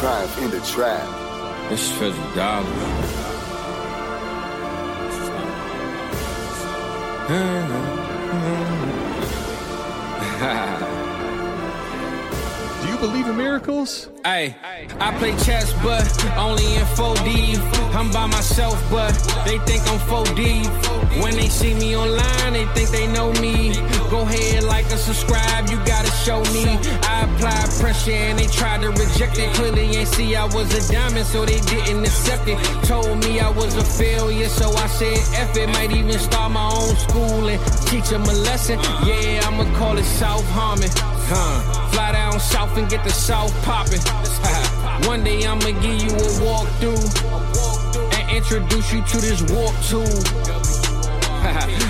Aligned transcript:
triumph 0.00 0.42
in 0.42 0.50
the 0.50 0.60
trap. 0.60 1.70
It's 1.72 1.90
Frederick 1.92 2.34
Dobbins. 2.34 2.78
Ha 10.38 10.78
ha 10.80 10.89
believe 13.00 13.26
in 13.26 13.36
miracles? 13.36 14.10
Hey, 14.24 14.54
I 15.00 15.16
play 15.18 15.32
chess, 15.38 15.72
but 15.82 16.04
only 16.36 16.64
in 16.76 16.84
4D. 16.96 17.56
I'm 17.94 18.10
by 18.12 18.26
myself, 18.26 18.76
but 18.90 19.12
they 19.46 19.58
think 19.60 19.82
I'm 19.88 19.98
4D. 20.08 20.66
When 21.22 21.34
they 21.34 21.48
see 21.48 21.72
me 21.74 21.96
online, 21.96 22.52
they 22.52 22.66
think 22.76 22.90
they 22.90 23.06
know 23.06 23.32
me. 23.40 23.74
Go 24.10 24.20
ahead, 24.20 24.64
like 24.64 24.84
and 24.90 25.00
subscribe, 25.00 25.70
you 25.70 25.76
gotta 25.86 26.10
show 26.24 26.40
me. 26.52 26.64
I 27.14 27.24
apply 27.26 27.56
pressure 27.80 28.10
and 28.12 28.38
they 28.38 28.46
tried 28.48 28.82
to 28.82 28.90
reject 28.90 29.38
it. 29.38 29.52
Clearly 29.54 29.96
ain't 29.96 30.08
see 30.08 30.36
I 30.36 30.44
was 30.44 30.68
a 30.76 30.92
diamond, 30.92 31.24
so 31.26 31.46
they 31.46 31.60
didn't 31.60 32.00
accept 32.04 32.46
it. 32.48 32.56
Told 32.84 33.16
me 33.24 33.40
I 33.40 33.48
was 33.50 33.74
a 33.78 33.84
failure, 33.84 34.48
so 34.48 34.70
I 34.74 34.86
said 34.88 35.16
F 35.48 35.56
it. 35.56 35.68
Might 35.70 35.92
even 35.92 36.18
start 36.18 36.52
my 36.52 36.68
own 36.70 36.94
school 36.96 37.48
and 37.48 37.60
teach 37.86 38.10
them 38.10 38.22
a 38.22 38.34
lesson. 38.48 38.78
Yeah, 39.06 39.40
I'ma 39.44 39.64
call 39.78 39.96
it 39.96 40.04
self-harming. 40.04 40.90
Huh, 41.32 41.88
fly 41.92 42.09
down 42.30 42.40
south 42.40 42.76
and 42.76 42.88
get 42.90 43.02
the 43.04 43.10
south 43.10 43.52
poppin'. 43.64 44.00
One 45.08 45.22
day 45.24 45.46
I'ma 45.46 45.70
give 45.80 46.02
you 46.02 46.10
a 46.10 46.22
walkthrough 46.44 47.08
and 48.18 48.30
introduce 48.36 48.92
you 48.92 49.02
to 49.02 49.16
this 49.18 49.42
walk 49.52 49.74
too. 49.88 50.08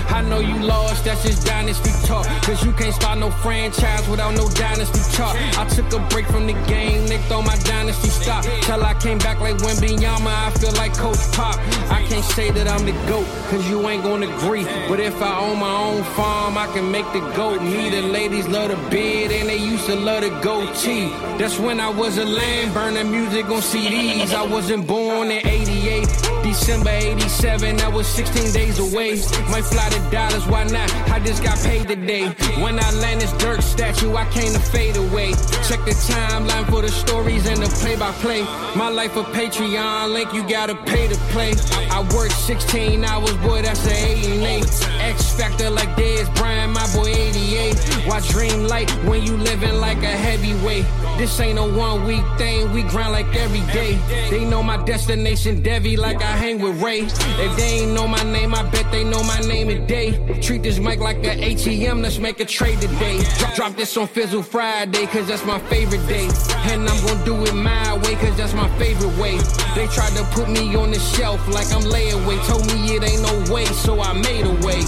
I 0.11 0.21
know 0.21 0.39
you 0.41 0.55
lost, 0.59 1.05
that's 1.05 1.23
just 1.23 1.47
dynasty 1.47 1.91
talk. 2.05 2.25
Cause 2.43 2.63
you 2.65 2.73
can't 2.73 2.93
start 2.93 3.17
no 3.17 3.31
franchise 3.31 4.07
without 4.09 4.33
no 4.35 4.49
dynasty 4.49 4.99
talk. 5.15 5.35
I 5.57 5.65
took 5.69 5.91
a 5.93 5.99
break 6.09 6.25
from 6.27 6.47
the 6.47 6.53
game, 6.67 7.07
they 7.07 7.17
throw 7.29 7.41
my 7.41 7.55
dynasty 7.63 8.09
stop. 8.09 8.43
Till 8.63 8.83
I 8.83 8.93
came 8.95 9.19
back 9.19 9.39
like 9.39 9.55
Wembanyama, 9.59 10.27
I 10.27 10.49
feel 10.51 10.73
like 10.73 10.95
Coach 10.97 11.21
Pop. 11.31 11.55
I 11.89 12.03
can't 12.09 12.25
say 12.25 12.51
that 12.51 12.67
I'm 12.67 12.85
the 12.85 12.91
GOAT, 13.07 13.25
cause 13.49 13.67
you 13.69 13.87
ain't 13.87 14.03
gonna 14.03 14.27
agree. 14.27 14.65
But 14.89 14.99
if 14.99 15.21
I 15.21 15.39
own 15.39 15.59
my 15.59 15.73
own 15.77 16.03
farm, 16.13 16.57
I 16.57 16.67
can 16.67 16.91
make 16.91 17.05
the 17.13 17.21
GOAT. 17.35 17.61
Me, 17.61 17.89
the 17.89 18.01
ladies 18.01 18.47
love 18.49 18.69
the 18.69 18.89
beard, 18.89 19.31
and 19.31 19.47
they 19.47 19.57
used 19.57 19.85
to 19.85 19.95
love 19.95 20.23
the 20.23 20.29
goatee. 20.41 21.09
That's 21.37 21.57
when 21.57 21.79
I 21.79 21.87
was 21.89 22.17
a 22.17 22.25
lamb, 22.25 22.73
burning 22.73 23.09
music 23.11 23.45
on 23.45 23.61
CDs. 23.61 24.33
I 24.33 24.45
wasn't 24.45 24.85
born 24.87 25.31
in 25.31 25.47
88, 25.47 26.03
December 26.43 26.89
87, 26.89 27.79
I 27.79 27.87
was 27.87 28.07
16 28.07 28.51
days 28.51 28.77
away. 28.79 29.13
My 29.49 29.61
fly 29.61 29.89
to 29.89 30.00
hundred 30.01 30.11
dollars, 30.11 30.45
why 30.47 30.63
not? 30.65 30.91
I 31.09 31.19
just 31.19 31.43
got 31.43 31.57
paid 31.59 31.87
today. 31.87 32.27
When 32.61 32.79
I 32.81 32.91
land 32.91 33.21
this 33.21 33.31
Dirk 33.33 33.61
statue, 33.61 34.15
I 34.15 34.29
came 34.31 34.51
to 34.53 34.59
fade 34.59 34.97
away. 34.97 35.31
Check 35.67 35.83
the 35.85 35.95
timeline 36.11 36.69
for 36.69 36.81
the 36.81 36.89
stories 36.89 37.47
and 37.47 37.57
the 37.61 37.67
play 37.81 37.95
by 37.95 38.11
play. 38.13 38.41
My 38.75 38.89
life 38.89 39.15
a 39.15 39.23
Patreon 39.23 40.13
link, 40.13 40.33
you 40.33 40.47
gotta 40.47 40.75
pay 40.83 41.07
to 41.07 41.15
play. 41.31 41.53
I 41.91 42.01
work 42.15 42.31
16 42.31 43.03
hours, 43.03 43.33
boy, 43.37 43.61
that's 43.61 43.85
a 43.87 43.91
88. 43.91 44.61
X 45.01 45.33
Factor 45.33 45.69
like 45.69 45.89
Dez 45.95 46.33
Bryant, 46.35 46.73
my 46.73 46.85
boy 46.95 47.07
88. 47.07 47.77
Why 48.07 48.19
dream 48.29 48.63
light 48.67 48.89
when 49.05 49.23
you 49.23 49.37
living 49.37 49.75
like 49.75 49.97
a 49.99 50.07
heavyweight? 50.17 50.85
This 51.17 51.39
ain't 51.39 51.59
a 51.59 51.61
one 51.63 52.05
week 52.05 52.23
thing, 52.37 52.71
we 52.73 52.83
grind 52.83 53.11
like 53.11 53.33
every 53.35 53.61
day. 53.73 53.95
They 54.29 54.45
know 54.45 54.63
my 54.63 54.77
destination, 54.85 55.61
Devi, 55.61 55.97
like 55.97 56.21
I 56.21 56.31
hang 56.37 56.59
with 56.59 56.81
Ray. 56.81 57.01
If 57.01 57.57
they 57.57 57.81
ain't 57.83 57.93
know 57.93 58.07
my 58.07 58.21
name, 58.23 58.53
I 58.55 58.63
bet 58.69 58.91
they 58.91 59.03
know 59.03 59.21
my 59.23 59.39
name 59.41 59.69
is 59.69 59.85
day. 59.91 60.39
Treat 60.39 60.63
this 60.63 60.79
mic 60.79 60.99
like 60.99 61.17
an 61.27 61.39
ATM, 61.39 62.01
let's 62.01 62.17
make 62.17 62.39
a 62.39 62.45
trade 62.45 62.79
today. 62.79 63.21
Drop, 63.39 63.55
drop 63.55 63.75
this 63.75 63.97
on 63.97 64.07
Fizzle 64.07 64.41
Friday, 64.41 65.05
cause 65.07 65.27
that's 65.27 65.45
my 65.45 65.59
favorite 65.71 66.05
day. 66.07 66.27
And 66.71 66.87
I'm 66.89 66.99
gonna 67.05 67.25
do 67.25 67.35
it 67.43 67.53
my 67.53 67.97
way, 68.03 68.15
cause 68.15 68.35
that's 68.37 68.53
my 68.53 68.69
favorite 68.79 69.15
way. 69.19 69.35
They 69.75 69.87
tried 69.87 70.13
to 70.15 70.23
put 70.35 70.47
me 70.49 70.73
on 70.77 70.91
the 70.91 70.99
shelf 70.99 71.45
like 71.49 71.69
I'm 71.75 71.81
layaway. 71.95 72.37
Told 72.47 72.65
me 72.73 72.95
it 72.95 73.03
ain't 73.03 73.21
no 73.29 73.53
way, 73.53 73.65
so 73.83 73.99
I 73.99 74.13
made 74.13 74.45
a 74.45 74.55
way. 74.65 74.81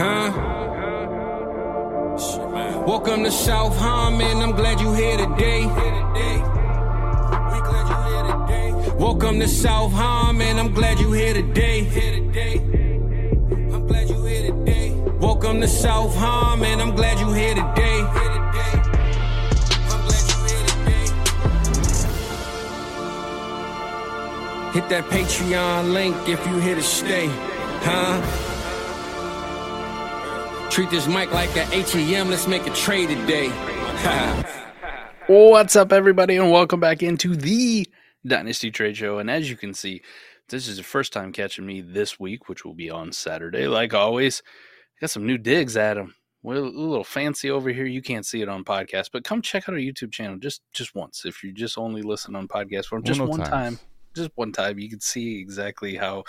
Huh? 0.00 0.28
Welcome 2.90 3.24
to 3.24 3.30
South 3.30 3.76
Harmon, 3.76 4.38
I'm 4.38 4.52
glad 4.52 4.80
you 4.80 4.88
are 4.88 4.96
here 4.96 5.18
today. 5.18 6.45
Welcome 8.98 9.40
to 9.40 9.46
South 9.48 9.92
Harmon. 9.92 10.40
and 10.46 10.58
I'm 10.58 10.72
glad 10.72 10.98
you 10.98 11.12
here 11.12 11.34
today. 11.34 11.80
I'm 13.70 13.86
glad 13.86 14.08
you 14.08 14.24
here 14.24 14.50
today. 14.50 14.90
Welcome 15.20 15.60
to 15.60 15.68
South 15.68 16.16
Harm, 16.16 16.62
I'm 16.62 16.96
glad 16.96 17.18
you 17.18 17.30
here 17.30 17.50
today. 17.54 17.96
Hit 24.80 24.88
that 24.88 25.04
Patreon 25.10 25.92
link 25.92 26.16
if 26.26 26.44
you 26.46 26.58
here 26.58 26.74
to 26.76 26.82
stay, 26.82 27.26
huh? 27.82 28.18
Treat 30.70 30.88
this 30.88 31.06
mic 31.06 31.30
like 31.34 31.50
a 31.54 31.64
ATM. 31.64 32.30
Let's 32.30 32.48
make 32.48 32.66
a 32.66 32.70
trade 32.72 33.10
today. 33.10 33.48
What's 35.26 35.76
up, 35.76 35.92
everybody, 35.92 36.36
and 36.36 36.50
welcome 36.50 36.80
back 36.80 37.02
into 37.02 37.36
the 37.36 37.86
Dynasty 38.26 38.70
Trade 38.70 38.96
Show. 38.96 39.18
And 39.18 39.30
as 39.30 39.48
you 39.48 39.56
can 39.56 39.74
see, 39.74 40.02
this 40.48 40.68
is 40.68 40.76
the 40.76 40.82
first 40.82 41.12
time 41.12 41.32
catching 41.32 41.66
me 41.66 41.80
this 41.80 42.20
week, 42.20 42.48
which 42.48 42.64
will 42.64 42.74
be 42.74 42.90
on 42.90 43.12
Saturday. 43.12 43.66
Like 43.66 43.94
always, 43.94 44.42
I 44.46 44.96
got 45.00 45.10
some 45.10 45.26
new 45.26 45.38
digs 45.38 45.76
at 45.76 45.94
them. 45.94 46.14
We're 46.42 46.56
a 46.56 46.60
little 46.60 47.02
fancy 47.04 47.50
over 47.50 47.70
here. 47.70 47.86
You 47.86 48.02
can't 48.02 48.24
see 48.24 48.40
it 48.42 48.48
on 48.48 48.62
podcast, 48.64 49.08
but 49.12 49.24
come 49.24 49.42
check 49.42 49.68
out 49.68 49.74
our 49.74 49.80
YouTube 49.80 50.12
channel 50.12 50.38
just 50.38 50.62
just 50.72 50.94
once. 50.94 51.24
If 51.24 51.42
you 51.42 51.52
just 51.52 51.76
only 51.76 52.02
listen 52.02 52.36
on 52.36 52.46
podcast 52.46 52.84
form, 52.86 53.02
just 53.02 53.18
one, 53.18 53.28
oh 53.28 53.30
one 53.30 53.40
time, 53.40 53.80
just 54.14 54.30
one 54.36 54.52
time, 54.52 54.78
you 54.78 54.88
can 54.88 55.00
see 55.00 55.40
exactly 55.40 55.96
how 55.96 56.22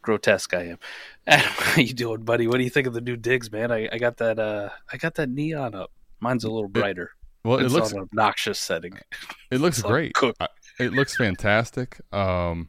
grotesque 0.00 0.54
I 0.54 0.62
am. 0.68 0.78
Adam, 1.26 1.44
how 1.46 1.82
you 1.82 1.92
doing, 1.92 2.22
buddy? 2.22 2.46
What 2.46 2.56
do 2.56 2.62
you 2.64 2.70
think 2.70 2.86
of 2.86 2.94
the 2.94 3.02
new 3.02 3.16
digs, 3.18 3.52
man? 3.52 3.70
I, 3.70 3.86
I 3.92 3.98
got 3.98 4.16
that 4.18 4.38
uh 4.38 4.70
I 4.90 4.96
got 4.96 5.16
that 5.16 5.28
neon 5.28 5.74
up. 5.74 5.90
Mine's 6.20 6.44
a 6.44 6.50
little 6.50 6.68
brighter. 6.68 7.10
It, 7.44 7.48
well, 7.48 7.58
it's 7.58 7.66
it 7.70 7.76
looks 7.76 7.92
an 7.92 7.98
obnoxious 7.98 8.58
setting. 8.58 8.98
It 9.50 9.60
looks 9.60 9.82
great. 9.82 10.14
Cooked. 10.14 10.40
I- 10.40 10.48
it 10.80 10.92
looks 10.92 11.16
fantastic. 11.16 12.00
Um, 12.12 12.68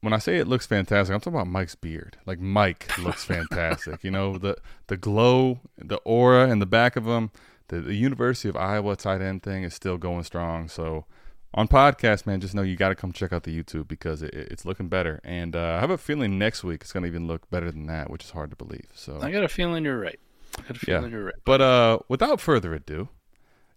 when 0.00 0.12
I 0.12 0.18
say 0.18 0.36
it 0.36 0.46
looks 0.46 0.66
fantastic, 0.66 1.12
I'm 1.14 1.20
talking 1.20 1.34
about 1.34 1.46
Mike's 1.48 1.74
beard. 1.74 2.18
Like 2.26 2.38
Mike 2.38 2.96
looks 2.98 3.24
fantastic. 3.24 4.04
you 4.04 4.10
know 4.10 4.38
the 4.38 4.56
the 4.88 4.96
glow, 4.96 5.60
the 5.78 5.96
aura 5.98 6.50
in 6.50 6.58
the 6.58 6.66
back 6.66 6.96
of 6.96 7.04
him. 7.06 7.30
The, 7.68 7.80
the 7.80 7.94
University 7.94 8.48
of 8.50 8.56
Iowa 8.56 8.96
tight 8.96 9.22
end 9.22 9.42
thing 9.42 9.62
is 9.62 9.72
still 9.72 9.96
going 9.96 10.24
strong. 10.24 10.68
So 10.68 11.06
on 11.54 11.68
podcast, 11.68 12.26
man, 12.26 12.40
just 12.40 12.54
know 12.54 12.60
you 12.62 12.76
got 12.76 12.88
to 12.90 12.94
come 12.94 13.12
check 13.12 13.32
out 13.32 13.44
the 13.44 13.56
YouTube 13.62 13.88
because 13.88 14.20
it, 14.22 14.34
it's 14.34 14.66
looking 14.66 14.88
better. 14.88 15.20
And 15.24 15.56
uh, 15.56 15.76
I 15.76 15.80
have 15.80 15.88
a 15.90 15.96
feeling 15.96 16.38
next 16.38 16.64
week 16.64 16.82
it's 16.82 16.92
going 16.92 17.04
to 17.04 17.06
even 17.08 17.26
look 17.26 17.48
better 17.50 17.70
than 17.70 17.86
that, 17.86 18.10
which 18.10 18.24
is 18.24 18.30
hard 18.30 18.50
to 18.50 18.56
believe. 18.56 18.86
So 18.94 19.20
I 19.22 19.30
got 19.30 19.42
a 19.44 19.48
feeling 19.48 19.84
you're 19.84 19.98
right. 20.00 20.18
I 20.58 20.62
got 20.62 20.70
a 20.76 20.80
feeling 20.80 21.04
yeah. 21.04 21.08
you're 21.10 21.24
right. 21.26 21.34
But 21.46 21.62
uh, 21.62 22.00
without 22.08 22.40
further 22.42 22.74
ado, 22.74 23.08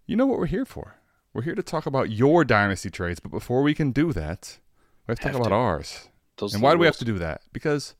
you 0.08 0.18
know 0.18 0.26
what 0.26 0.40
we're 0.40 0.46
here 0.48 0.66
for. 0.66 0.96
We're 1.36 1.42
here 1.42 1.56
to 1.56 1.62
talk 1.64 1.86
about 1.86 2.12
your 2.12 2.46
dynasty 2.46 2.90
trades, 2.90 3.20
but 3.20 3.30
before 3.30 3.62
we 3.62 3.74
can 3.76 3.92
do 3.92 4.14
that, 4.14 4.58
we 5.06 5.12
have 5.12 5.20
to 5.20 5.24
have 5.26 5.32
talk 5.34 5.42
to. 5.44 5.48
about 5.50 5.54
ours. 5.54 6.08
Those 6.38 6.54
and 6.54 6.64
why 6.64 6.72
do 6.72 6.78
we 6.78 6.86
have 6.86 6.96
to 6.96 7.04
do 7.04 7.20
that? 7.20 7.42
Because 7.52 7.94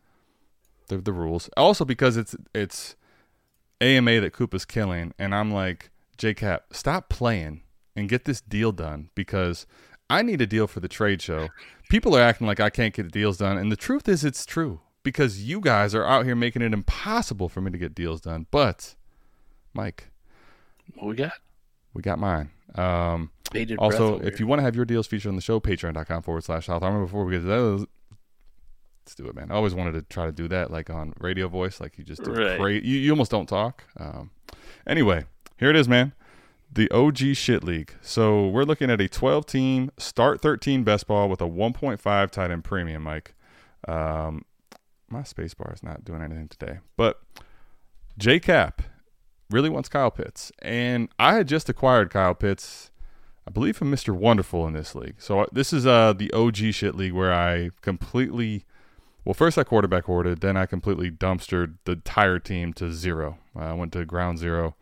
the 0.88 1.00
the 1.00 1.12
rules. 1.12 1.50
Also 1.58 1.84
because 1.84 2.16
it's 2.16 2.34
it's 2.54 2.96
AMA 3.82 4.22
that 4.22 4.32
Koopa's 4.32 4.64
killing, 4.64 5.14
and 5.20 5.36
I'm 5.36 5.52
like, 5.52 5.90
JCap, 6.18 6.60
stop 6.72 7.10
playing 7.10 7.64
and 7.94 8.08
get 8.08 8.24
this 8.24 8.40
deal 8.40 8.72
done 8.72 9.10
because 9.16 9.68
I 10.10 10.22
need 10.22 10.40
a 10.40 10.48
deal 10.48 10.66
for 10.66 10.80
the 10.80 10.88
trade 10.88 11.22
show. 11.22 11.50
People 11.90 12.16
are 12.16 12.22
acting 12.22 12.48
like 12.48 12.62
I 12.62 12.70
can't 12.70 12.94
get 12.94 13.12
deals 13.12 13.36
done, 13.38 13.58
and 13.58 13.70
the 13.70 13.76
truth 13.76 14.08
is 14.08 14.24
it's 14.24 14.46
true 14.46 14.80
because 15.04 15.44
you 15.44 15.60
guys 15.60 15.94
are 15.94 16.06
out 16.06 16.24
here 16.24 16.38
making 16.38 16.62
it 16.62 16.72
impossible 16.72 17.50
for 17.50 17.60
me 17.60 17.70
to 17.70 17.78
get 17.78 17.94
deals 17.94 18.22
done. 18.22 18.48
But 18.50 18.96
Mike, 19.74 20.10
what 20.94 21.08
we 21.10 21.16
got? 21.16 21.34
we 21.96 22.02
got 22.02 22.20
mine. 22.20 22.52
Um, 22.76 23.32
also, 23.80 24.20
if 24.20 24.40
you 24.40 24.46
want 24.46 24.60
to 24.60 24.64
have 24.64 24.76
your 24.76 24.86
deals 24.86 25.08
featured 25.08 25.30
on 25.30 25.36
the 25.38 25.42
show, 25.42 25.60
patreon.com 25.60 26.22
forward 26.22 26.44
slash 26.44 26.66
South 26.68 26.82
Harmon. 26.82 27.04
Before 27.06 27.24
we 27.24 27.32
get 27.32 27.40
to 27.40 27.46
those, 27.46 27.86
let's 29.06 29.16
do 29.16 29.26
it, 29.28 29.34
man. 29.36 29.50
I 29.50 29.56
always 29.56 29.74
wanted 29.74 29.94
to 29.94 30.02
try 30.04 30.26
to 30.26 30.32
do 30.32 30.50
that, 30.50 30.70
like 30.72 30.90
on 30.90 31.14
radio 31.20 31.48
voice, 31.48 31.80
like 31.80 31.98
you 31.98 32.04
just 32.04 32.22
do 32.24 32.34
right. 32.34 32.84
you, 32.84 32.98
you 33.00 33.12
almost 33.12 33.32
don't 33.32 33.48
talk. 33.48 33.86
Um, 33.98 34.32
anyway, 34.86 35.24
here 35.58 35.70
it 35.70 35.78
is, 35.78 35.88
man. 35.88 36.14
The 36.74 36.92
OG 36.92 37.18
Shit 37.36 37.64
League. 37.64 37.94
So 38.02 38.48
we're 38.50 38.64
looking 38.66 38.90
at 38.92 39.00
a 39.00 39.08
12 39.08 39.46
team, 39.46 39.90
start 39.98 40.42
13 40.42 40.84
best 40.84 41.08
ball 41.08 41.30
with 41.30 41.40
a 41.40 41.48
1.5 41.48 42.02
tight 42.30 42.52
end 42.52 42.64
premium, 42.66 43.04
Mike. 43.04 43.36
Um, 43.88 44.44
my 45.08 45.24
space 45.24 45.54
bar 45.54 45.72
is 45.74 45.82
not 45.82 46.04
doing 46.04 46.22
anything 46.22 46.50
today. 46.50 46.80
But 46.98 47.22
J 48.18 48.42
Cap 48.42 48.82
really 49.50 49.70
wants 49.70 49.90
Kyle 49.90 50.12
Pitts. 50.12 50.52
And 50.60 51.10
I 51.20 51.36
had 51.36 51.48
just 51.48 51.70
acquired 51.70 52.10
Kyle 52.10 52.36
Pitts, 52.36 52.92
I 53.48 53.52
believe, 53.52 53.78
from 53.78 53.92
Mr. 53.92 54.14
Wonderful 54.16 54.66
in 54.68 54.74
this 54.74 54.96
league. 54.96 55.16
So 55.20 55.42
uh, 55.42 55.46
this 55.52 55.72
is 55.74 55.86
uh, 55.86 56.14
the 56.14 56.32
OG 56.34 56.58
shit 56.72 56.96
league 56.96 57.14
where 57.14 57.34
I 57.34 57.70
completely, 57.82 58.66
well, 59.24 59.34
first 59.34 59.58
I 59.58 59.64
quarterback 59.64 60.06
hoarded, 60.06 60.42
then 60.42 60.58
I 60.58 60.66
completely 60.66 61.12
dumpstered 61.12 61.76
the 61.86 61.94
entire 61.94 62.40
team 62.40 62.74
to 62.74 62.92
zero. 62.92 63.38
I 63.56 63.74
went 63.74 63.94
to 63.94 64.04
ground 64.06 64.40
zero, 64.40 64.76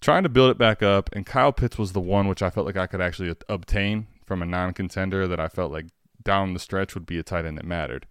trying 0.00 0.22
to 0.22 0.28
build 0.28 0.50
it 0.50 0.58
back 0.58 0.82
up. 0.82 1.10
And 1.12 1.26
Kyle 1.26 1.52
Pitts 1.52 1.78
was 1.78 1.92
the 1.92 2.00
one 2.00 2.28
which 2.28 2.42
I 2.42 2.50
felt 2.50 2.66
like 2.66 2.76
I 2.76 2.86
could 2.86 3.00
actually 3.00 3.30
uh, 3.30 3.34
obtain 3.48 4.06
from 4.24 4.42
a 4.42 4.46
non 4.46 4.72
contender 4.74 5.26
that 5.28 5.40
I 5.40 5.48
felt 5.48 5.72
like 5.72 5.86
down 6.22 6.52
the 6.52 6.58
stretch 6.60 6.94
would 6.94 7.06
be 7.06 7.18
a 7.18 7.22
tight 7.22 7.44
end 7.44 7.56
that 7.58 7.64
mattered. 7.64 8.06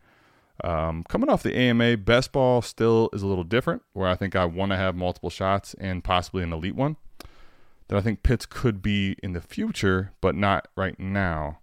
Um, 0.63 1.03
coming 1.07 1.29
off 1.29 1.43
the 1.43 1.55
AMA, 1.55 1.97
best 1.97 2.31
ball 2.31 2.61
still 2.61 3.09
is 3.13 3.21
a 3.21 3.27
little 3.27 3.43
different, 3.43 3.83
where 3.93 4.07
I 4.07 4.15
think 4.15 4.35
I 4.35 4.45
want 4.45 4.71
to 4.71 4.77
have 4.77 4.95
multiple 4.95 5.29
shots 5.29 5.75
and 5.79 6.03
possibly 6.03 6.43
an 6.43 6.53
elite 6.53 6.75
one 6.75 6.97
that 7.87 7.95
I 7.97 8.01
think 8.01 8.23
Pitts 8.23 8.45
could 8.45 8.81
be 8.81 9.15
in 9.23 9.33
the 9.33 9.41
future, 9.41 10.11
but 10.19 10.35
not 10.35 10.67
right 10.75 10.99
now. 10.99 11.59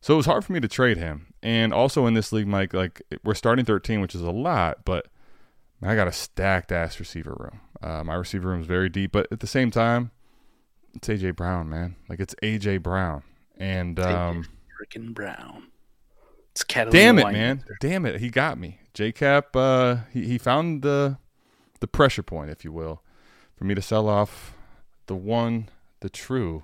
So 0.00 0.14
it 0.14 0.16
was 0.18 0.26
hard 0.26 0.44
for 0.44 0.52
me 0.52 0.60
to 0.60 0.68
trade 0.68 0.98
him. 0.98 1.32
And 1.42 1.72
also 1.72 2.06
in 2.06 2.14
this 2.14 2.32
league, 2.32 2.46
Mike, 2.46 2.74
like 2.74 3.00
we're 3.22 3.34
starting 3.34 3.64
13, 3.64 4.00
which 4.00 4.14
is 4.14 4.20
a 4.20 4.30
lot, 4.30 4.84
but 4.84 5.08
I 5.82 5.94
got 5.94 6.08
a 6.08 6.12
stacked 6.12 6.72
ass 6.72 6.98
receiver 6.98 7.34
room. 7.38 7.60
Uh, 7.82 8.02
my 8.04 8.14
receiver 8.14 8.48
room 8.50 8.60
is 8.60 8.66
very 8.66 8.88
deep, 8.88 9.12
but 9.12 9.28
at 9.30 9.40
the 9.40 9.46
same 9.46 9.70
time, 9.70 10.10
it's 10.94 11.08
AJ 11.08 11.36
Brown, 11.36 11.68
man. 11.68 11.96
Like 12.08 12.20
it's 12.20 12.34
AJ 12.42 12.82
Brown, 12.82 13.22
and 13.58 13.98
um, 13.98 14.44
freaking 14.80 15.12
Brown. 15.12 15.64
It's 16.54 16.62
Catalina 16.62 17.00
Damn 17.02 17.18
it, 17.18 17.32
man! 17.32 17.64
Damn 17.80 18.06
it! 18.06 18.20
He 18.20 18.30
got 18.30 18.58
me. 18.58 18.78
JCap. 18.94 19.42
Uh, 19.56 20.02
he 20.12 20.24
he 20.26 20.38
found 20.38 20.82
the 20.82 21.18
the 21.80 21.88
pressure 21.88 22.22
point, 22.22 22.50
if 22.50 22.64
you 22.64 22.70
will, 22.70 23.02
for 23.56 23.64
me 23.64 23.74
to 23.74 23.82
sell 23.82 24.08
off 24.08 24.54
the 25.06 25.16
one, 25.16 25.68
the 25.98 26.08
true 26.08 26.62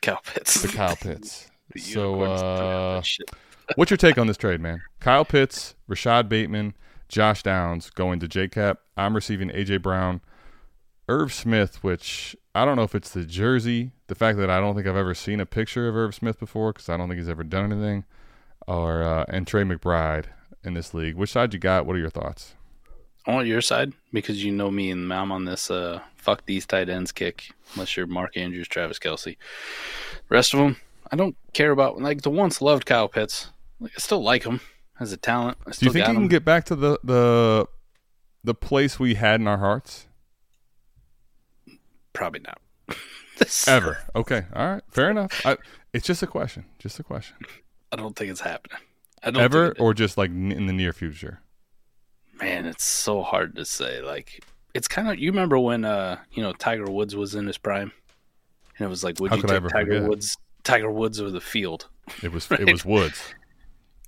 Kyle 0.00 0.20
Pitts. 0.24 0.62
The 0.62 0.68
Kyle 0.68 0.96
Pitts. 0.96 1.50
the 1.74 1.80
so, 1.80 2.22
uh, 2.22 3.02
what's 3.74 3.90
your 3.90 3.98
take 3.98 4.16
on 4.16 4.26
this 4.26 4.38
trade, 4.38 4.62
man? 4.62 4.80
Kyle 5.00 5.26
Pitts, 5.26 5.74
Rashod 5.86 6.30
Bateman, 6.30 6.72
Josh 7.10 7.42
Downs 7.42 7.90
going 7.90 8.20
to 8.20 8.26
JCap. 8.26 8.78
I'm 8.96 9.14
receiving 9.14 9.50
AJ 9.50 9.82
Brown, 9.82 10.22
Irv 11.10 11.30
Smith, 11.34 11.84
which 11.84 12.34
I 12.54 12.64
don't 12.64 12.76
know 12.76 12.84
if 12.84 12.94
it's 12.94 13.10
the 13.10 13.26
jersey, 13.26 13.90
the 14.06 14.14
fact 14.14 14.38
that 14.38 14.48
I 14.48 14.60
don't 14.60 14.74
think 14.74 14.86
I've 14.86 14.96
ever 14.96 15.12
seen 15.12 15.40
a 15.40 15.46
picture 15.46 15.88
of 15.88 15.94
Irv 15.94 16.14
Smith 16.14 16.40
before 16.40 16.72
because 16.72 16.88
I 16.88 16.96
don't 16.96 17.08
think 17.10 17.18
he's 17.18 17.28
ever 17.28 17.44
done 17.44 17.70
anything 17.70 18.04
or 18.66 19.02
uh, 19.02 19.24
and 19.28 19.46
Trey 19.46 19.62
McBride 19.62 20.26
in 20.64 20.74
this 20.74 20.94
league. 20.94 21.14
Which 21.16 21.30
side 21.32 21.52
you 21.52 21.60
got? 21.60 21.86
What 21.86 21.96
are 21.96 22.00
your 22.00 22.10
thoughts? 22.10 22.54
I 23.26 23.32
want 23.32 23.46
your 23.46 23.60
side 23.60 23.92
because 24.12 24.42
you 24.42 24.50
know 24.52 24.70
me 24.70 24.90
and 24.90 25.12
I'm 25.12 25.30
on 25.30 25.44
this 25.44 25.70
uh, 25.70 26.00
fuck 26.16 26.44
these 26.46 26.66
tight 26.66 26.88
ends 26.88 27.12
kick. 27.12 27.50
Unless 27.74 27.96
you're 27.96 28.06
Mark 28.06 28.36
Andrews, 28.36 28.68
Travis 28.68 28.98
Kelce, 28.98 29.24
the 29.24 29.36
rest 30.28 30.52
of 30.54 30.60
them 30.60 30.76
I 31.10 31.16
don't 31.16 31.36
care 31.52 31.70
about. 31.70 32.00
Like 32.00 32.22
the 32.22 32.30
once 32.30 32.60
loved 32.62 32.86
Kyle 32.86 33.08
Pitts, 33.08 33.50
like, 33.80 33.92
I 33.96 34.00
still 34.00 34.22
like 34.22 34.44
him 34.44 34.60
as 34.98 35.12
a 35.12 35.16
talent. 35.16 35.58
Do 35.78 35.86
you 35.86 35.92
think 35.92 36.06
he 36.06 36.12
can 36.12 36.22
him. 36.22 36.28
get 36.28 36.44
back 36.44 36.64
to 36.66 36.76
the 36.76 36.98
the 37.04 37.66
the 38.44 38.54
place 38.54 38.98
we 38.98 39.14
had 39.14 39.40
in 39.40 39.46
our 39.46 39.58
hearts? 39.58 40.06
Probably 42.12 42.40
not. 42.40 42.58
Ever. 43.68 43.98
Okay. 44.14 44.44
All 44.54 44.66
right. 44.72 44.82
Fair 44.90 45.10
enough. 45.10 45.42
I, 45.46 45.56
it's 45.92 46.06
just 46.06 46.22
a 46.22 46.26
question. 46.26 46.66
Just 46.78 47.00
a 47.00 47.02
question. 47.02 47.36
I 47.92 47.96
don't 47.96 48.16
think 48.16 48.30
it's 48.30 48.40
happening. 48.40 48.80
I 49.22 49.30
don't 49.30 49.42
ever 49.42 49.74
or 49.78 49.94
just 49.94 50.16
like 50.18 50.30
in 50.30 50.66
the 50.66 50.72
near 50.72 50.92
future. 50.92 51.40
Man, 52.40 52.66
it's 52.66 52.84
so 52.84 53.22
hard 53.22 53.54
to 53.56 53.64
say. 53.64 54.00
Like 54.02 54.42
it's 54.74 54.88
kind 54.88 55.08
of 55.08 55.18
you 55.18 55.30
remember 55.30 55.58
when 55.58 55.84
uh 55.84 56.18
you 56.32 56.42
know 56.42 56.52
Tiger 56.54 56.90
Woods 56.90 57.14
was 57.14 57.34
in 57.34 57.46
his 57.46 57.58
prime, 57.58 57.92
and 58.78 58.84
it 58.84 58.88
was 58.88 59.04
like 59.04 59.20
would 59.20 59.30
How 59.30 59.36
you 59.36 59.42
take 59.42 59.50
Tiger 59.68 59.70
forget? 59.70 60.02
Woods 60.04 60.36
Tiger 60.64 60.90
Woods 60.90 61.20
or 61.20 61.30
the 61.30 61.40
field? 61.40 61.88
It 62.22 62.32
was 62.32 62.50
right? 62.50 62.60
it 62.60 62.72
was 62.72 62.84
Woods. 62.84 63.22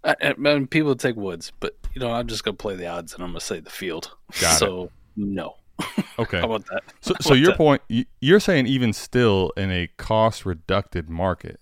I, 0.02 0.16
I 0.22 0.34
mean, 0.36 0.66
people 0.66 0.96
take 0.96 1.16
Woods, 1.16 1.52
but 1.60 1.76
you 1.94 2.00
know 2.00 2.10
I'm 2.10 2.26
just 2.26 2.42
gonna 2.42 2.56
play 2.56 2.74
the 2.76 2.86
odds 2.88 3.12
and 3.14 3.22
I'm 3.22 3.30
gonna 3.30 3.40
say 3.40 3.60
the 3.60 3.70
field. 3.70 4.12
Got 4.40 4.58
so 4.58 4.84
it. 4.84 4.90
no. 5.16 5.56
Okay. 6.16 6.38
How 6.38 6.46
about 6.46 6.64
that? 6.70 6.84
So, 7.00 7.12
so 7.20 7.34
your 7.34 7.48
that? 7.50 7.56
point, 7.56 7.82
you're 8.20 8.38
saying 8.38 8.68
even 8.68 8.92
still 8.92 9.50
in 9.56 9.72
a 9.72 9.88
cost 9.96 10.46
reduced 10.46 11.08
market, 11.08 11.58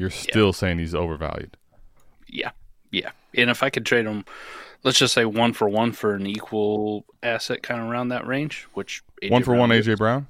you're 0.00 0.08
still 0.10 0.46
yeah. 0.46 0.50
saying 0.52 0.78
he's 0.78 0.94
overvalued. 0.94 1.56
Yeah, 2.26 2.50
yeah. 2.90 3.10
And 3.36 3.50
if 3.50 3.62
I 3.62 3.68
could 3.70 3.84
trade 3.84 4.06
him, 4.06 4.24
let's 4.82 4.98
just 4.98 5.12
say 5.14 5.24
one 5.26 5.52
for 5.52 5.68
one 5.68 5.92
for 5.92 6.14
an 6.14 6.26
equal 6.26 7.04
asset, 7.22 7.62
kind 7.62 7.80
of 7.82 7.86
around 7.88 8.08
that 8.08 8.26
range. 8.26 8.66
Which 8.74 9.02
AJ 9.22 9.30
one 9.30 9.42
for 9.42 9.50
Brown 9.50 9.58
one 9.60 9.70
AJ 9.70 9.88
is. 9.88 9.98
Brown. 9.98 10.26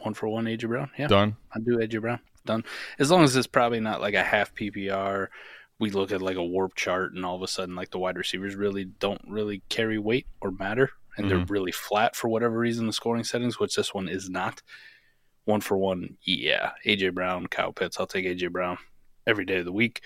One 0.00 0.14
for 0.14 0.28
one 0.28 0.46
AJ 0.46 0.66
Brown. 0.68 0.90
Yeah, 0.98 1.06
done. 1.06 1.36
I 1.54 1.60
do 1.60 1.76
AJ 1.76 2.00
Brown. 2.00 2.18
Done. 2.46 2.64
As 2.98 3.10
long 3.10 3.22
as 3.24 3.36
it's 3.36 3.46
probably 3.46 3.78
not 3.80 4.00
like 4.00 4.14
a 4.14 4.22
half 4.22 4.54
PPR. 4.54 5.28
We 5.80 5.90
look 5.90 6.10
at 6.10 6.20
like 6.20 6.36
a 6.36 6.42
warp 6.44 6.74
chart, 6.74 7.12
and 7.12 7.24
all 7.24 7.36
of 7.36 7.42
a 7.42 7.46
sudden, 7.46 7.76
like 7.76 7.90
the 7.90 8.00
wide 8.00 8.16
receivers 8.16 8.56
really 8.56 8.86
don't 8.86 9.20
really 9.28 9.62
carry 9.68 9.96
weight 9.98 10.26
or 10.40 10.50
matter, 10.50 10.90
and 11.16 11.26
mm-hmm. 11.26 11.36
they're 11.36 11.46
really 11.46 11.70
flat 11.70 12.16
for 12.16 12.28
whatever 12.28 12.58
reason. 12.58 12.88
The 12.88 12.92
scoring 12.92 13.22
settings, 13.22 13.60
which 13.60 13.76
this 13.76 13.92
one 13.94 14.08
is 14.08 14.28
not 14.30 14.60
one 15.48 15.60
for 15.62 15.76
one, 15.76 16.18
yeah. 16.22 16.72
AJ 16.86 17.14
Brown, 17.14 17.46
Kyle 17.48 17.72
Pitts. 17.72 17.98
I'll 17.98 18.06
take 18.06 18.26
AJ 18.26 18.52
Brown 18.52 18.78
every 19.26 19.46
day 19.46 19.56
of 19.56 19.64
the 19.64 19.72
week. 19.72 20.02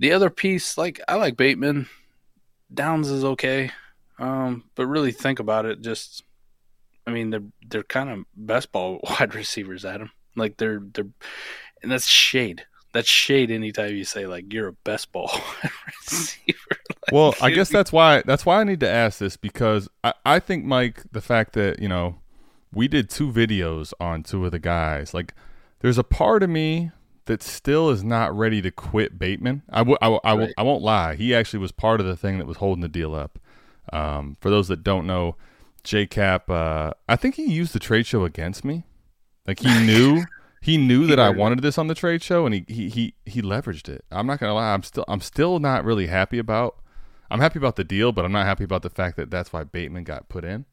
The 0.00 0.12
other 0.12 0.30
piece, 0.30 0.76
like 0.76 1.00
I 1.06 1.14
like 1.14 1.36
Bateman. 1.36 1.86
Downs 2.72 3.10
is 3.10 3.24
okay. 3.24 3.70
Um, 4.18 4.64
but 4.74 4.86
really 4.86 5.12
think 5.12 5.38
about 5.38 5.66
it, 5.66 5.82
just 5.82 6.24
I 7.06 7.10
mean 7.10 7.30
they're 7.30 7.42
they're 7.68 7.82
kind 7.82 8.08
of 8.08 8.24
best 8.34 8.72
ball 8.72 9.00
wide 9.04 9.34
receivers 9.34 9.84
at 9.84 10.00
Like 10.34 10.56
they're 10.56 10.82
they're 10.94 11.06
and 11.82 11.92
that's 11.92 12.06
shade. 12.06 12.64
That's 12.94 13.08
shade 13.08 13.50
anytime 13.50 13.94
you 13.94 14.04
say 14.04 14.26
like 14.26 14.50
you're 14.52 14.68
a 14.68 14.72
best 14.72 15.12
ball 15.12 15.30
receiver. 15.86 16.58
Like, 17.06 17.12
well, 17.12 17.34
I 17.42 17.50
guess 17.50 17.68
that's 17.68 17.92
why 17.92 18.22
that's 18.22 18.46
why 18.46 18.62
I 18.62 18.64
need 18.64 18.80
to 18.80 18.88
ask 18.88 19.18
this 19.18 19.36
because 19.36 19.90
I, 20.02 20.14
I 20.24 20.38
think 20.38 20.64
Mike, 20.64 21.02
the 21.12 21.20
fact 21.20 21.52
that, 21.52 21.78
you 21.78 21.86
know, 21.86 22.14
we 22.74 22.88
did 22.88 23.08
two 23.08 23.30
videos 23.30 23.92
on 24.00 24.22
two 24.22 24.44
of 24.44 24.52
the 24.52 24.58
guys. 24.58 25.14
Like, 25.14 25.34
there's 25.80 25.98
a 25.98 26.04
part 26.04 26.42
of 26.42 26.50
me 26.50 26.90
that 27.26 27.42
still 27.42 27.88
is 27.90 28.04
not 28.04 28.36
ready 28.36 28.60
to 28.62 28.70
quit 28.70 29.18
Bateman. 29.18 29.62
I 29.70 29.78
w- 29.78 29.96
I, 30.00 30.06
w- 30.06 30.20
I, 30.24 30.30
w- 30.30 30.46
right. 30.48 30.54
I 30.58 30.62
won't 30.62 30.82
lie. 30.82 31.14
He 31.14 31.34
actually 31.34 31.60
was 31.60 31.72
part 31.72 32.00
of 32.00 32.06
the 32.06 32.16
thing 32.16 32.38
that 32.38 32.46
was 32.46 32.58
holding 32.58 32.82
the 32.82 32.88
deal 32.88 33.14
up. 33.14 33.38
Um, 33.92 34.36
for 34.40 34.50
those 34.50 34.68
that 34.68 34.82
don't 34.82 35.06
know, 35.06 35.36
JCap, 35.84 36.50
uh, 36.50 36.92
I 37.08 37.16
think 37.16 37.36
he 37.36 37.44
used 37.46 37.72
the 37.72 37.78
trade 37.78 38.06
show 38.06 38.24
against 38.24 38.64
me. 38.64 38.84
Like 39.46 39.60
he 39.60 39.86
knew, 39.86 40.22
he 40.60 40.76
knew 40.76 41.06
that 41.06 41.18
I 41.18 41.30
wanted 41.30 41.60
this 41.62 41.78
on 41.78 41.86
the 41.86 41.94
trade 41.94 42.22
show, 42.22 42.46
and 42.46 42.54
he, 42.54 42.64
he 42.68 42.88
he 42.88 43.14
he 43.26 43.42
leveraged 43.42 43.88
it. 43.90 44.04
I'm 44.10 44.26
not 44.26 44.40
gonna 44.40 44.54
lie. 44.54 44.72
I'm 44.74 44.82
still 44.82 45.04
I'm 45.08 45.20
still 45.20 45.58
not 45.58 45.84
really 45.84 46.06
happy 46.06 46.38
about. 46.38 46.76
I'm 47.30 47.40
happy 47.40 47.58
about 47.58 47.76
the 47.76 47.84
deal, 47.84 48.12
but 48.12 48.24
I'm 48.24 48.32
not 48.32 48.46
happy 48.46 48.64
about 48.64 48.80
the 48.82 48.88
fact 48.90 49.16
that 49.18 49.30
that's 49.30 49.52
why 49.52 49.64
Bateman 49.64 50.04
got 50.04 50.28
put 50.30 50.44
in 50.44 50.64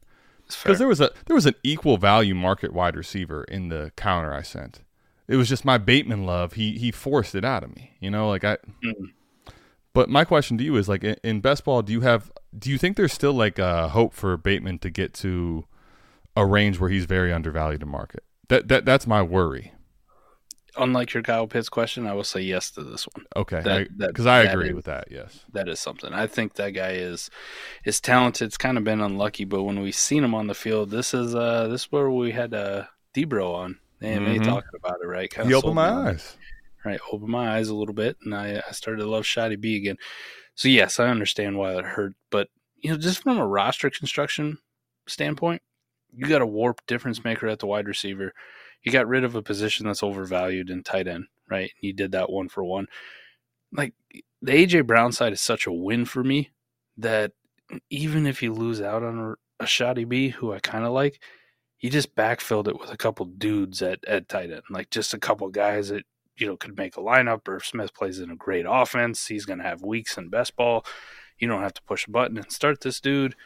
because 0.60 0.78
there 0.78 0.88
was 0.88 1.00
a 1.00 1.10
there 1.26 1.34
was 1.34 1.46
an 1.46 1.54
equal 1.62 1.96
value 1.96 2.34
market 2.34 2.72
wide 2.72 2.96
receiver 2.96 3.44
in 3.44 3.68
the 3.68 3.92
counter 3.96 4.32
I 4.32 4.42
sent. 4.42 4.82
It 5.28 5.36
was 5.36 5.48
just 5.48 5.64
my 5.64 5.78
Bateman 5.78 6.24
love. 6.26 6.54
He 6.54 6.78
he 6.78 6.90
forced 6.90 7.34
it 7.34 7.44
out 7.44 7.62
of 7.64 7.74
me. 7.74 7.96
You 8.00 8.10
know, 8.10 8.28
like 8.28 8.44
I. 8.44 8.56
Mm-hmm. 8.84 9.04
But 9.94 10.08
my 10.08 10.24
question 10.24 10.56
to 10.56 10.64
you 10.64 10.76
is 10.76 10.88
like 10.88 11.04
in, 11.04 11.16
in 11.22 11.40
best 11.40 11.64
ball, 11.64 11.82
do 11.82 11.92
you 11.92 12.00
have 12.00 12.32
do 12.58 12.70
you 12.70 12.78
think 12.78 12.96
there's 12.96 13.12
still 13.12 13.34
like 13.34 13.58
a 13.58 13.88
hope 13.90 14.14
for 14.14 14.36
Bateman 14.36 14.78
to 14.80 14.90
get 14.90 15.12
to 15.14 15.66
a 16.34 16.46
range 16.46 16.80
where 16.80 16.90
he's 16.90 17.04
very 17.04 17.32
undervalued 17.32 17.80
to 17.80 17.86
market? 17.86 18.24
That 18.48 18.68
that 18.68 18.84
that's 18.84 19.06
my 19.06 19.22
worry 19.22 19.72
unlike 20.76 21.12
your 21.14 21.22
Kyle 21.22 21.46
Pitts 21.46 21.68
question, 21.68 22.06
I 22.06 22.12
will 22.14 22.24
say 22.24 22.40
yes 22.40 22.70
to 22.72 22.82
this 22.82 23.04
one. 23.08 23.24
Okay, 23.36 23.86
because 23.96 24.26
I, 24.26 24.40
I, 24.40 24.42
agree 24.44 24.72
with 24.72 24.84
that. 24.86 25.08
Yes, 25.10 25.44
that 25.52 25.68
is 25.68 25.80
something. 25.80 26.12
I 26.12 26.26
think 26.26 26.54
that 26.54 26.70
guy 26.70 26.92
is 26.92 27.30
is 27.84 28.00
talented. 28.00 28.46
It's 28.46 28.56
kind 28.56 28.78
of 28.78 28.84
been 28.84 29.00
unlucky, 29.00 29.44
but 29.44 29.62
when 29.64 29.80
we've 29.80 29.94
seen 29.94 30.24
him 30.24 30.34
on 30.34 30.46
the 30.46 30.54
field, 30.54 30.90
this 30.90 31.14
is 31.14 31.34
uh 31.34 31.68
this 31.68 31.82
is 31.82 31.92
where 31.92 32.10
we 32.10 32.32
had 32.32 32.54
uh 32.54 32.84
Debro 33.14 33.54
on. 33.54 33.78
And 34.00 34.22
mm-hmm. 34.22 34.32
they 34.38 34.38
talking 34.40 34.70
about 34.76 34.96
it, 35.00 35.06
right? 35.06 35.30
Kind 35.32 35.46
he 35.48 35.54
opened 35.54 35.76
my 35.76 35.88
eyes. 35.88 36.36
Right, 36.84 36.98
opened 37.12 37.30
my 37.30 37.54
eyes 37.56 37.68
a 37.68 37.74
little 37.76 37.94
bit, 37.94 38.16
and 38.24 38.34
I, 38.34 38.60
I 38.66 38.72
started 38.72 39.02
to 39.02 39.08
love 39.08 39.22
Shotty 39.22 39.60
B 39.60 39.76
again. 39.76 39.96
So 40.56 40.66
yes, 40.68 40.98
I 40.98 41.06
understand 41.08 41.56
why 41.56 41.76
it 41.78 41.84
hurt, 41.84 42.14
but 42.30 42.48
you 42.78 42.90
know, 42.90 42.96
just 42.96 43.22
from 43.22 43.38
a 43.38 43.46
roster 43.46 43.90
construction 43.90 44.58
standpoint, 45.06 45.62
you 46.12 46.26
got 46.26 46.42
a 46.42 46.46
warp 46.46 46.84
difference 46.88 47.22
maker 47.22 47.46
at 47.46 47.60
the 47.60 47.66
wide 47.66 47.86
receiver 47.86 48.32
he 48.82 48.90
got 48.90 49.08
rid 49.08 49.24
of 49.24 49.34
a 49.34 49.42
position 49.42 49.86
that's 49.86 50.02
overvalued 50.02 50.68
in 50.68 50.82
tight 50.82 51.06
end, 51.06 51.26
right? 51.48 51.70
He 51.80 51.92
did 51.92 52.12
that 52.12 52.30
one 52.30 52.48
for 52.48 52.64
one. 52.64 52.88
Like 53.72 53.94
the 54.42 54.52
AJ 54.52 54.86
Brown 54.86 55.12
side 55.12 55.32
is 55.32 55.40
such 55.40 55.66
a 55.66 55.72
win 55.72 56.04
for 56.04 56.22
me 56.22 56.50
that 56.98 57.32
even 57.88 58.26
if 58.26 58.42
you 58.42 58.52
lose 58.52 58.82
out 58.82 59.02
on 59.04 59.36
a, 59.60 59.64
a 59.64 59.66
shoddy 59.66 60.04
B, 60.04 60.28
who 60.28 60.52
I 60.52 60.58
kind 60.58 60.84
of 60.84 60.92
like, 60.92 61.22
you 61.78 61.90
just 61.90 62.14
backfilled 62.16 62.68
it 62.68 62.78
with 62.78 62.90
a 62.90 62.96
couple 62.96 63.24
dudes 63.26 63.80
at, 63.82 64.04
at 64.06 64.28
tight 64.28 64.50
end, 64.50 64.62
like 64.68 64.90
just 64.90 65.14
a 65.14 65.18
couple 65.18 65.48
guys 65.48 65.88
that 65.88 66.04
you 66.36 66.46
know 66.48 66.56
could 66.56 66.76
make 66.76 66.96
a 66.96 67.00
lineup. 67.00 67.46
Irv 67.48 67.64
Smith 67.64 67.94
plays 67.94 68.18
in 68.18 68.30
a 68.30 68.36
great 68.36 68.66
offense, 68.68 69.26
he's 69.28 69.46
going 69.46 69.58
to 69.60 69.64
have 69.64 69.82
weeks 69.82 70.18
in 70.18 70.28
best 70.28 70.56
ball. 70.56 70.84
You 71.38 71.48
don't 71.48 71.62
have 71.62 71.74
to 71.74 71.82
push 71.82 72.06
a 72.06 72.10
button 72.10 72.36
and 72.36 72.52
start 72.52 72.80
this 72.80 73.00
dude. 73.00 73.36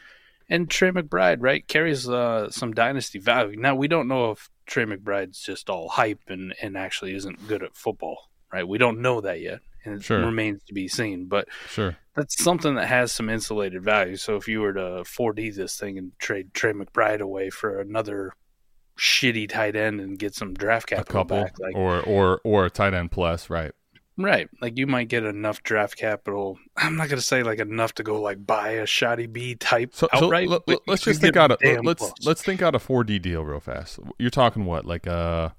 And 0.49 0.69
Trey 0.69 0.91
McBride, 0.91 1.37
right, 1.41 1.67
carries 1.67 2.07
uh, 2.07 2.49
some 2.51 2.73
dynasty 2.73 3.19
value. 3.19 3.57
Now 3.57 3.75
we 3.75 3.87
don't 3.89 4.07
know 4.07 4.31
if 4.31 4.49
Trey 4.65 4.85
McBride's 4.85 5.41
just 5.41 5.69
all 5.69 5.89
hype 5.89 6.21
and, 6.27 6.53
and 6.61 6.77
actually 6.77 7.15
isn't 7.15 7.47
good 7.47 7.63
at 7.63 7.75
football, 7.75 8.29
right? 8.51 8.65
We 8.67 8.77
don't 8.77 9.01
know 9.01 9.19
that 9.21 9.41
yet, 9.41 9.59
and 9.83 9.95
it 9.95 10.03
sure. 10.03 10.19
remains 10.23 10.63
to 10.67 10.73
be 10.73 10.87
seen. 10.87 11.25
But 11.25 11.49
sure, 11.67 11.97
that's 12.15 12.41
something 12.41 12.75
that 12.75 12.87
has 12.87 13.11
some 13.11 13.29
insulated 13.29 13.83
value. 13.83 14.15
So 14.15 14.37
if 14.37 14.47
you 14.47 14.61
were 14.61 14.73
to 14.73 15.03
4D 15.03 15.53
this 15.55 15.77
thing 15.77 15.97
and 15.97 16.17
trade 16.17 16.53
Trey 16.53 16.71
McBride 16.71 17.19
away 17.19 17.49
for 17.49 17.81
another 17.81 18.33
shitty 18.97 19.49
tight 19.49 19.75
end 19.75 19.99
and 19.99 20.17
get 20.17 20.33
some 20.33 20.53
draft 20.53 20.87
capital 20.87 21.11
a 21.19 21.23
couple, 21.25 21.41
back, 21.43 21.55
like, 21.59 21.75
or 21.75 21.99
or 22.01 22.39
or 22.45 22.65
a 22.65 22.69
tight 22.69 22.93
end 22.93 23.11
plus, 23.11 23.49
right? 23.49 23.73
Right. 24.17 24.49
Like 24.61 24.77
you 24.77 24.87
might 24.87 25.09
get 25.09 25.23
enough 25.23 25.61
draft 25.63 25.95
capital. 25.97 26.57
I'm 26.77 26.95
not 26.95 27.09
going 27.09 27.19
to 27.19 27.25
say 27.25 27.43
like 27.43 27.59
enough 27.59 27.93
to 27.95 28.03
go 28.03 28.19
like 28.21 28.45
buy 28.45 28.71
a 28.71 28.85
shoddy 28.87 29.27
B 29.27 29.55
type 29.55 29.91
so, 29.93 30.09
outright. 30.11 30.49
So 30.49 30.63
let, 30.67 30.79
us 30.89 31.01
just 31.01 31.21
think 31.21 31.37
out 31.37 31.51
a 31.63 31.79
let's 31.83 32.11
let's 32.25 32.41
think 32.41 32.61
out 32.61 32.73
a 32.75 32.79
4D 32.79 33.21
deal 33.21 33.43
real 33.43 33.59
fast. 33.59 33.99
You're 34.17 34.29
talking 34.31 34.65
what 34.65 34.85
like 34.85 35.07
uh 35.07 35.49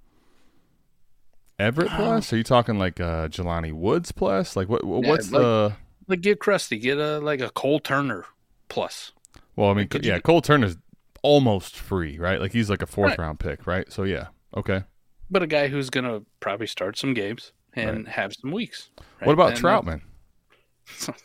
Everett 1.58 1.92
uh, 1.92 1.96
plus? 1.96 2.32
Are 2.32 2.36
you 2.36 2.42
talking 2.42 2.78
like 2.78 2.98
uh 3.00 3.28
Jelani 3.28 3.72
Woods 3.72 4.10
plus? 4.12 4.56
Like 4.56 4.68
what, 4.68 4.84
what's 4.84 5.06
yeah, 5.30 5.38
like, 5.38 5.44
the 5.44 5.72
like 6.08 6.20
get 6.20 6.40
crusty. 6.40 6.78
get 6.78 6.98
a 6.98 7.20
like 7.20 7.40
a 7.40 7.50
Cole 7.50 7.78
Turner 7.78 8.26
plus. 8.68 9.12
Well, 9.54 9.70
I 9.70 9.74
mean, 9.74 9.88
like, 9.92 10.04
yeah, 10.04 10.16
you... 10.16 10.20
Cole 10.20 10.40
Turner's 10.40 10.76
almost 11.22 11.76
free, 11.76 12.16
right? 12.18 12.40
Like 12.40 12.52
he's 12.52 12.68
like 12.68 12.82
a 12.82 12.86
fourth 12.86 13.10
right. 13.10 13.18
round 13.20 13.38
pick, 13.40 13.68
right? 13.68 13.90
So 13.92 14.02
yeah, 14.02 14.28
okay. 14.56 14.82
But 15.30 15.42
a 15.44 15.46
guy 15.46 15.68
who's 15.68 15.90
gonna 15.90 16.22
probably 16.40 16.66
start 16.66 16.98
some 16.98 17.14
games 17.14 17.52
and 17.74 17.98
right. 17.98 18.08
have 18.08 18.32
some 18.34 18.52
weeks. 18.52 18.90
Right? 19.20 19.26
What 19.26 19.32
about 19.32 19.56
and 19.56 19.64
uh, 19.64 19.82
Trautman? 19.82 20.00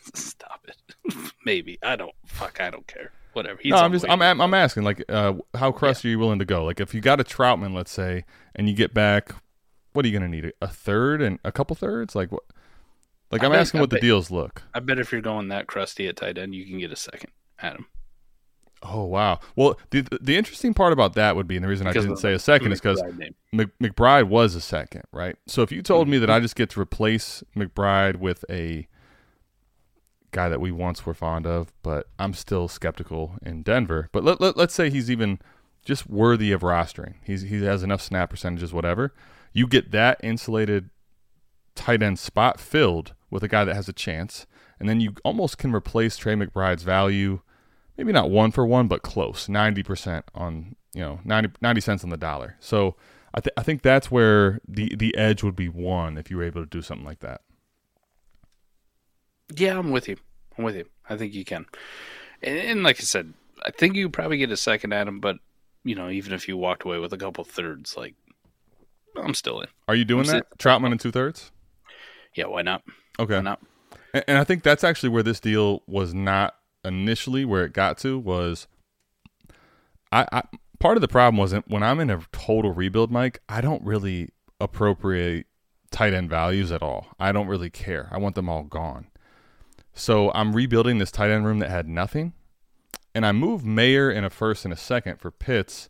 Stop 0.15 0.65
it. 0.67 1.13
Maybe 1.45 1.77
I 1.83 1.95
don't. 1.95 2.13
Fuck, 2.25 2.61
I 2.61 2.69
don't 2.69 2.87
care. 2.87 3.11
Whatever. 3.33 3.59
He's 3.61 3.71
no, 3.71 3.77
I'm 3.77 3.91
just 3.93 4.05
I'm, 4.07 4.21
I'm 4.21 4.53
asking 4.53 4.83
like 4.83 5.03
uh, 5.09 5.33
how 5.55 5.71
crusty 5.71 6.07
yeah. 6.07 6.09
are 6.09 6.11
you 6.13 6.19
willing 6.19 6.39
to 6.39 6.45
go? 6.45 6.63
Like 6.65 6.79
if 6.79 6.93
you 6.93 7.01
got 7.01 7.19
a 7.19 7.23
Trautman, 7.23 7.73
let's 7.73 7.91
say, 7.91 8.25
and 8.55 8.69
you 8.69 8.75
get 8.75 8.93
back, 8.93 9.31
what 9.93 10.05
are 10.05 10.07
you 10.07 10.17
going 10.19 10.29
to 10.31 10.37
need? 10.43 10.53
A 10.61 10.67
third 10.67 11.21
and 11.21 11.39
a 11.43 11.51
couple 11.51 11.75
thirds? 11.75 12.15
Like 12.15 12.31
what? 12.31 12.43
Like 13.31 13.43
I'm 13.43 13.49
bet, 13.51 13.61
asking 13.61 13.79
what 13.79 13.89
bet, 13.89 14.01
the 14.01 14.07
deals 14.07 14.29
look. 14.29 14.61
I 14.75 14.79
bet 14.79 14.99
if 14.99 15.11
you're 15.11 15.21
going 15.21 15.47
that 15.47 15.65
crusty 15.65 16.07
at 16.07 16.17
tight 16.17 16.37
end, 16.37 16.53
you 16.53 16.67
can 16.67 16.77
get 16.77 16.91
a 16.91 16.95
second, 16.95 17.31
Adam. 17.57 17.87
Oh 18.85 19.05
wow! 19.05 19.39
Well, 19.55 19.79
the 19.91 20.05
the 20.21 20.35
interesting 20.35 20.73
part 20.73 20.91
about 20.93 21.13
that 21.13 21.35
would 21.35 21.47
be, 21.47 21.55
and 21.55 21.63
the 21.63 21.69
reason 21.69 21.85
because 21.87 22.05
I 22.05 22.07
didn't 22.07 22.19
say 22.19 22.33
a 22.33 22.39
second 22.39 22.73
is 22.73 22.81
because 22.81 23.01
McBride 23.53 24.25
was 24.27 24.55
a 24.55 24.61
second, 24.61 25.03
right? 25.11 25.35
So 25.47 25.61
if 25.61 25.71
you 25.71 25.81
told 25.81 26.05
mm-hmm. 26.05 26.11
me 26.11 26.17
that 26.19 26.25
mm-hmm. 26.27 26.35
I 26.35 26.39
just 26.41 26.55
get 26.55 26.69
to 26.71 26.81
replace 26.81 27.43
McBride 27.55 28.17
with 28.17 28.43
a 28.49 28.87
guy 30.31 30.49
that 30.49 30.59
we 30.59 30.71
once 30.71 31.05
were 31.05 31.13
fond 31.13 31.47
of, 31.47 31.71
but 31.81 32.07
I'm 32.19 32.33
still 32.33 32.67
skeptical 32.67 33.35
in 33.45 33.63
Denver. 33.63 34.09
But 34.11 34.25
let, 34.25 34.41
let 34.41 34.57
let's 34.57 34.73
say 34.73 34.89
he's 34.89 35.09
even 35.09 35.39
just 35.85 36.09
worthy 36.09 36.51
of 36.51 36.61
rostering. 36.61 37.15
He's 37.23 37.43
he 37.43 37.63
has 37.63 37.83
enough 37.83 38.01
snap 38.01 38.29
percentages, 38.29 38.73
whatever. 38.73 39.13
You 39.53 39.65
get 39.65 39.91
that 39.91 40.19
insulated 40.21 40.89
tight 41.75 42.03
end 42.03 42.19
spot 42.19 42.59
filled 42.59 43.13
with 43.29 43.43
a 43.43 43.47
guy 43.47 43.63
that 43.63 43.75
has 43.75 43.87
a 43.87 43.93
chance, 43.93 44.45
and 44.77 44.89
then 44.89 44.99
you 44.99 45.13
almost 45.23 45.57
can 45.57 45.73
replace 45.73 46.17
Trey 46.17 46.33
McBride's 46.33 46.83
value 46.83 47.39
maybe 47.97 48.11
not 48.11 48.29
one 48.29 48.51
for 48.51 48.65
one, 48.65 48.87
but 48.87 49.01
close, 49.01 49.47
90% 49.47 50.23
on, 50.33 50.75
you 50.93 51.01
know, 51.01 51.19
90, 51.23 51.51
90 51.61 51.81
cents 51.81 52.03
on 52.03 52.09
the 52.09 52.17
dollar. 52.17 52.55
So 52.59 52.95
I, 53.33 53.39
th- 53.39 53.53
I 53.57 53.63
think 53.63 53.81
that's 53.81 54.09
where 54.11 54.59
the, 54.67 54.93
the 54.95 55.15
edge 55.17 55.43
would 55.43 55.55
be 55.55 55.69
won 55.69 56.17
if 56.17 56.29
you 56.31 56.37
were 56.37 56.43
able 56.43 56.61
to 56.61 56.69
do 56.69 56.81
something 56.81 57.05
like 57.05 57.19
that. 57.19 57.41
Yeah, 59.55 59.77
I'm 59.77 59.91
with 59.91 60.07
you. 60.07 60.17
I'm 60.57 60.63
with 60.63 60.75
you. 60.75 60.85
I 61.09 61.17
think 61.17 61.33
you 61.33 61.45
can. 61.45 61.65
And, 62.41 62.57
and 62.57 62.83
like 62.83 62.97
I 62.99 63.03
said, 63.03 63.33
I 63.63 63.71
think 63.71 63.95
you 63.95 64.09
probably 64.09 64.37
get 64.37 64.51
a 64.51 64.57
second 64.57 64.93
at 64.93 65.07
him, 65.07 65.19
but, 65.19 65.37
you 65.83 65.95
know, 65.95 66.09
even 66.09 66.33
if 66.33 66.47
you 66.47 66.57
walked 66.57 66.83
away 66.83 66.97
with 66.99 67.13
a 67.13 67.17
couple 67.17 67.43
thirds, 67.43 67.95
like, 67.97 68.15
I'm 69.15 69.33
still 69.35 69.61
in. 69.61 69.67
Are 69.87 69.95
you 69.95 70.05
doing 70.05 70.27
I'm 70.27 70.33
that? 70.37 70.57
Trautman 70.57 70.91
and 70.91 70.99
two 70.99 71.11
thirds? 71.11 71.51
Yeah, 72.33 72.45
why 72.45 72.63
not? 72.63 72.81
Okay. 73.19 73.35
Why 73.35 73.41
not? 73.41 73.61
And, 74.13 74.23
and 74.27 74.37
I 74.39 74.43
think 74.43 74.63
that's 74.63 74.83
actually 74.83 75.09
where 75.09 75.21
this 75.23 75.39
deal 75.39 75.83
was 75.85 76.13
not 76.15 76.55
initially 76.83 77.45
where 77.45 77.63
it 77.65 77.73
got 77.73 77.97
to 77.99 78.19
was 78.19 78.67
I, 80.11 80.27
I 80.31 80.43
part 80.79 80.97
of 80.97 81.01
the 81.01 81.07
problem 81.07 81.37
wasn't 81.37 81.67
when 81.67 81.83
I'm 81.83 81.99
in 81.99 82.09
a 82.09 82.21
total 82.31 82.73
rebuild, 82.73 83.11
Mike, 83.11 83.41
I 83.49 83.61
don't 83.61 83.83
really 83.83 84.29
appropriate 84.59 85.47
tight 85.91 86.13
end 86.13 86.29
values 86.29 86.71
at 86.71 86.81
all. 86.81 87.07
I 87.19 87.31
don't 87.31 87.47
really 87.47 87.69
care. 87.69 88.09
I 88.11 88.17
want 88.17 88.35
them 88.35 88.49
all 88.49 88.63
gone. 88.63 89.07
So 89.93 90.31
I'm 90.33 90.53
rebuilding 90.55 90.97
this 90.97 91.11
tight 91.11 91.29
end 91.29 91.45
room 91.45 91.59
that 91.59 91.69
had 91.69 91.87
nothing. 91.87 92.33
And 93.15 93.25
I 93.25 93.31
moved 93.31 93.63
Mayer 93.63 94.09
in 94.09 94.23
a 94.23 94.29
first 94.29 94.65
and 94.65 94.73
a 94.73 94.77
second 94.77 95.17
for 95.19 95.29
Pitts 95.29 95.87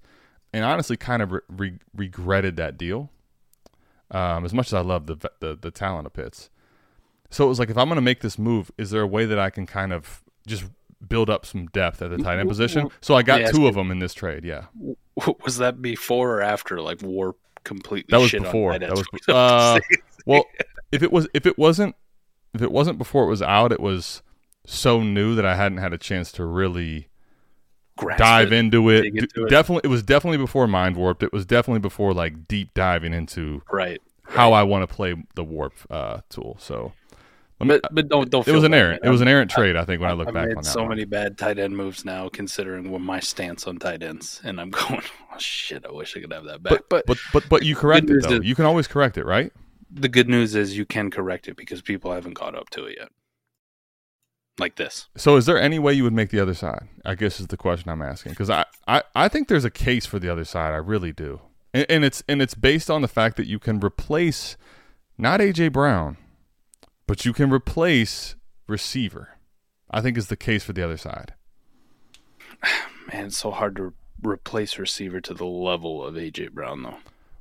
and 0.52 0.66
honestly 0.66 0.98
kind 0.98 1.22
of 1.22 1.32
re- 1.32 1.40
re- 1.48 1.80
regretted 1.96 2.58
that 2.58 2.78
deal. 2.78 3.10
Um, 4.12 4.44
as 4.46 4.54
much 4.54 4.68
as 4.68 4.74
I 4.74 4.82
love 4.82 5.08
the, 5.08 5.30
the, 5.40 5.58
the 5.60 5.72
talent 5.72 6.06
of 6.06 6.14
Pitts. 6.14 6.50
So 7.32 7.46
it 7.46 7.48
was 7.48 7.58
like, 7.58 7.72
if 7.72 7.78
I'm 7.80 7.88
going 7.88 7.96
to 7.96 8.02
make 8.02 8.20
this 8.22 8.38
move, 8.38 8.72
is 8.78 8.92
there 8.92 9.02
a 9.02 9.08
way 9.08 9.26
that 9.26 9.40
I 9.40 9.50
can 9.50 9.66
kind 9.66 9.92
of 9.92 10.22
just 10.46 10.66
build 11.08 11.30
up 11.30 11.46
some 11.46 11.68
depth 11.68 12.02
at 12.02 12.10
the 12.10 12.16
mm-hmm. 12.18 12.24
tight 12.26 12.40
end 12.40 12.50
position. 12.50 12.90
So 13.02 13.16
I 13.16 13.24
got 13.24 13.42
yeah, 13.42 13.52
two 13.52 13.68
of 13.68 13.76
them 13.76 13.92
in 13.92 14.00
this 14.00 14.14
trade. 14.14 14.46
Yeah. 14.46 14.66
Was 15.44 15.58
that 15.58 15.82
before 15.82 16.38
or 16.38 16.42
after 16.42 16.82
like 16.82 17.02
war 17.02 17.36
completely? 17.64 18.08
That 18.12 18.22
was 18.22 18.32
before. 18.32 18.78
that 18.78 18.90
was 18.90 19.06
uh, 19.28 19.80
well. 20.26 20.46
If 20.92 21.02
it 21.02 21.12
was, 21.12 21.28
if 21.34 21.46
it 21.48 21.58
wasn't, 21.58 21.96
if 22.54 22.62
it 22.62 22.72
wasn't 22.72 22.98
before 23.00 23.24
it 23.26 23.30
was 23.30 23.42
out, 23.42 23.72
it 23.72 23.80
was 23.80 24.22
so 24.66 25.02
new 25.02 25.34
that 25.36 25.46
I 25.46 25.56
hadn't 25.56 25.80
had 25.80 25.92
a 25.92 25.98
chance 25.98 26.32
to 26.34 26.46
really 26.46 27.08
Grasp 27.98 28.20
dive 28.20 28.54
it, 28.54 28.58
into, 28.58 28.90
it. 28.92 29.06
into 29.06 29.46
it. 29.46 29.50
definitely, 29.50 29.82
it 29.86 29.92
was 29.92 30.04
definitely 30.04 30.38
before 30.38 30.68
MindWoRPed. 30.68 31.24
It 31.24 31.34
was 31.34 31.48
definitely 31.48 31.80
before 31.80 32.14
like 32.14 32.48
deep 32.48 32.74
diving 32.76 33.12
into 33.14 33.64
right 33.72 34.00
how 34.28 34.52
right. 34.52 34.60
I 34.60 34.64
want 34.64 34.88
to 34.88 34.96
play 34.96 35.16
the 35.36 35.44
warp 35.44 35.74
uh, 35.90 36.22
tool. 36.30 36.58
So 36.60 36.94
but, 37.68 37.82
but 37.92 38.08
don't 38.08 38.30
don't. 38.30 38.48
It 38.48 38.52
was 38.54 38.64
an 38.64 38.74
errant. 38.74 39.02
It 39.04 39.10
was 39.10 39.22
an 39.22 39.28
errant 39.28 39.52
trade. 39.52 39.76
I 39.76 39.86
think 39.86 40.02
when 40.02 40.10
I, 40.10 40.14
look 40.14 40.28
I've 40.28 40.34
back 40.34 40.48
made 40.50 40.58
on 40.58 40.64
that. 40.64 40.70
So 40.70 40.82
one. 40.82 40.90
many 40.90 41.06
bad 41.06 41.38
tight 41.38 41.60
end 41.60 41.76
moves 41.76 42.06
now, 42.06 42.30
considering 42.30 42.92
what 42.92 43.02
my 43.02 43.20
stance 43.20 43.68
on 43.68 43.78
tight 43.78 44.04
ends, 44.04 44.42
and 44.44 44.60
I'm 44.60 44.70
going, 44.70 45.02
oh, 45.32 45.38
shit. 45.38 45.86
I 45.88 45.92
wish 45.92 46.16
I 46.18 46.22
could 46.22 46.34
have 46.34 46.46
that 46.46 46.64
back. 46.64 46.74
But 46.74 46.90
but 46.90 47.06
but 47.08 47.18
but, 47.34 47.50
but 47.50 47.64
you 47.64 47.76
correct 47.76 48.10
it 48.10 48.24
though. 48.24 48.36
Is, 48.38 48.44
you 48.46 48.56
can 48.56 48.66
always 48.66 48.88
correct 48.88 49.18
it, 49.18 49.26
right? 49.26 49.52
The 49.92 50.10
good 50.10 50.28
news 50.30 50.56
is 50.56 50.76
you 50.78 50.86
can 50.86 51.12
correct 51.12 51.48
it 51.48 51.56
because 51.56 51.82
people 51.82 52.12
haven't 52.12 52.34
caught 52.34 52.56
up 52.56 52.70
to 52.72 52.86
it 52.86 52.96
yet. 53.00 53.10
Like 54.60 54.76
this. 54.76 55.08
So 55.18 55.36
is 55.36 55.48
there 55.48 55.60
any 55.60 55.80
way 55.80 55.94
you 55.94 56.04
would 56.04 56.14
make 56.14 56.30
the 56.30 56.40
other 56.40 56.54
side? 56.54 56.88
I 57.06 57.16
guess 57.16 57.40
is 57.40 57.48
the 57.48 57.58
question 57.58 57.90
I'm 57.90 58.02
asking 58.04 58.32
because 58.34 58.50
I, 58.50 58.66
I 58.88 59.04
I 59.16 59.28
think 59.28 59.48
there's 59.48 59.66
a 59.66 59.72
case 59.72 60.06
for 60.06 60.20
the 60.20 60.30
other 60.30 60.46
side. 60.46 60.74
I 60.74 60.78
really 60.78 61.12
do, 61.12 61.42
and, 61.74 61.86
and 61.90 62.06
it's 62.06 62.22
and 62.28 62.42
it's 62.42 62.54
based 62.54 62.90
on 62.90 63.02
the 63.02 63.08
fact 63.08 63.38
that 63.38 63.48
you 63.48 63.58
can 63.58 63.80
replace 63.80 64.56
not 65.18 65.40
AJ 65.40 65.72
Brown 65.74 66.18
but 67.08 67.26
you 67.26 67.34
can 67.34 67.52
replace 67.52 68.36
receiver. 68.68 69.38
I 69.92 70.02
think 70.02 70.18
is 70.18 70.28
the 70.28 70.38
case 70.38 70.64
for 70.64 70.74
the 70.74 70.84
other 70.84 70.98
side. 70.98 71.34
Man, 73.14 73.28
it's 73.28 73.38
so 73.38 73.52
hard 73.52 73.76
to 73.76 73.94
replace 74.24 74.78
receiver 74.80 75.20
to 75.22 75.34
the 75.34 75.46
level 75.46 76.04
of 76.06 76.16
AJ 76.16 76.52
Brown 76.52 76.84
though. 76.84 76.98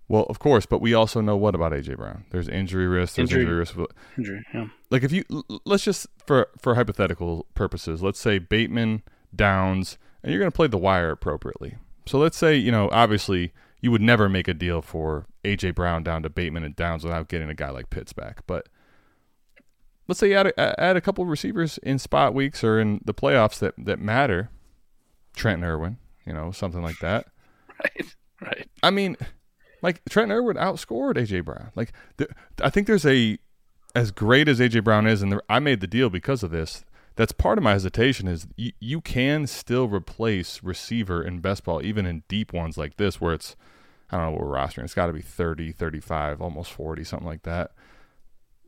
Well, 0.09 0.25
of 0.25 0.39
course, 0.39 0.67
but 0.67 0.83
we 0.83 0.93
also 0.93 1.21
know 1.23 1.37
what 1.37 1.55
about 1.55 1.73
AJ 1.73 1.97
Brown? 1.97 2.25
There's 2.31 2.49
injury 2.49 2.87
risk. 2.87 3.15
There's 3.17 3.31
injury, 3.31 3.43
injury 3.43 3.59
risk. 3.59 3.75
Injury, 4.19 4.43
yeah. 4.53 4.67
Like 4.91 5.03
if 5.03 5.13
you 5.13 5.25
let's 5.65 5.85
just 5.85 6.07
for 6.27 6.49
for 6.61 6.75
hypothetical 6.75 7.47
purposes, 7.55 8.03
let's 8.03 8.19
say 8.19 8.39
Bateman, 8.39 9.03
Downs, 9.35 9.97
and 10.23 10.31
you're 10.33 10.41
going 10.41 10.51
to 10.51 10.55
play 10.57 10.67
the 10.67 10.77
wire 10.77 11.11
appropriately. 11.13 11.77
So 12.07 12.19
let's 12.19 12.37
say 12.37 12.57
you 12.57 12.73
know 12.73 12.91
obviously 12.93 13.53
you 13.81 13.91
would 13.91 14.03
never 14.03 14.29
make 14.29 14.49
a 14.49 14.55
deal 14.55 14.83
for 14.83 15.27
AJ 15.45 15.75
Brown 15.77 16.03
down 16.03 16.23
to 16.25 16.29
Bateman 16.29 16.65
and 16.65 16.77
Downs 16.77 17.03
without 17.05 17.29
getting 17.29 17.49
a 17.49 17.55
guy 17.55 17.71
like 17.71 17.89
Pitts 17.89 18.13
back, 18.13 18.43
but 18.47 18.69
let's 20.09 20.19
say 20.19 20.33
add 20.35 20.49
a, 20.49 20.81
add 20.81 20.97
a 20.97 21.01
couple 21.01 21.23
of 21.23 21.29
receivers 21.31 21.79
in 21.79 21.99
spot 21.99 22.35
weeks 22.35 22.65
or 22.65 22.81
in 22.81 23.01
the 23.05 23.15
playoffs 23.15 23.59
that 23.59 23.75
that 23.79 23.99
matter. 24.01 24.51
Trent 25.35 25.63
Irwin, 25.65 25.97
you 26.27 26.33
know, 26.33 26.51
something 26.51 26.83
like 26.83 26.99
that. 26.99 27.27
right, 27.85 28.15
right. 28.43 28.71
I 28.83 28.91
mean, 28.91 29.17
like 29.81 30.03
Trent 30.11 30.31
Irwin 30.31 30.57
outscored 30.57 31.15
AJ 31.17 31.45
Brown. 31.45 31.71
Like 31.75 31.93
the, 32.19 32.29
I 32.63 32.71
think 32.71 32.87
there's 32.87 33.07
a 33.07 33.39
as 33.95 34.11
great 34.11 34.49
as 34.49 34.61
AJ 34.61 34.85
Brown 34.85 35.07
is, 35.07 35.23
and 35.23 35.33
the, 35.33 35.43
I 35.49 35.59
made 35.59 35.81
the 35.81 35.87
deal 35.87 36.11
because 36.11 36.43
of 36.43 36.51
this. 36.51 36.85
That's 37.15 37.33
part 37.33 37.59
of 37.59 37.65
my 37.65 37.73
hesitation 37.73 38.27
is 38.27 38.47
you, 38.57 38.73
you 38.81 39.03
can 39.03 39.47
still 39.47 39.87
replace 39.87 40.63
receiver 40.63 41.23
in 41.23 41.41
best 41.41 41.63
ball, 41.63 41.85
even 41.85 42.07
in 42.07 42.23
deep 42.27 42.55
ones 42.55 42.79
like 42.79 42.97
this, 42.97 43.21
where 43.21 43.35
it's 43.35 43.55
I 44.11 44.17
don't 44.17 44.27
know 44.27 44.31
what 44.33 44.41
we're 44.43 44.55
rostering. 44.57 44.85
It's 44.85 44.95
got 44.95 45.07
to 45.07 45.13
be 45.13 45.21
30, 45.21 45.73
35, 45.73 46.41
almost 46.41 46.73
40, 46.73 47.05
something 47.05 47.27
like 47.29 47.43
that. 47.45 47.73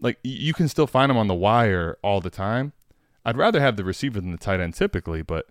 Like 0.05 0.19
you 0.23 0.53
can 0.53 0.69
still 0.69 0.87
find 0.87 1.09
them 1.09 1.17
on 1.17 1.29
the 1.29 1.35
wire 1.35 1.97
all 2.03 2.21
the 2.21 2.29
time. 2.29 2.75
I'd 3.25 3.39
rather 3.39 3.59
have 3.59 3.77
the 3.77 3.85
receiver 3.85 4.21
than 4.21 4.33
the 4.33 4.37
tight 4.37 4.61
end 4.61 4.75
typically, 4.75 5.23
but 5.23 5.47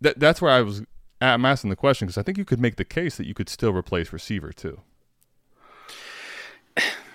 that 0.00 0.20
that's 0.20 0.40
where 0.40 0.52
I 0.52 0.62
was. 0.62 0.84
I'm 1.20 1.44
asking 1.44 1.70
the 1.70 1.76
question 1.76 2.06
because 2.06 2.18
I 2.18 2.22
think 2.22 2.38
you 2.38 2.44
could 2.44 2.60
make 2.60 2.76
the 2.76 2.84
case 2.84 3.16
that 3.16 3.26
you 3.26 3.34
could 3.34 3.48
still 3.48 3.72
replace 3.72 4.12
receiver 4.12 4.52
too. 4.52 4.80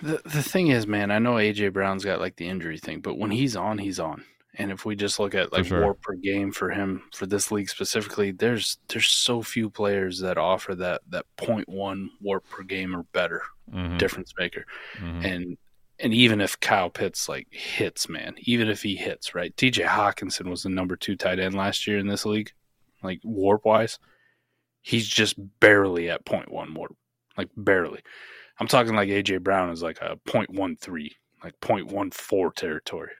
The 0.02 0.20
the 0.22 0.42
thing 0.42 0.66
is, 0.66 0.86
man, 0.86 1.10
I 1.10 1.18
know 1.18 1.36
AJ 1.36 1.72
Brown's 1.72 2.04
got 2.04 2.20
like 2.20 2.36
the 2.36 2.46
injury 2.46 2.76
thing, 2.76 3.00
but 3.00 3.18
when 3.18 3.30
he's 3.30 3.56
on, 3.56 3.78
he's 3.78 3.98
on. 3.98 4.22
And 4.58 4.70
if 4.70 4.84
we 4.84 4.96
just 4.96 5.18
look 5.18 5.34
at 5.34 5.50
like 5.50 5.64
sure. 5.64 5.80
war 5.82 5.94
per 5.94 6.12
game 6.12 6.52
for 6.52 6.68
him 6.70 7.04
for 7.14 7.24
this 7.24 7.50
league 7.50 7.70
specifically, 7.70 8.32
there's 8.32 8.76
there's 8.88 9.06
so 9.08 9.40
few 9.42 9.70
players 9.70 10.20
that 10.20 10.36
offer 10.36 10.74
that 10.74 11.00
that 11.08 11.24
0.1 11.38 12.08
warp 12.20 12.46
per 12.50 12.64
game 12.64 12.94
or 12.94 13.04
better 13.14 13.40
mm-hmm. 13.72 13.96
difference 13.96 14.34
maker. 14.38 14.66
Mm-hmm. 14.98 15.24
And 15.24 15.58
and 15.98 16.12
even 16.12 16.40
if 16.40 16.58
Kyle 16.60 16.90
Pitts 16.90 17.28
like 17.28 17.48
hits, 17.50 18.08
man, 18.08 18.34
even 18.38 18.68
if 18.68 18.82
he 18.82 18.96
hits, 18.96 19.34
right? 19.34 19.54
TJ 19.56 19.84
Hockenson 19.86 20.48
was 20.50 20.62
the 20.62 20.68
number 20.68 20.96
two 20.96 21.16
tight 21.16 21.38
end 21.38 21.54
last 21.54 21.86
year 21.86 21.98
in 21.98 22.06
this 22.06 22.26
league, 22.26 22.52
like 23.02 23.20
warp 23.24 23.64
wise. 23.64 23.98
He's 24.82 25.06
just 25.06 25.36
barely 25.60 26.10
at 26.10 26.22
one 26.48 26.74
warp, 26.74 26.96
like 27.36 27.48
barely. 27.56 28.00
I'm 28.60 28.68
talking 28.68 28.94
like 28.94 29.08
AJ 29.08 29.40
Brown 29.42 29.70
is 29.70 29.82
like 29.82 29.98
a 30.00 30.16
point 30.28 30.50
one 30.50 30.76
three, 30.76 31.12
like 31.42 31.58
point 31.60 31.86
one 31.90 32.10
four 32.10 32.52
territory, 32.52 33.12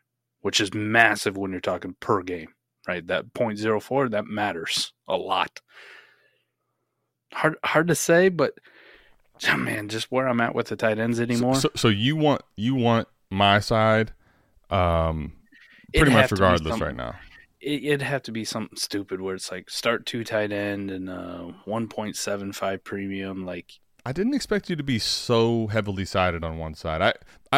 which 0.42 0.61
is 0.61 0.75
massive 0.75 1.37
when 1.37 1.52
you're 1.52 1.61
talking 1.61 1.97
per 1.99 2.23
game, 2.23 2.49
right? 2.87 3.06
That 3.06 3.33
point 3.33 3.59
zero 3.59 3.80
four 3.80 4.09
that 4.11 4.26
matters 4.26 4.92
a 5.09 5.16
lot. 5.16 5.61
Hard, 7.33 7.56
hard 7.64 7.88
to 7.88 7.95
say, 7.95 8.28
but 8.28 8.52
oh, 9.49 9.57
man, 9.57 9.88
just 9.88 10.11
where 10.11 10.28
I'm 10.28 10.40
at 10.40 10.55
with 10.55 10.69
the 10.69 10.76
tight 10.76 10.99
ends 10.99 11.21
anymore. 11.21 11.55
So, 11.55 11.61
so, 11.61 11.71
so 11.76 11.88
you 11.88 12.16
want 12.16 12.43
you 12.57 12.75
want 12.75 13.09
my 13.31 13.61
side, 13.61 14.12
um, 14.71 15.33
pretty 15.95 16.12
much 16.12 16.31
regardless 16.31 16.81
right 16.81 16.95
now. 16.97 17.14
It'd 17.61 18.02
have 18.02 18.23
to 18.25 18.33
be 18.33 18.45
something 18.45 18.76
stupid 18.76 19.21
where 19.21 19.35
it's 19.35 19.50
like 19.50 19.69
start 19.71 20.07
two 20.07 20.23
tight 20.23 20.52
end 20.52 20.90
and 20.90 21.11
uh 21.11 21.47
1.75 21.66 22.85
premium. 22.85 23.45
Like 23.45 23.73
I 24.05 24.12
didn't 24.12 24.35
expect 24.35 24.71
you 24.71 24.76
to 24.76 24.85
be 24.85 25.00
so 25.00 25.66
heavily 25.66 26.05
sided 26.05 26.45
on 26.45 26.59
one 26.59 26.75
side. 26.75 27.02
I, 27.02 27.14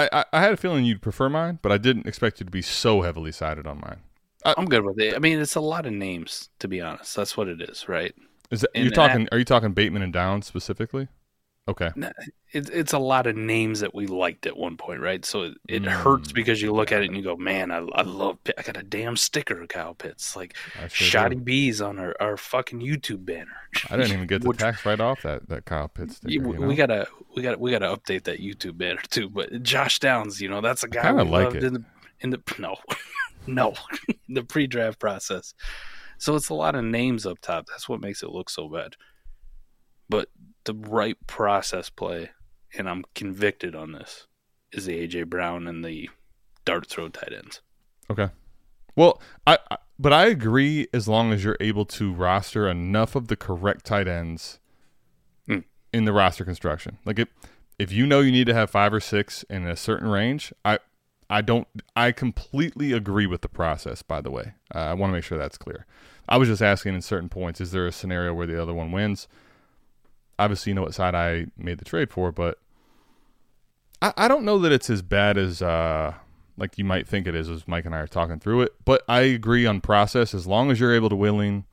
I, 0.09 0.25
I 0.33 0.41
had 0.41 0.53
a 0.53 0.57
feeling 0.57 0.87
you'd 0.87 1.03
prefer 1.03 1.29
mine, 1.29 1.59
but 1.61 1.73
I 1.73 1.79
didn't 1.79 2.07
expect 2.07 2.41
you 2.41 2.45
to 2.45 2.51
be 2.51 2.63
so 2.63 3.03
heavily 3.03 3.33
sided 3.33 3.67
on 3.67 3.81
mine. 3.83 3.99
I, 4.47 4.55
am 4.57 4.65
good 4.67 4.85
with 4.85 4.99
it. 4.99 5.15
I 5.15 5.19
mean, 5.19 5.41
it's 5.41 5.57
a 5.57 5.61
lot 5.61 5.85
of 5.85 5.93
names 5.93 6.49
to 6.61 6.69
be 6.69 6.81
honest. 6.81 7.15
That's 7.17 7.37
what 7.37 7.49
it 7.49 7.61
is, 7.61 7.87
right? 7.87 8.15
Is 8.51 8.63
that, 8.63 8.71
you're 8.75 8.91
talking? 8.93 9.29
are 9.31 9.37
you 9.39 9.45
talking 9.45 9.73
Bateman 9.73 10.01
and 10.01 10.13
Downs 10.13 10.47
specifically? 10.47 11.09
Okay. 11.69 11.91
It, 12.53 12.71
it's 12.71 12.95
a 12.95 12.99
lot 12.99 13.27
of 13.27 13.37
names 13.37 13.81
that 13.81 13.95
we 13.95 14.07
liked 14.07 14.47
at 14.47 14.57
one 14.57 14.79
point, 14.79 15.01
right? 15.03 15.23
So 15.23 15.43
it, 15.43 15.55
it 15.69 15.83
mm. 15.83 15.91
hurts 15.91 16.31
hmm. 16.31 16.35
because 16.35 16.63
you 16.63 16.73
look 16.73 16.93
at 16.93 17.03
it 17.03 17.09
and 17.09 17.17
you 17.17 17.23
go, 17.23 17.37
man, 17.37 17.71
I, 17.71 17.87
I 17.95 18.03
love, 18.03 18.39
I 18.57 18.63
got 18.63 18.79
a 18.79 18.83
damn 18.83 19.19
sticker 19.19 19.61
of 19.61 19.69
Kyle 19.69 19.93
pits, 19.93 20.35
like 20.35 20.55
sure 20.89 20.89
shoddy 20.89 21.37
do. 21.37 21.43
bees 21.43 21.83
on 21.83 21.99
our, 21.99 22.17
our 22.21 22.39
fucking 22.39 22.81
YouTube 22.81 23.27
banner. 23.27 23.51
I 23.91 23.99
didn't 23.99 24.13
even 24.15 24.27
get 24.27 24.41
the 24.43 24.49
Which, 24.49 24.57
tax 24.59 24.87
right 24.87 24.99
off 24.99 25.21
that, 25.25 25.47
that 25.51 25.67
Kyle 25.67 25.89
Pitts 25.89 26.17
sticker. 26.17 26.33
You, 26.33 26.53
you 26.55 26.59
know? 26.59 26.67
We 26.67 26.75
gotta, 26.75 27.07
we 27.37 27.43
gotta, 27.43 27.59
we 27.59 27.71
gotta 27.71 27.95
update 27.95 28.25
that 28.25 28.41
YouTube 28.41 28.79
banner 28.79 29.03
too. 29.11 29.29
But 29.29 29.63
Josh 29.63 29.99
Downs, 30.01 30.41
you 30.41 30.49
know, 30.49 30.63
that's 30.63 30.85
a 30.85 30.89
guy 30.89 31.07
I 31.07 31.11
like 31.13 31.27
loved 31.29 31.57
it. 31.57 31.65
in 31.65 31.75
the, 31.75 31.85
in 32.21 32.31
the, 32.31 32.41
no, 32.59 32.77
no, 33.47 33.75
the 34.31 34.43
pre-draft 34.43 34.99
process. 34.99 35.53
So 36.17 36.35
it's 36.35 36.49
a 36.49 36.55
lot 36.55 36.77
of 36.77 36.83
names 36.83 37.27
up 37.27 37.41
top. 37.41 37.67
That's 37.69 37.91
what 37.91 38.01
makes 38.01 38.23
it 38.23 38.31
look 38.31 38.49
so 38.49 38.71
bad. 38.71 38.97
But 40.11 40.31
the 40.69 40.75
right 40.75 41.17
process 41.27 41.91
play, 41.91 42.31
and 42.77 42.89
I'm 42.89 43.05
convicted 43.15 43.75
on 43.75 43.93
this, 43.93 44.27
is 44.71 44.85
the 44.85 44.95
AJ 45.09 45.27
Brown 45.27 45.67
and 45.67 45.85
the 45.85 46.11
dart 46.65 46.87
throw 46.87 47.09
tight 47.09 47.33
ends. 47.35 47.63
Okay. 48.11 48.29
Well, 48.95 49.21
I, 49.47 49.59
I 49.71 49.79
but 49.99 50.13
I 50.13 50.27
agree 50.27 50.87
as 50.95 51.09
long 51.09 51.33
as 51.33 51.43
you're 51.43 51.57
able 51.59 51.85
to 51.87 52.13
roster 52.13 52.69
enough 52.69 53.17
of 53.17 53.29
the 53.29 53.35
correct 53.37 53.87
tight 53.87 54.07
ends 54.07 54.61
mm. 55.49 55.65
in 55.93 56.05
the 56.05 56.13
roster 56.13 56.45
construction. 56.45 56.99
Like 57.07 57.19
if 57.19 57.29
if 57.79 57.91
you 57.91 58.07
know 58.07 58.21
you 58.21 58.31
need 58.33 58.47
to 58.49 58.55
have 58.55 58.71
five 58.71 58.93
or 58.93 59.01
six 59.01 59.43
in 59.45 59.67
a 59.67 59.75
certain 59.75 60.11
range, 60.11 60.53
I 60.67 60.79
I 61.31 61.41
don't 61.41 61.67
I 61.97 62.13
completely 62.13 62.93
agree 62.93 63.27
with 63.27 63.41
the 63.41 63.49
process. 63.49 64.03
By 64.03 64.21
the 64.21 64.31
way, 64.31 64.53
uh, 64.75 64.79
I 64.81 64.93
want 64.93 65.11
to 65.13 65.15
make 65.15 65.25
sure 65.25 65.39
that's 65.39 65.57
clear. 65.59 65.87
I 66.29 66.37
was 66.37 66.47
just 66.49 66.61
asking 66.61 66.95
in 66.95 67.01
certain 67.01 67.31
points, 67.31 67.59
is 67.59 67.71
there 67.73 67.87
a 67.87 67.93
scenario 67.93 68.35
where 68.35 68.47
the 68.47 68.61
other 68.61 68.75
one 68.75 68.93
wins? 68.93 69.29
obviously 70.39 70.71
you 70.71 70.75
know 70.75 70.83
what 70.83 70.95
side 70.95 71.15
I 71.15 71.47
made 71.57 71.79
the 71.79 71.85
trade 71.85 72.11
for, 72.11 72.31
but 72.33 72.59
I, 74.01 74.13
I 74.17 74.29
don't 74.29 74.45
know 74.45 74.59
that 74.59 74.73
it's 74.73 74.89
as 74.89 75.03
bad 75.03 75.37
as 75.37 75.61
uh, 75.61 76.15
like 76.57 76.79
you 76.79 76.85
might 76.85 77.07
think 77.09 77.27
it 77.27 77.35
is 77.35 77.49
as 77.49 77.67
Mike 77.67 77.85
and 77.85 77.95
I 77.95 77.99
are 77.99 78.07
talking 78.07 78.39
through 78.39 78.63
it. 78.63 78.75
But 78.85 79.03
I 79.09 79.23
agree 79.23 79.67
on 79.67 79.81
process. 79.81 80.35
As 80.35 80.47
long 80.47 80.71
as 80.71 80.79
you're 80.79 80.95
able 80.95 81.09
to 81.09 81.17
willing, 81.17 81.65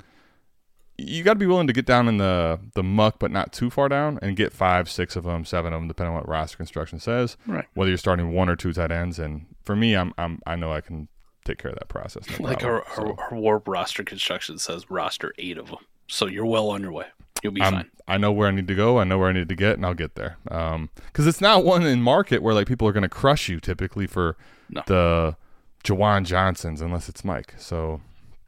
you 0.97 1.23
got 1.23 1.33
to 1.33 1.39
be 1.39 1.45
willing 1.45 1.67
to 1.67 1.73
get 1.73 1.85
down 1.85 2.07
in 2.07 2.17
the 2.17 2.59
the 2.73 2.83
muck, 2.83 3.19
but 3.19 3.31
not 3.31 3.53
too 3.53 3.69
far 3.69 3.87
down, 3.89 4.17
and 4.21 4.35
get 4.35 4.51
five, 4.53 4.89
six 4.89 5.15
of 5.15 5.23
them, 5.23 5.45
seven 5.45 5.73
of 5.73 5.81
them, 5.81 5.87
depending 5.87 6.15
on 6.15 6.21
what 6.21 6.27
roster 6.29 6.57
construction 6.57 6.99
says. 6.99 7.37
Right. 7.47 7.65
Whether 7.73 7.89
you're 7.91 7.97
starting 7.97 8.33
one 8.33 8.49
or 8.49 8.55
two 8.55 8.73
tight 8.73 8.91
ends, 8.91 9.19
and 9.19 9.45
for 9.63 9.75
me, 9.75 9.95
I'm, 9.95 10.13
I'm 10.17 10.39
i 10.47 10.55
know 10.55 10.71
I 10.71 10.81
can 10.81 11.07
take 11.43 11.59
care 11.59 11.69
of 11.71 11.77
that 11.77 11.89
process. 11.89 12.23
No 12.39 12.47
like 12.47 12.59
problem, 12.59 12.83
our, 12.87 12.95
so. 12.95 13.15
our 13.31 13.37
warp 13.37 13.67
roster 13.67 14.03
construction 14.03 14.57
says 14.57 14.89
roster 14.89 15.31
eight 15.37 15.57
of 15.59 15.67
them, 15.67 15.79
so 16.07 16.25
you're 16.25 16.45
well 16.45 16.69
on 16.71 16.81
your 16.81 16.91
way. 16.91 17.05
You'll 17.45 17.51
be 17.53 17.61
I'm, 17.61 17.73
fine. 17.73 17.87
I 18.07 18.17
know 18.17 18.31
where 18.31 18.47
I 18.47 18.51
need 18.51 18.67
to 18.69 18.73
go. 18.73 18.97
I 18.97 19.03
know 19.03 19.19
where 19.19 19.29
I 19.29 19.31
need 19.31 19.49
to 19.49 19.55
get, 19.55 19.73
and 19.75 19.85
I'll 19.85 19.93
get 19.93 20.15
there. 20.15 20.37
Because 20.45 20.73
um, 20.73 20.89
it's 21.15 21.39
not 21.39 21.63
one 21.63 21.85
in 21.85 22.01
market 22.01 22.41
where 22.41 22.55
like 22.55 22.65
people 22.67 22.87
are 22.87 22.91
going 22.91 23.03
to 23.03 23.07
crush 23.09 23.49
you 23.49 23.59
typically 23.59 24.07
for 24.07 24.35
no. 24.67 24.81
the 24.87 25.35
Juwan 25.83 26.25
Johnsons 26.25 26.81
unless 26.81 27.07
it's 27.07 27.23
Mike. 27.23 27.53
So, 27.59 28.01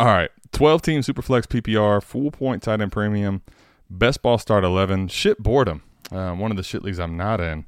all 0.00 0.08
right, 0.08 0.28
twelve 0.50 0.82
team 0.82 1.02
superflex 1.02 1.42
PPR, 1.44 2.02
full 2.02 2.32
point 2.32 2.64
tight 2.64 2.80
end 2.80 2.90
premium, 2.90 3.42
best 3.88 4.22
ball 4.22 4.38
start 4.38 4.64
eleven. 4.64 5.06
Shit 5.06 5.40
boredom. 5.40 5.84
Uh, 6.10 6.32
one 6.32 6.50
of 6.50 6.56
the 6.56 6.64
shit 6.64 6.82
leagues 6.82 6.98
I'm 6.98 7.16
not 7.16 7.40
in. 7.40 7.66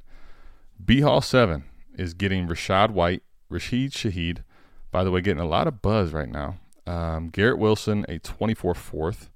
B 0.85 1.03
Hall 1.03 1.21
seven 1.21 1.67
is 1.97 2.15
getting 2.15 2.49
Rachaad 2.49 2.91
White, 2.91 3.23
Rashid 3.49 3.93
Shaheed. 3.93 4.39
By 4.91 5.05
the 5.05 5.13
way, 5.13 5.21
getting 5.21 5.41
a 5.41 5.47
lot 5.49 5.69
of 5.69 5.81
buzz 5.83 6.11
right 6.13 6.29
now. 6.29 6.57
Um, 6.87 7.29
Garrett 7.31 7.57
Wilson, 7.57 8.05
a 8.11 8.19
24 8.19 8.75
fourth 8.75 9.31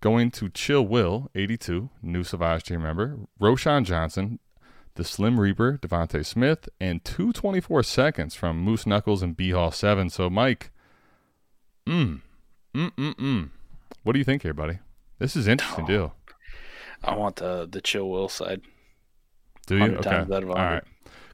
going 0.00 0.30
to 0.32 0.48
Chill 0.48 0.82
Will, 0.86 1.30
82, 1.34 1.90
new 2.02 2.22
Savage 2.24 2.64
team 2.64 2.82
member, 2.82 3.18
Roschon 3.40 3.84
Johnson, 3.84 4.38
the 4.94 5.04
Slim 5.04 5.38
Reaper, 5.38 5.78
DeVonta 5.82 6.24
Smith, 6.24 6.68
and 6.80 7.04
224 7.04 7.82
seconds 7.82 8.34
from 8.34 8.58
Moose 8.58 8.86
Knuckles 8.86 9.22
and 9.22 9.36
B 9.36 9.50
Hall 9.50 9.70
7. 9.70 10.08
So, 10.10 10.30
Mike, 10.30 10.70
mm, 11.86 12.20
mm, 12.74 12.90
mm, 12.92 13.14
mm. 13.14 13.50
What 14.02 14.12
do 14.12 14.18
you 14.18 14.24
think 14.24 14.42
here, 14.42 14.54
buddy? 14.54 14.78
This 15.18 15.36
is 15.36 15.48
interesting 15.48 15.84
oh, 15.84 15.88
deal. 15.88 16.14
I 17.02 17.14
want 17.14 17.36
the 17.36 17.66
the 17.70 17.80
Chill 17.80 18.08
Will 18.08 18.28
side. 18.28 18.60
Do 19.66 19.76
you? 19.78 19.96
Okay. 19.96 20.24
All 20.30 20.46
right. 20.54 20.82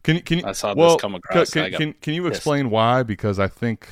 Can 0.03 0.17
you, 0.17 0.23
can 0.23 0.39
you, 0.41 0.47
I 0.47 0.53
saw 0.53 0.75
well, 0.75 0.93
this 0.95 1.01
come 1.01 1.15
across. 1.15 1.51
Can, 1.51 1.71
can, 1.71 1.79
can, 1.79 1.93
can 1.95 2.15
you 2.15 2.27
explain 2.27 2.65
pissed. 2.67 2.73
why? 2.73 3.03
Because 3.05 3.39
I 3.39 3.47
think, 3.47 3.89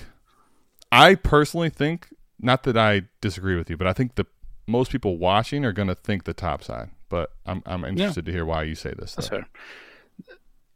I 0.90 1.14
personally 1.14 1.70
think, 1.70 2.08
not 2.40 2.64
that 2.64 2.76
I 2.76 3.02
disagree 3.20 3.54
with 3.56 3.70
you, 3.70 3.76
but 3.76 3.86
I 3.86 3.92
think 3.92 4.16
the 4.16 4.24
most 4.70 4.90
people 4.92 5.18
watching 5.18 5.64
are 5.64 5.72
going 5.72 5.88
to 5.88 5.94
think 5.94 6.24
the 6.24 6.32
top 6.34 6.62
side. 6.62 6.90
But 7.08 7.32
I'm 7.44 7.62
I'm 7.66 7.84
interested 7.84 8.24
yeah. 8.24 8.30
to 8.32 8.36
hear 8.36 8.46
why 8.46 8.62
you 8.62 8.76
say 8.76 8.94
this. 8.96 9.16
That's 9.16 9.28
fair. 9.28 9.48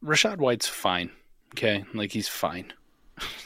Rachaad 0.05 0.39
White's 0.39 0.67
fine. 0.69 1.11
Okay, 1.55 1.85
like 1.95 2.11
he's 2.11 2.27
fine. 2.29 2.73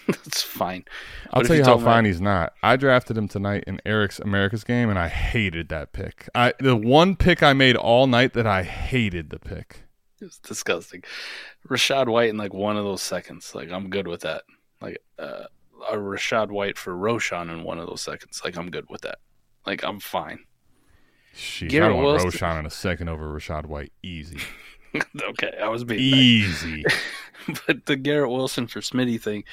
That's 0.07 0.41
fine. 0.43 0.87
I'll 1.33 1.43
tell 1.43 1.55
you, 1.57 1.65
how 1.65 1.77
fine 1.77 2.07
he's 2.07 2.23
not. 2.23 2.55
I 2.63 2.77
drafted 2.77 3.19
him 3.19 3.29
tonight 3.29 3.65
in 3.67 3.79
Eric's 3.85 4.19
America's 4.19 4.65
game, 4.65 4.89
and 4.89 4.99
I 4.99 5.09
hated 5.09 5.69
that 5.69 5.93
pick. 5.93 6.31
I 6.35 6.55
the 6.61 6.75
one 6.75 7.15
pick 7.15 7.43
I 7.43 7.53
made 7.53 7.77
all 7.77 8.07
night 8.07 8.33
that 8.33 8.47
I 8.47 8.63
hated 8.63 9.29
the 9.29 9.39
pick. 9.39 9.83
It's 10.23 10.39
disgusting. 10.39 11.05
Rachaad 11.69 12.09
White 12.09 12.31
in 12.31 12.39
like 12.39 12.55
one 12.55 12.79
of 12.79 12.85
those 12.85 13.03
seconds. 13.03 13.55
Like 13.55 13.71
I'm 13.71 13.91
good 13.91 14.07
with 14.09 14.23
that. 14.23 14.45
Like 14.81 14.97
uh, 15.19 15.45
a 15.91 15.95
Rachaad 15.97 16.49
White 16.51 16.79
for 16.79 16.95
Roschon 16.95 17.51
in 17.55 17.65
one 17.65 17.79
of 17.79 17.87
those 17.87 18.01
seconds. 18.01 18.41
Like 18.43 18.57
I'm 18.57 18.71
good 18.71 18.87
with 18.89 19.03
that. 19.03 19.19
Like 19.69 19.85
I'm 19.85 20.01
fine. 20.01 20.39
Sheesh, 21.37 21.69
Garrett 21.69 21.91
I 21.91 21.95
want 22.01 22.23
Wilson. 22.25 22.59
in 22.61 22.65
a 22.65 22.71
second 22.71 23.11
over 23.11 23.27
Rachaad 23.27 23.67
White. 23.67 23.93
Easy. 24.03 24.39
okay, 25.23 25.59
I 25.63 25.69
was 25.69 25.85
being 25.85 26.01
easy. 26.01 26.85
but 27.67 27.85
the 27.85 27.97
Garrett 27.97 28.31
Wilson 28.31 28.67
for 28.67 28.81
Smitty 28.81 29.21
thing, 29.21 29.45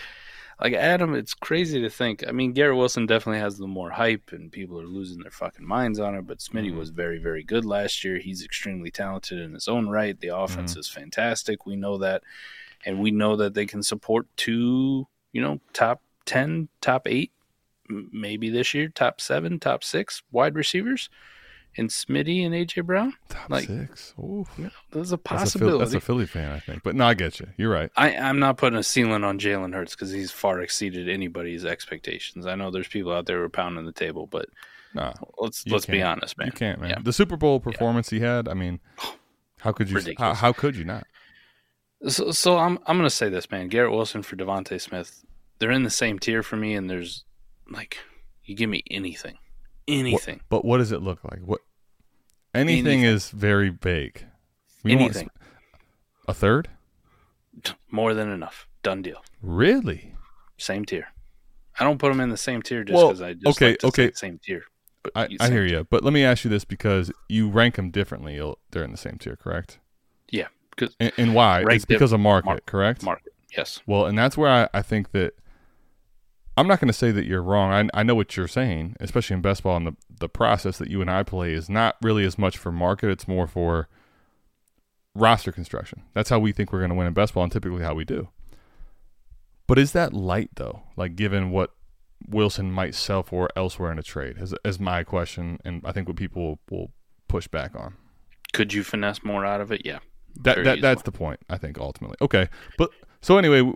like 0.62 0.71
Adam, 0.71 1.15
it's 1.15 1.34
crazy 1.34 1.82
to 1.82 1.89
think. 1.89 2.23
I 2.25 2.32
mean, 2.32 2.54
Garrett 2.54 2.78
Wilson 2.78 3.06
definitely 3.06 3.41
has 3.41 3.58
the 3.58 3.67
more 3.67 3.89
hype, 3.91 4.32
and 4.32 4.49
people 4.49 4.80
are 4.80 4.86
losing 4.88 5.19
their 5.19 5.32
fucking 5.32 5.65
minds 5.67 5.99
on 5.99 6.15
it. 6.15 6.25
But 6.25 6.38
Smitty 6.39 6.69
mm-hmm. 6.69 6.78
was 6.78 6.91
very, 6.91 7.17
very 7.19 7.43
good 7.43 7.65
last 7.65 8.06
year. 8.06 8.17
He's 8.17 8.41
extremely 8.41 8.91
talented 8.91 9.39
in 9.41 9.54
his 9.54 9.67
own 9.67 9.89
right. 9.89 10.17
The 10.17 10.28
mm-hmm. 10.30 10.43
offense 10.43 10.71
mm-hmm. 10.71 10.80
is 10.80 10.88
fantastic. 10.88 11.65
We 11.65 11.75
know 11.75 11.97
that, 11.97 12.23
and 12.86 12.99
we 13.01 13.12
know 13.12 13.36
that 13.36 13.54
they 13.54 13.65
can 13.65 13.84
support 13.84 14.28
two, 14.38 15.08
you 15.34 15.41
know, 15.41 15.60
top 15.73 16.01
ten, 16.25 16.69
top 16.80 17.06
eight 17.06 17.34
maybe 17.89 18.50
this 18.50 18.74
year, 18.74 18.89
top 18.89 19.21
seven, 19.21 19.60
top 19.60 19.84
six 19.84 20.24
wide 20.32 20.56
receivers, 20.56 21.10
and 21.78 21.89
Smitty 21.89 22.45
and 22.45 22.54
AJ 22.56 22.86
Brown. 22.86 23.13
Top 23.30 23.50
like, 23.50 23.65
six. 23.67 24.13
Oof. 24.21 24.50
there's 24.91 25.12
a 25.12 25.17
possibility. 25.17 25.78
That's 25.80 25.93
a, 25.93 26.00
Philly, 26.00 26.24
that's 26.26 26.30
a, 26.32 26.34
Philly, 26.36 26.48
fan, 26.48 26.52
I 26.52 26.60
think. 26.60 26.84
But 26.84 26.95
no, 26.95 27.06
I 27.06 27.13
get 27.13 27.39
you. 27.39 27.48
You're 27.58 27.71
right. 27.71 27.91
I, 27.98 28.12
am 28.12 28.39
not 28.39 28.58
putting 28.58 28.80
a 28.80 28.84
ceiling 28.84 29.24
on 29.24 29.39
Jalen 29.39 29.74
Hurts 29.74 29.93
because 29.95 30.12
he's 30.12 30.32
far 30.32 30.62
exceeded 30.62 31.10
anybody's 31.10 31.65
expectations. 31.65 32.45
I 32.45 32.56
know 32.56 32.71
there's 32.71 32.88
people 32.88 33.12
out 33.13 33.26
there 33.26 33.38
who 33.38 33.43
are 33.43 33.50
pounding 33.50 33.86
the 33.86 33.91
table, 33.91 34.28
but 34.28 34.48
nah, 34.93 35.13
let's 35.38 35.65
let's 35.67 35.86
be 35.86 36.02
honest, 36.02 36.38
man. 36.38 36.48
You 36.48 36.54
can't, 36.54 36.80
man. 36.80 36.89
Yeah. 36.91 37.00
The 37.04 37.13
Super 37.13 37.36
Bowl 37.38 37.60
performance 37.60 38.12
yeah. 38.12 38.19
he 38.19 38.26
had. 38.26 38.48
I 38.48 38.54
mean, 38.54 38.80
how 39.60 39.71
could 39.71 39.89
you? 39.89 40.02
How, 40.17 40.34
how, 40.34 40.54
could 40.54 40.76
you 40.76 40.86
not? 40.86 41.06
So, 42.08 42.32
so 42.32 42.58
I'm 42.58 42.78
I'm 42.86 42.98
gonna 42.98 43.10
say 43.10 43.30
this, 43.30 43.50
man. 43.52 43.67
Garrett 43.67 43.91
Wilson 43.91 44.21
for 44.24 44.36
DeVonta 44.36 44.80
Smith. 44.80 45.24
They're 45.60 45.71
in 45.71 45.84
the 45.84 45.89
same 45.89 46.19
tier 46.19 46.43
for 46.43 46.58
me, 46.58 46.76
and 46.76 46.89
there's 46.89 47.24
like 47.69 47.97
you 48.43 48.56
give 48.56 48.69
me 48.69 48.84
anything, 48.91 49.38
anything. 49.88 50.36
What, 50.36 50.49
but 50.49 50.65
what 50.65 50.78
does 50.78 50.91
it 50.91 51.01
look 51.01 51.23
like? 51.23 51.39
What 51.41 51.62
anything, 52.54 52.88
anything. 52.88 53.04
is 53.06 53.30
very 53.30 53.69
vague. 53.69 54.25
We 54.84 54.91
anything. 54.93 55.30
a 56.28 56.34
third? 56.34 56.69
More 57.89 58.13
than 58.13 58.30
enough. 58.30 58.67
Done 58.84 59.01
deal. 59.01 59.23
Really? 59.41 60.13
Same 60.58 60.86
tier. 60.86 61.08
I 61.80 61.84
don't 61.84 61.97
put 61.97 62.10
them 62.10 62.19
in 62.19 62.30
the 62.30 62.38
same 62.38 62.62
tier 62.62 62.84
just 62.84 62.95
because 62.97 63.19
well, 63.21 63.30
I 63.30 63.34
just 63.34 63.58
okay, 63.62 63.71
like 63.71 63.84
okay. 63.84 64.12
same 64.13 64.39
tier. 64.43 64.63
I, 65.15 65.28
I 65.39 65.49
hear 65.49 65.65
you, 65.65 65.86
but 65.89 66.04
let 66.04 66.13
me 66.13 66.23
ask 66.23 66.43
you 66.43 66.49
this 66.49 66.65
because 66.65 67.12
you 67.30 67.49
rank 67.49 67.75
them 67.75 67.91
differently. 67.91 68.41
They're 68.71 68.84
in 68.84 68.91
the 68.91 68.97
same 68.97 69.17
tier, 69.19 69.36
correct? 69.36 69.80
Yeah. 70.30 70.47
And, 70.99 71.13
and, 71.17 71.36
why? 71.36 71.63
It's 71.69 71.86
because 71.86 72.12
of 72.12 72.19
market, 72.21 72.47
market, 72.47 72.65
correct? 72.65 73.04
Market, 73.04 73.32
yes. 73.56 73.82
Well, 73.86 74.06
and 74.08 74.17
that's 74.17 74.36
where 74.38 74.49
I, 74.49 74.67
I 74.78 74.82
think 74.82 75.12
that 75.12 75.34
I'm 76.58 76.68
not 76.68 76.80
going 76.80 76.88
to 76.88 76.94
say 76.94 77.12
that 77.12 77.26
you're 77.26 77.44
wrong. 77.44 77.89
I, 77.94 78.00
I 78.00 78.04
know 78.04 78.15
what 78.15 78.38
you're 78.38 78.48
saying, 78.48 78.96
especially 79.00 79.36
in 79.36 79.41
best 79.41 79.63
ball 79.63 79.76
and 79.76 79.86
the, 79.88 79.96
the 80.20 80.30
process 80.30 80.78
that 80.78 80.89
you 80.89 81.02
and 81.02 81.10
I 81.12 81.24
play 81.24 81.52
is 81.54 81.70
not 81.70 81.96
really 82.02 82.24
as 82.26 82.38
much 82.38 82.58
for 82.58 82.72
market. 82.72 83.10
It's 83.10 83.28
more 83.28 83.46
for 83.48 83.89
roster 85.13 85.52
construction. 85.52 86.04
That's 86.13 86.30
how 86.30 86.39
we 86.39 86.54
think 86.54 86.72
we're 86.72 86.80
going 86.80 86.89
to 86.91 86.96
win 86.96 87.08
in 87.08 87.13
best 87.13 87.34
ball 87.34 87.44
and 87.44 87.52
typically 87.52 87.84
how 87.84 87.94
we 87.94 88.06
do. 88.06 88.30
But 89.68 89.78
is 89.80 89.91
that 89.91 90.13
light 90.13 90.52
though? 90.56 90.84
Like 90.96 91.15
given 91.15 91.52
what 91.52 91.72
Wilson 92.28 92.72
might 92.72 92.96
sell 92.96 93.24
for 93.24 93.50
elsewhere 93.56 93.91
in 93.91 94.00
a 94.00 94.04
trade 94.04 94.38
is, 94.39 94.54
is 94.63 94.80
my 94.80 95.04
question. 95.04 95.60
And 95.65 95.82
I 95.84 95.91
think 95.91 96.08
what 96.08 96.15
people 96.15 96.44
will, 96.44 96.60
will 96.72 96.91
push 97.28 97.48
back 97.48 97.76
on. 97.76 97.96
Could 98.54 98.72
you 98.72 98.84
finesse 98.84 99.24
more 99.26 99.46
out 99.46 99.60
of 99.60 99.72
it? 99.74 99.82
Yeah. 99.86 100.00
That, 100.41 100.63
that 100.63 100.82
that's 100.82 101.02
the 101.04 101.12
point, 101.13 101.39
I 101.50 101.58
think, 101.58 101.78
ultimately. 101.78 102.15
Okay. 102.22 102.48
But 102.78 102.91
so 103.22 103.38
anyway, 103.38 103.70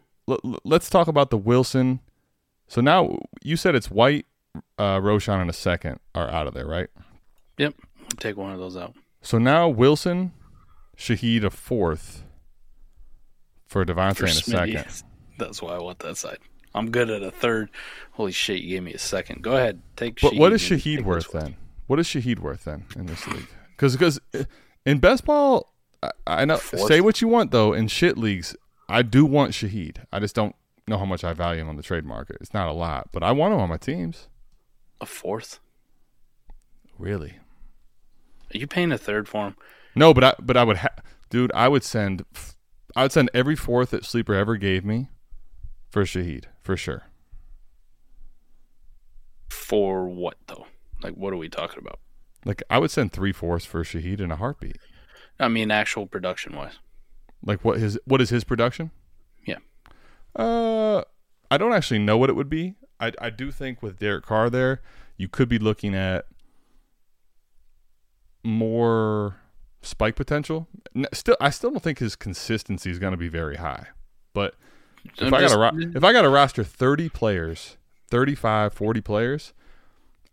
let's 0.63 0.89
talk 0.89 1.07
about 1.07 1.29
the 1.29 1.37
Wilson 1.37 1.99
so 2.69 2.79
now 2.81 3.17
you 3.43 3.57
said 3.57 3.75
it's 3.75 3.91
White, 3.91 4.27
uh, 4.77 4.99
Roschon, 4.99 5.41
and 5.41 5.49
a 5.49 5.53
second 5.53 5.99
are 6.15 6.29
out 6.29 6.47
of 6.47 6.53
there, 6.53 6.67
right? 6.67 6.87
Yep. 7.57 7.73
Take 8.19 8.37
one 8.37 8.51
of 8.53 8.59
those 8.59 8.77
out. 8.77 8.93
So 9.23 9.37
now 9.39 9.67
Wilson, 9.67 10.31
Shaheed 10.95 11.43
a 11.43 11.49
fourth 11.49 12.23
for 13.65 13.83
DeVonta 13.83 14.17
for 14.17 14.25
in 14.25 14.31
a 14.31 14.35
Smitty. 14.35 14.73
second. 14.77 15.03
That's 15.39 15.61
why 15.61 15.73
I 15.75 15.79
want 15.79 15.99
that 15.99 16.15
side. 16.17 16.37
I'm 16.75 16.91
good 16.91 17.09
at 17.09 17.23
a 17.23 17.31
third. 17.31 17.69
Holy 18.11 18.31
shit, 18.31 18.61
you 18.61 18.75
gave 18.75 18.83
me 18.83 18.93
a 18.93 18.99
second. 18.99 19.41
Go 19.41 19.55
ahead, 19.55 19.81
take. 19.95 20.21
But 20.21 20.33
Shaheed 20.33 20.37
what 20.39 20.53
is 20.53 20.61
Shaheed 20.61 21.03
worth 21.03 21.31
then? 21.31 21.55
What 21.87 21.99
is 21.99 22.05
Shaheed 22.07 22.39
worth 22.39 22.65
then 22.65 22.85
in 22.95 23.07
this 23.07 23.25
league? 23.27 23.49
Because 23.75 23.93
because 23.93 24.19
uh, 24.35 24.43
in 24.85 24.99
best 24.99 25.25
ball, 25.25 25.73
I, 26.03 26.11
I 26.27 26.45
know. 26.45 26.57
Fourth. 26.57 26.83
Say 26.87 27.01
what 27.01 27.19
you 27.21 27.27
want 27.27 27.49
though. 27.51 27.73
In 27.73 27.87
shit 27.87 28.17
leagues, 28.17 28.55
I 28.87 29.01
do 29.01 29.25
want 29.25 29.53
Shahid. 29.53 29.97
I 30.11 30.19
just 30.19 30.35
don't 30.35 30.55
know 30.89 30.97
how 30.97 31.05
much 31.05 31.23
I 31.23 31.33
value 31.33 31.61
him 31.61 31.69
on 31.69 31.77
the 31.77 31.83
trade 31.83 32.03
market. 32.05 32.37
It's 32.41 32.53
not 32.53 32.67
a 32.67 32.73
lot, 32.73 33.09
but 33.13 33.23
I 33.23 33.31
want 33.31 33.53
him 33.53 33.61
on 33.61 33.69
my 33.69 33.77
teams. 33.77 34.27
A 34.99 35.05
fourth? 35.05 35.59
Really? 36.97 37.37
Are 38.53 38.57
you 38.57 38.67
paying 38.67 38.91
a 38.91 38.97
third 38.97 39.29
for 39.29 39.47
him? 39.47 39.55
No, 39.95 40.13
but 40.13 40.23
I 40.23 40.33
but 40.39 40.57
I 40.57 40.63
would 40.65 40.77
ha- 40.77 40.95
dude, 41.29 41.51
I 41.55 41.67
would 41.67 41.83
send 41.83 42.25
I 42.95 43.03
would 43.03 43.11
send 43.11 43.29
every 43.33 43.55
fourth 43.55 43.91
that 43.91 44.03
Sleeper 44.03 44.33
ever 44.33 44.57
gave 44.57 44.83
me 44.83 45.09
for 45.89 46.03
Shaheed, 46.03 46.45
for 46.61 46.75
sure. 46.75 47.03
For 49.49 50.07
what 50.09 50.35
though? 50.47 50.65
Like 51.01 51.13
what 51.13 51.31
are 51.31 51.37
we 51.37 51.47
talking 51.47 51.79
about? 51.79 51.99
Like 52.43 52.61
I 52.69 52.79
would 52.79 52.91
send 52.91 53.11
three 53.13 53.31
fourths 53.31 53.65
for 53.65 53.83
Shaheed 53.83 54.19
in 54.19 54.31
a 54.31 54.35
heartbeat. 54.35 54.77
I 55.39 55.47
mean 55.47 55.71
actual 55.71 56.07
production 56.07 56.55
wise. 56.55 56.79
Like 57.43 57.63
what 57.63 57.77
his 57.79 57.97
what 58.05 58.19
is 58.19 58.29
his 58.31 58.43
production? 58.43 58.91
Uh, 60.39 61.03
I 61.51 61.57
don't 61.57 61.73
actually 61.73 61.99
know 61.99 62.17
what 62.17 62.29
it 62.29 62.33
would 62.33 62.49
be. 62.49 62.75
I, 62.99 63.11
I 63.19 63.29
do 63.29 63.51
think 63.51 63.83
with 63.83 63.99
Derek 63.99 64.25
Carr 64.25 64.49
there, 64.49 64.81
you 65.17 65.27
could 65.27 65.49
be 65.49 65.59
looking 65.59 65.93
at 65.93 66.25
more 68.43 69.35
spike 69.81 70.15
potential. 70.15 70.67
Still, 71.13 71.35
I 71.41 71.49
still 71.49 71.71
don't 71.71 71.83
think 71.83 71.99
his 71.99 72.15
consistency 72.15 72.89
is 72.89 72.99
going 72.99 73.11
to 73.11 73.17
be 73.17 73.27
very 73.27 73.57
high. 73.57 73.87
But 74.33 74.55
if 75.17 75.21
I'm 75.23 75.33
i 75.33 75.41
got 75.41 75.73
a 75.75 75.91
if 75.97 76.03
I 76.05 76.13
got 76.13 76.23
a 76.23 76.29
roster 76.29 76.63
thirty 76.63 77.09
players, 77.09 77.75
35, 78.09 78.71
40 78.71 79.01
players, 79.01 79.53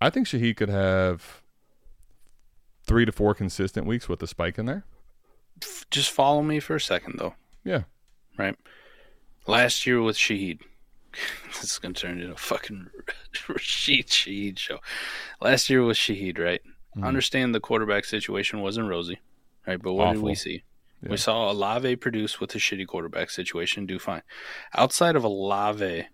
I 0.01 0.09
think 0.11 0.29
Shaheed 0.29 0.57
could 0.57 0.69
have 0.69 1.43
three 2.87 3.05
to 3.07 3.11
four 3.13 3.35
consistent 3.35 3.89
weeks 3.89 4.09
with 4.09 4.23
a 4.23 4.29
spike 4.29 4.57
in 4.57 4.67
there. 4.67 4.85
Just 5.91 6.13
follow 6.13 6.43
me 6.43 6.61
for 6.61 6.77
a 6.77 6.81
second, 6.81 7.15
though. 7.19 7.35
Yeah. 7.65 7.83
Right. 8.39 8.55
Last 9.47 9.87
year 9.87 10.03
with 10.03 10.17
Shaheed. 10.17 10.61
this 11.61 11.73
is 11.73 11.79
going 11.79 11.95
to 11.95 12.01
turn 12.01 12.21
into 12.21 12.33
a 12.33 12.37
fucking 12.37 12.89
Rashid 13.49 14.09
Shaheed 14.09 14.59
show. 14.59 14.79
Last 15.41 15.71
year 15.71 15.85
with 15.85 15.97
Shaheed, 15.97 16.39
right? 16.39 16.61
Mm-hmm. 16.97 17.05
I 17.05 17.09
understand 17.09 17.55
the 17.55 17.61
quarterback 17.61 18.05
situation 18.07 18.61
wasn't 18.61 18.89
rosy, 18.89 19.21
right? 19.67 19.81
But 19.81 19.93
what 19.95 20.09
Awful. 20.09 20.23
did 20.23 20.23
we 20.23 20.35
see? 20.35 20.65
Yeah. 21.03 21.11
We 21.11 21.17
saw 21.17 21.51
Olave 21.53 21.97
produce 21.97 22.41
with 22.41 22.55
a 22.55 22.59
shitty 22.59 22.87
quarterback 22.87 23.31
situation 23.31 23.87
do 23.87 23.99
fine. 23.99 24.23
Outside 24.75 25.15
of 25.15 25.25
Olave, 25.25 26.07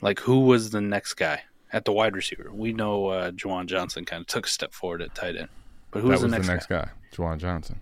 like 0.00 0.20
who 0.20 0.40
was 0.40 0.70
the 0.70 0.80
next 0.80 1.14
guy 1.14 1.42
at 1.72 1.84
the 1.86 1.92
wide 1.92 2.14
receiver? 2.14 2.50
We 2.52 2.72
know 2.72 3.06
uh, 3.08 3.30
Juwan 3.32 3.66
Johnson 3.66 4.04
kind 4.04 4.20
of 4.20 4.26
took 4.26 4.46
a 4.46 4.48
step 4.48 4.74
forward 4.74 5.02
at 5.02 5.14
tight 5.14 5.36
end, 5.36 5.48
but 5.90 6.02
who 6.02 6.08
was, 6.08 6.22
was 6.22 6.30
the 6.30 6.36
next, 6.36 6.46
the 6.46 6.52
next 6.52 6.66
guy? 6.66 6.82
guy? 6.84 6.88
Juwan 7.16 7.38
Johnson. 7.38 7.80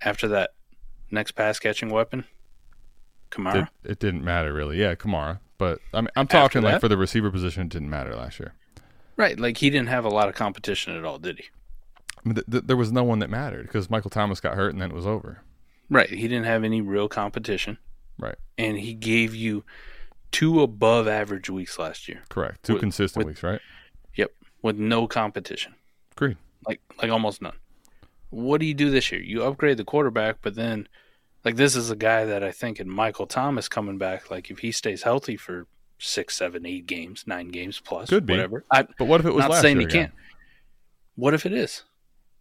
After 0.00 0.26
that, 0.28 0.50
next 1.12 1.32
pass 1.32 1.60
catching 1.60 1.90
weapon 1.90 2.24
Kamara. 3.32 3.62
It, 3.62 3.68
it, 3.92 3.98
didn't 3.98 4.22
matter 4.22 4.52
really. 4.52 4.76
Yeah, 4.78 4.94
Kamara. 4.94 5.40
But 5.58 5.80
I 5.92 6.02
mean, 6.02 6.08
I'm 6.16 6.28
talking 6.28 6.60
that, 6.62 6.72
like 6.72 6.80
for 6.80 6.88
the 6.88 6.96
receiver 6.96 7.30
position, 7.30 7.62
it 7.64 7.68
didn't 7.70 7.90
matter 7.90 8.14
last 8.14 8.38
year. 8.38 8.52
Right. 9.16 9.38
Like 9.40 9.56
he 9.56 9.70
didn't 9.70 9.88
have 9.88 10.04
a 10.04 10.08
lot 10.08 10.28
of 10.28 10.34
competition 10.34 10.94
at 10.96 11.04
all, 11.04 11.18
did 11.18 11.38
he? 11.38 11.44
I 12.24 12.28
mean, 12.28 12.34
th- 12.36 12.46
th- 12.48 12.64
there 12.66 12.76
was 12.76 12.92
no 12.92 13.02
one 13.02 13.18
that 13.20 13.30
mattered 13.30 13.62
because 13.64 13.90
Michael 13.90 14.10
Thomas 14.10 14.38
got 14.38 14.54
hurt 14.54 14.72
and 14.72 14.80
then 14.80 14.90
it 14.90 14.94
was 14.94 15.06
over. 15.06 15.40
Right. 15.90 16.08
He 16.10 16.28
didn't 16.28 16.44
have 16.44 16.62
any 16.64 16.80
real 16.80 17.08
competition. 17.08 17.78
Right. 18.18 18.36
And 18.58 18.78
he 18.78 18.92
gave 18.94 19.34
you 19.34 19.64
two 20.30 20.62
above 20.62 21.08
average 21.08 21.50
weeks 21.50 21.78
last 21.78 22.08
year. 22.08 22.22
Correct. 22.28 22.62
Two 22.62 22.74
with, 22.74 22.80
consistent 22.82 23.24
with, 23.24 23.28
weeks, 23.36 23.42
right? 23.42 23.60
Yep. 24.16 24.32
With 24.62 24.76
no 24.78 25.06
competition. 25.08 25.74
Agreed. 26.12 26.36
Like 26.66 26.80
like 27.00 27.10
almost 27.10 27.42
none. 27.42 27.56
What 28.30 28.60
do 28.60 28.66
you 28.66 28.74
do 28.74 28.90
this 28.90 29.10
year? 29.10 29.20
You 29.22 29.42
upgrade 29.44 29.76
the 29.78 29.84
quarterback, 29.84 30.38
but 30.42 30.54
then 30.54 30.88
like 31.44 31.56
this 31.56 31.74
is 31.76 31.90
a 31.90 31.96
guy 31.96 32.24
that 32.24 32.42
I 32.42 32.52
think 32.52 32.80
in 32.80 32.88
Michael 32.88 33.26
Thomas 33.26 33.68
coming 33.68 33.98
back, 33.98 34.30
like 34.30 34.50
if 34.50 34.60
he 34.60 34.70
stays 34.72 35.02
healthy 35.02 35.36
for 35.36 35.66
six, 35.98 36.36
seven, 36.36 36.64
eight 36.66 36.86
games, 36.86 37.24
nine 37.26 37.48
games 37.48 37.80
plus, 37.80 38.08
could 38.10 38.26
be 38.26 38.34
whatever. 38.34 38.64
I, 38.70 38.86
but 38.98 39.06
what 39.06 39.20
if 39.20 39.26
it 39.26 39.34
was 39.34 39.46
not 39.46 39.56
saying 39.56 39.78
he 39.78 39.84
again? 39.84 40.02
can't? 40.06 40.12
What 41.16 41.34
if 41.34 41.44
it 41.44 41.52
is? 41.52 41.82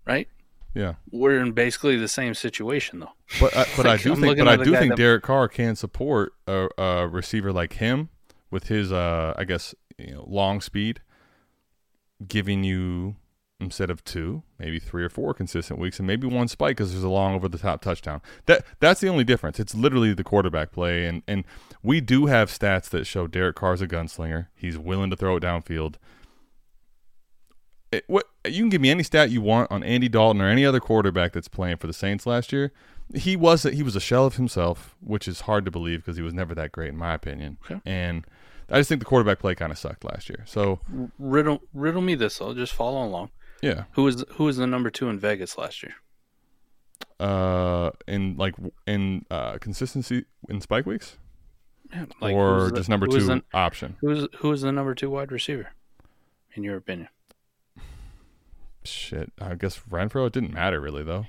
Right? 0.05 0.27
Yeah, 0.75 0.93
we're 1.11 1.41
in 1.41 1.51
basically 1.51 1.97
the 1.97 2.07
same 2.07 2.33
situation 2.35 2.99
though. 2.99 3.11
But 3.39 3.55
uh, 3.55 3.59
I, 3.61 3.65
but 3.75 3.85
like, 3.87 3.99
I 3.99 4.03
do 4.03 4.13
I'm 4.13 4.21
think, 4.21 4.37
but 4.37 4.47
I 4.47 4.55
do 4.57 4.71
think 4.75 4.91
that... 4.91 4.97
Derek 4.97 5.23
Carr 5.23 5.47
can 5.49 5.75
support 5.75 6.33
a, 6.47 6.69
a, 6.81 7.07
receiver 7.07 7.51
like 7.51 7.73
him 7.73 8.09
with 8.51 8.67
his, 8.67 8.91
uh, 8.91 9.33
I 9.35 9.43
guess, 9.45 9.73
you 9.97 10.11
know, 10.13 10.25
long 10.27 10.61
speed, 10.61 11.01
giving 12.25 12.63
you 12.63 13.15
instead 13.61 13.89
of 13.89 14.03
two, 14.03 14.43
maybe 14.59 14.79
three 14.79 15.03
or 15.03 15.09
four 15.09 15.33
consistent 15.33 15.79
weeks, 15.79 15.99
and 15.99 16.07
maybe 16.07 16.27
one 16.27 16.47
spike 16.47 16.77
because 16.77 16.91
there's 16.91 17.03
a 17.03 17.09
long 17.09 17.35
over 17.35 17.47
the 17.47 17.57
top 17.57 17.81
touchdown. 17.81 18.21
That 18.47 18.65
that's 18.79 18.99
the 18.99 19.07
only 19.07 19.23
difference. 19.23 19.59
It's 19.59 19.75
literally 19.75 20.13
the 20.13 20.23
quarterback 20.23 20.71
play, 20.71 21.05
and 21.05 21.21
and 21.27 21.43
we 21.83 22.01
do 22.01 22.25
have 22.25 22.49
stats 22.49 22.89
that 22.89 23.05
show 23.07 23.27
Derek 23.27 23.55
Carr's 23.55 23.81
a 23.81 23.87
gunslinger. 23.87 24.47
He's 24.55 24.77
willing 24.77 25.09
to 25.11 25.15
throw 25.15 25.37
it 25.37 25.43
downfield. 25.43 25.95
It, 27.91 28.05
what 28.07 28.25
you 28.45 28.63
can 28.63 28.69
give 28.69 28.81
me 28.81 28.89
any 28.89 29.03
stat 29.03 29.29
you 29.29 29.41
want 29.41 29.71
on 29.71 29.83
Andy 29.83 30.09
Dalton 30.09 30.41
or 30.41 30.47
any 30.49 30.65
other 30.65 30.79
quarterback 30.79 31.33
that's 31.33 31.49
playing 31.49 31.77
for 31.77 31.87
the 31.87 31.93
Saints 31.93 32.25
last 32.25 32.51
year. 32.51 32.71
He 33.13 33.35
was 33.35 33.63
that 33.63 33.73
he 33.75 33.83
was 33.83 33.95
a 33.95 33.99
shell 34.01 34.25
of 34.25 34.37
himself, 34.37 34.95
which 35.01 35.27
is 35.27 35.41
hard 35.41 35.65
to 35.65 35.71
believe 35.71 35.99
because 35.99 36.17
he 36.17 36.23
was 36.23 36.33
never 36.33 36.55
that 36.55 36.71
great 36.71 36.89
in 36.89 36.97
my 36.97 37.13
opinion. 37.13 37.57
Okay. 37.65 37.81
And 37.85 38.25
I 38.69 38.75
just 38.77 38.87
think 38.87 38.99
the 39.01 39.05
quarterback 39.05 39.39
play 39.39 39.53
kind 39.53 39.69
of 39.73 39.77
sucked 39.77 40.05
last 40.05 40.29
year. 40.29 40.45
So 40.47 40.79
riddle 41.19 41.61
riddle 41.73 42.01
me 42.01 42.15
this. 42.15 42.39
I'll 42.39 42.53
just 42.53 42.71
follow 42.71 43.05
along 43.05 43.31
yeah. 43.61 43.83
Who 43.91 44.03
was 44.03 44.23
who 44.31 44.45
was 44.45 44.57
the 44.57 44.67
number 44.67 44.89
two 44.89 45.07
in 45.09 45.19
Vegas 45.19 45.57
last 45.57 45.83
year? 45.83 45.93
Uh, 47.19 47.91
in 48.07 48.35
like 48.37 48.55
in 48.87 49.25
uh 49.29 49.57
consistency 49.59 50.25
in 50.49 50.59
spike 50.61 50.85
weeks, 50.85 51.17
yeah, 51.91 52.05
like 52.19 52.35
or 52.35 52.65
the, 52.69 52.77
just 52.77 52.89
number 52.89 53.07
two 53.07 53.19
the, 53.21 53.43
option. 53.53 53.95
Who's 54.01 54.27
who 54.39 54.51
is 54.51 54.61
the 54.61 54.71
number 54.71 54.95
two 54.95 55.09
wide 55.09 55.31
receiver, 55.31 55.69
in 56.55 56.63
your 56.63 56.77
opinion? 56.77 57.09
Shit, 58.83 59.31
I 59.39 59.53
guess 59.55 59.79
Renfrow. 59.89 60.27
It 60.27 60.33
didn't 60.33 60.53
matter 60.53 60.79
really 60.79 61.03
though. 61.03 61.25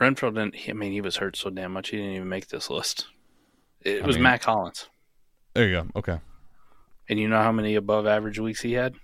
Renfrow 0.00 0.34
didn't. 0.34 0.54
I 0.68 0.72
mean, 0.72 0.92
he 0.92 1.00
was 1.00 1.16
hurt 1.16 1.36
so 1.36 1.50
damn 1.50 1.72
much 1.72 1.90
he 1.90 1.98
didn't 1.98 2.12
even 2.16 2.28
make 2.28 2.48
this 2.48 2.68
list. 2.68 3.06
It 3.82 4.02
I 4.02 4.06
was 4.06 4.16
mean, 4.16 4.24
Mack 4.24 4.42
Hollins. 4.42 4.88
There 5.54 5.68
you 5.68 5.76
go. 5.76 5.86
Okay. 5.96 6.18
And 7.08 7.20
you 7.20 7.28
know 7.28 7.40
how 7.40 7.52
many 7.52 7.76
above 7.76 8.04
average 8.04 8.40
weeks 8.40 8.60
he 8.60 8.72
had? 8.72 8.96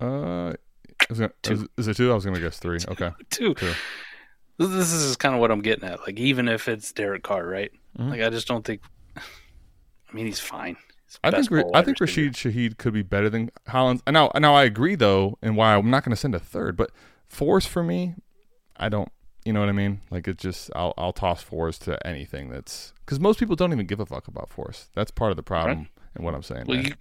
Uh, 0.00 0.52
Gonna, 1.18 1.32
two. 1.42 1.68
Is, 1.76 1.88
it 1.88 1.96
two? 1.96 2.10
I 2.10 2.14
was 2.14 2.24
going 2.24 2.34
to 2.34 2.40
guess 2.40 2.58
three. 2.58 2.78
Okay. 2.88 3.10
two. 3.30 3.54
two. 3.54 3.72
This 4.58 4.92
is 4.92 5.16
kind 5.16 5.34
of 5.34 5.40
what 5.40 5.50
I'm 5.50 5.60
getting 5.60 5.88
at. 5.88 6.00
Like, 6.00 6.18
even 6.18 6.46
if 6.48 6.68
it's 6.68 6.92
Derek 6.92 7.22
Carr, 7.22 7.46
right? 7.46 7.70
Mm-hmm. 7.98 8.10
Like, 8.10 8.22
I 8.22 8.28
just 8.30 8.46
don't 8.46 8.64
think. 8.64 8.82
I 9.16 9.20
mean, 10.12 10.26
he's 10.26 10.40
fine. 10.40 10.76
He's 11.06 11.18
I 11.24 11.30
think 11.30 11.48
I 11.74 11.82
think 11.82 12.00
Rashid 12.00 12.34
Shaheed 12.34 12.76
could 12.78 12.92
be 12.92 13.02
better 13.02 13.28
than 13.30 13.50
Hollins. 13.68 14.02
Now, 14.08 14.30
now 14.34 14.54
I 14.54 14.64
agree 14.64 14.94
though, 14.94 15.38
and 15.42 15.56
why 15.56 15.74
I'm 15.74 15.90
not 15.90 16.04
going 16.04 16.10
to 16.10 16.16
send 16.16 16.34
a 16.34 16.38
third, 16.38 16.76
but 16.76 16.90
fours 17.28 17.66
for 17.66 17.82
me, 17.82 18.14
I 18.76 18.88
don't. 18.88 19.10
You 19.44 19.52
know 19.52 19.58
what 19.60 19.68
I 19.70 19.72
mean? 19.72 20.00
Like 20.10 20.28
it's 20.28 20.40
just 20.40 20.70
I'll 20.76 20.94
I'll 20.96 21.12
toss 21.12 21.42
fours 21.42 21.76
to 21.80 22.06
anything 22.06 22.48
that's 22.48 22.92
because 23.04 23.18
most 23.18 23.40
people 23.40 23.56
don't 23.56 23.72
even 23.72 23.86
give 23.86 23.98
a 23.98 24.06
fuck 24.06 24.28
about 24.28 24.48
fours. 24.48 24.88
That's 24.94 25.10
part 25.10 25.32
of 25.32 25.36
the 25.36 25.42
problem 25.42 25.78
right. 25.78 25.86
and 26.14 26.24
what 26.24 26.34
I'm 26.34 26.44
saying. 26.44 26.66
Well, 26.68 26.78
you, 26.78 26.94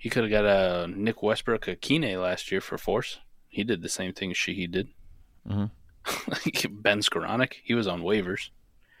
you 0.00 0.08
could 0.08 0.22
have 0.22 0.30
got 0.30 0.44
a 0.44 0.84
uh, 0.84 0.86
Nick 0.88 1.24
Westbrook-Ikhine 1.24 2.22
last 2.22 2.52
year 2.52 2.60
for 2.60 2.78
force 2.78 3.18
he 3.52 3.62
did 3.62 3.82
the 3.82 3.88
same 3.88 4.12
thing 4.12 4.32
Sheehy 4.32 4.66
did. 4.66 4.88
Mm-hmm. 5.48 6.80
ben 6.82 6.98
Skowronek, 7.00 7.52
he 7.62 7.74
was 7.74 7.86
on 7.86 8.02
waivers. 8.02 8.48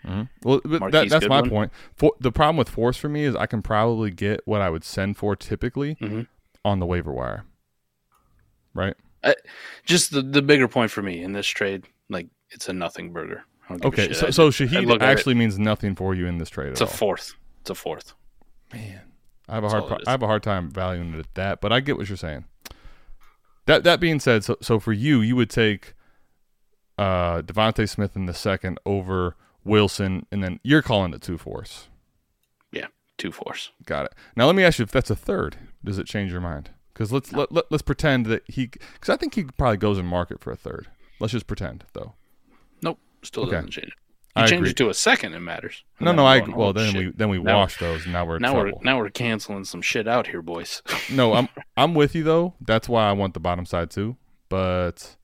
Mm-hmm. 0.04 0.22
Well, 0.44 0.60
that, 0.90 1.08
that's 1.08 1.26
my 1.28 1.46
point. 1.48 1.72
For, 1.96 2.12
the 2.20 2.30
problem 2.30 2.58
with 2.58 2.68
force 2.68 2.96
for 2.98 3.08
me 3.08 3.24
is 3.24 3.34
I 3.34 3.46
can 3.46 3.62
probably 3.62 4.10
get 4.10 4.42
what 4.44 4.60
I 4.60 4.68
would 4.70 4.84
send 4.84 5.16
for 5.16 5.34
typically 5.34 5.94
mm-hmm. 5.96 6.22
on 6.64 6.78
the 6.80 6.86
waiver 6.86 7.12
wire, 7.12 7.44
right? 8.74 8.94
I, 9.24 9.34
just 9.86 10.10
the, 10.12 10.20
the 10.22 10.42
bigger 10.42 10.68
point 10.68 10.90
for 10.90 11.02
me 11.02 11.22
in 11.22 11.32
this 11.32 11.46
trade, 11.46 11.86
like 12.10 12.26
it's 12.50 12.68
a 12.68 12.72
nothing 12.72 13.12
burger. 13.12 13.44
Okay, 13.84 14.12
so, 14.12 14.30
so 14.30 14.50
Shaheed 14.50 15.00
actually 15.00 15.34
means 15.34 15.58
nothing 15.58 15.94
for 15.94 16.14
you 16.14 16.26
in 16.26 16.36
this 16.36 16.50
trade. 16.50 16.70
It's 16.72 16.80
a 16.82 16.84
all. 16.84 16.90
fourth. 16.90 17.34
It's 17.62 17.70
a 17.70 17.74
fourth. 17.74 18.12
Man, 18.72 19.00
I 19.48 19.54
have 19.54 19.64
a 19.64 19.68
that's 19.68 19.72
hard 19.80 19.86
pro- 19.88 19.98
I 20.06 20.10
have 20.10 20.22
a 20.22 20.26
hard 20.26 20.42
time 20.42 20.70
valuing 20.70 21.14
it 21.14 21.20
at 21.20 21.34
that, 21.36 21.60
but 21.60 21.72
I 21.72 21.80
get 21.80 21.96
what 21.96 22.08
you're 22.08 22.18
saying. 22.18 22.44
That 23.66 23.84
that 23.84 24.00
being 24.00 24.20
said, 24.20 24.44
so 24.44 24.56
so 24.60 24.78
for 24.78 24.92
you, 24.92 25.20
you 25.20 25.36
would 25.36 25.50
take 25.50 25.94
uh 26.98 27.42
DeVonta 27.42 27.88
Smith 27.88 28.16
in 28.16 28.26
the 28.26 28.34
second 28.34 28.78
over 28.84 29.36
Wilson, 29.64 30.26
and 30.32 30.42
then 30.42 30.60
you're 30.62 30.82
calling 30.82 31.14
it 31.14 31.22
two 31.22 31.38
fours. 31.38 31.88
Yeah, 32.72 32.88
two 33.18 33.30
fours. 33.30 33.70
Got 33.86 34.06
it. 34.06 34.14
Now 34.36 34.46
let 34.46 34.56
me 34.56 34.64
ask 34.64 34.78
you 34.78 34.82
if 34.82 34.90
that's 34.90 35.10
a 35.10 35.16
third. 35.16 35.56
Does 35.84 35.98
it 35.98 36.06
change 36.06 36.32
your 36.32 36.40
mind? 36.40 36.70
Because 36.92 37.12
let's 37.12 37.30
no. 37.32 37.40
let, 37.40 37.52
let 37.52 37.72
us 37.72 37.82
pretend 37.82 38.26
that 38.26 38.42
he 38.46 38.66
because 38.66 39.08
I 39.08 39.16
think 39.16 39.34
he 39.34 39.44
probably 39.44 39.76
goes 39.76 39.98
in 39.98 40.06
market 40.06 40.40
for 40.40 40.50
a 40.50 40.56
third. 40.56 40.88
Let's 41.20 41.32
just 41.32 41.46
pretend 41.46 41.84
though. 41.92 42.14
Nope, 42.82 42.98
still 43.22 43.44
okay. 43.44 43.52
doesn't 43.52 43.70
change. 43.70 43.92
You 44.36 44.42
I 44.44 44.46
change 44.46 44.60
agree. 44.60 44.70
it 44.70 44.76
to 44.78 44.88
a 44.88 44.94
second, 44.94 45.34
it 45.34 45.40
matters. 45.40 45.84
no, 46.00 46.12
no, 46.12 46.24
I 46.24 46.40
well 46.42 46.72
then 46.72 46.92
shit. 46.92 47.04
we 47.06 47.12
then 47.14 47.28
we 47.28 47.38
now, 47.38 47.58
wash 47.58 47.76
those. 47.78 48.06
Now 48.06 48.24
we're 48.24 48.38
now 48.38 48.54
we're 48.56 48.72
now 48.82 48.96
we're 48.98 49.10
canceling 49.10 49.64
some 49.64 49.82
shit 49.82 50.08
out 50.08 50.26
here, 50.28 50.40
boys. 50.40 50.80
no, 51.12 51.34
I'm 51.34 51.48
I'm 51.76 51.94
with 51.94 52.14
you 52.14 52.22
though. 52.24 52.54
That's 52.58 52.88
why 52.88 53.08
I 53.10 53.12
want 53.12 53.34
the 53.34 53.40
bottom 53.40 53.66
side 53.66 53.90
too. 53.90 54.16
But 54.48 55.16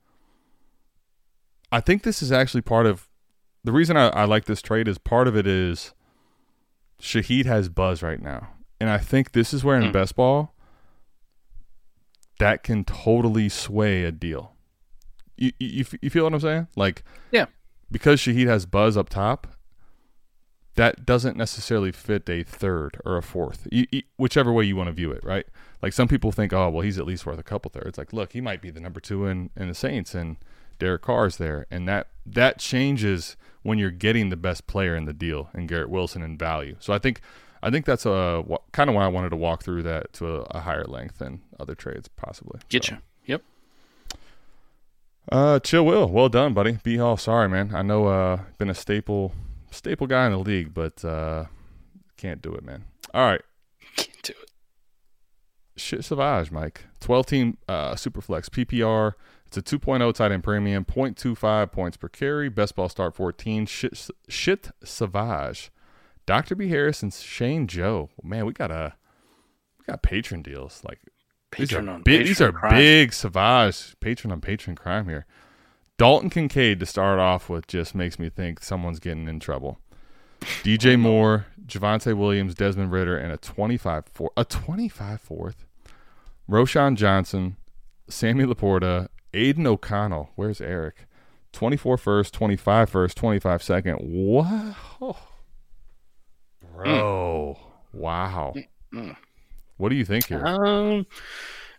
I 1.73 1.81
think 1.81 2.03
this 2.03 2.23
is 2.23 2.31
actually 2.33 2.61
part 2.61 2.85
of 2.85 3.09
the 3.65 3.73
reason 3.73 3.97
I, 3.97 4.09
I 4.09 4.25
like 4.25 4.45
this 4.45 4.61
trade 4.61 4.89
is 4.89 4.99
part 4.99 5.27
of 5.27 5.35
it 5.35 5.47
is 5.47 5.95
Shaheed 7.01 7.47
has 7.47 7.71
buzz 7.71 8.03
right 8.03 8.21
now, 8.21 8.51
and 8.79 8.91
I 8.91 8.99
think 8.99 9.33
this 9.33 9.55
is 9.55 9.65
where 9.65 9.79
in 9.79 9.85
mm. 9.85 9.93
best 9.93 10.17
ball 10.17 10.55
that 12.41 12.63
can 12.63 12.85
totally 12.85 13.49
sway 13.49 14.05
a 14.05 14.13
deal. 14.13 14.53
You, 15.41 15.53
you, 15.61 15.85
you 16.03 16.11
feel 16.11 16.25
what 16.25 16.35
I'm 16.35 16.41
saying? 16.41 16.67
Like, 16.75 17.05
yeah, 17.31 17.47
because 17.91 18.21
Shaheed 18.21 18.47
has 18.47 18.67
Buzz 18.67 18.97
up 18.97 19.09
top, 19.09 19.47
that 20.75 21.05
doesn't 21.05 21.37
necessarily 21.37 21.91
fit 21.91 22.29
a 22.29 22.43
third 22.43 23.01
or 23.05 23.17
a 23.17 23.23
fourth, 23.23 23.67
you, 23.73 23.87
you, 23.91 24.03
whichever 24.17 24.53
way 24.53 24.65
you 24.65 24.77
want 24.77 24.87
to 24.87 24.93
view 24.93 25.11
it, 25.11 25.25
right? 25.25 25.45
Like 25.83 25.93
some 25.93 26.07
people 26.09 26.31
think, 26.31 26.53
oh, 26.53 26.69
well, 26.71 26.83
he's 26.83 26.99
at 26.99 27.07
least 27.07 27.27
worth 27.27 27.39
a 27.39 27.43
couple 27.43 27.69
thirds. 27.71 27.99
Like, 27.99 28.13
look, 28.13 28.33
he 28.33 28.41
might 28.41 28.63
be 28.63 28.71
the 28.71 28.81
number 28.81 29.01
two 29.01 29.27
in, 29.27 29.51
in 29.57 29.67
the 29.69 29.75
Saints, 29.75 30.15
and 30.15 30.37
Derek 30.79 31.03
Carr's 31.03 31.37
there, 31.39 31.67
and 31.71 31.89
that 31.89 32.07
that 32.25 32.59
changes 32.59 33.37
when 33.63 33.79
you're 33.79 33.91
getting 33.91 34.29
the 34.29 34.37
best 34.37 34.69
player 34.69 34.95
in 34.95 35.05
the 35.07 35.13
deal 35.13 35.51
and 35.53 35.69
Garrett 35.69 35.91
Wilson 35.91 36.23
in 36.23 36.39
value. 36.39 36.77
So 36.79 36.93
I 36.93 36.99
think 36.99 37.21
I 37.65 37.71
think 37.71 37.85
that's 37.85 38.07
a 38.07 38.13
uh, 38.49 38.59
kind 38.71 38.89
of 38.89 38.95
why 38.95 39.05
I 39.05 39.09
wanted 39.09 39.31
to 39.31 39.37
walk 39.37 39.65
through 39.65 39.83
that 39.83 40.13
to 40.15 40.43
a, 40.43 40.43
a 40.53 40.61
higher 40.61 40.85
length 40.85 41.19
than 41.19 41.41
other 41.59 41.75
trades 41.75 42.07
possibly. 42.07 42.61
Getcha. 42.71 42.89
so. 42.91 42.97
Yep. 43.27 43.43
Uh, 45.31 45.59
Chill 45.59 45.85
Will, 45.85 46.09
well 46.09 46.29
done, 46.29 46.55
buddy. 46.55 46.79
B 46.83 46.97
Hall, 46.97 47.17
sorry, 47.17 47.49
man. 47.49 47.75
I 47.75 47.83
know 47.83 48.07
uh 48.07 48.41
been 48.57 48.71
a 48.71 48.75
staple 48.75 49.35
staple 49.71 50.07
guy 50.07 50.25
in 50.27 50.33
the 50.33 50.39
league, 50.39 50.73
but 50.73 51.05
uh 51.05 51.45
can't 52.17 52.41
do 52.41 52.55
it, 52.55 52.65
man. 52.65 52.85
All 53.13 53.27
right. 53.27 53.43
Can't 53.97 54.23
do 54.23 54.33
it. 54.43 54.51
Shit 55.77 56.05
Savage, 56.05 56.51
Mike. 56.51 56.87
12 57.01 57.27
team 57.27 57.59
uh, 57.69 57.95
Superflex 57.95 58.47
PPR. 58.51 59.13
It's 59.47 59.57
a 59.57 59.63
2.0 59.63 60.13
tight 60.13 60.33
end 60.33 60.45
premium, 60.45 60.85
0.25 60.85 61.73
points 61.73 61.97
per 61.97 62.09
carry, 62.09 62.49
best 62.51 62.75
ball 62.75 62.89
start 62.89 63.15
14. 63.15 63.67
Shit, 63.67 64.11
shit 64.29 64.71
Savage. 64.83 65.71
Dr. 66.27 66.55
B. 66.55 66.69
Harris 66.69 67.03
and 67.03 67.15
Shane 67.15 67.67
Joe. 67.67 68.11
Man, 68.23 68.45
we 68.47 68.53
got 68.53 68.71
a 68.71 68.95
we 69.79 69.85
got 69.85 70.03
patron 70.03 70.43
deals. 70.43 70.83
Like 70.87 71.01
Patron 71.51 71.87
these 71.87 71.89
are, 71.89 71.93
on 71.95 72.03
big, 72.03 72.27
these 72.27 72.41
are 72.41 72.53
crime. 72.53 72.75
big 72.75 73.13
savage 73.15 73.99
patron 74.01 74.33
on 74.33 74.41
patron 74.41 74.77
crime 74.77 75.09
here. 75.09 75.25
Dalton 75.97 76.29
Kincaid 76.31 76.79
to 76.81 76.87
start 76.87 77.19
off 77.19 77.49
with 77.49 77.67
just 77.67 77.95
makes 77.95 78.19
me 78.19 78.29
think 78.29 78.63
someone's 78.63 79.01
getting 79.01 79.27
in 79.27 79.41
trouble. 79.41 79.79
DJ 80.41 80.99
Moore, 80.99 81.47
Javonte 81.67 82.17
Williams, 82.17 82.55
Desmond 82.55 82.93
Ridder, 82.93 83.17
and 83.17 83.33
a 83.33 83.37
25 83.39 84.05
four, 84.07 84.31
a 84.37 84.45
25 84.45 85.21
fourth. 85.21 85.65
Roschon 86.49 86.97
Johnson, 86.97 87.57
Sammy 88.09 88.45
Laporta, 88.45 89.09
Aidan 89.35 89.67
O'Connell. 89.67 90.31
Where's 90.37 90.61
Eric? 90.61 91.07
24 91.53 91.97
first, 91.97 92.35
25 92.35 92.89
first, 92.91 93.17
25 93.17 93.63
second. 93.63 93.99
Wow. 94.01 94.77
Bro. 96.73 96.85
Mm. 96.85 97.59
Wow. 97.99 98.53
Mm. 98.55 98.67
mm. 98.95 99.17
What 99.79 99.89
do 99.89 99.95
you 99.95 100.05
think 100.05 100.27
here? 100.27 100.45
Um, 100.45 101.07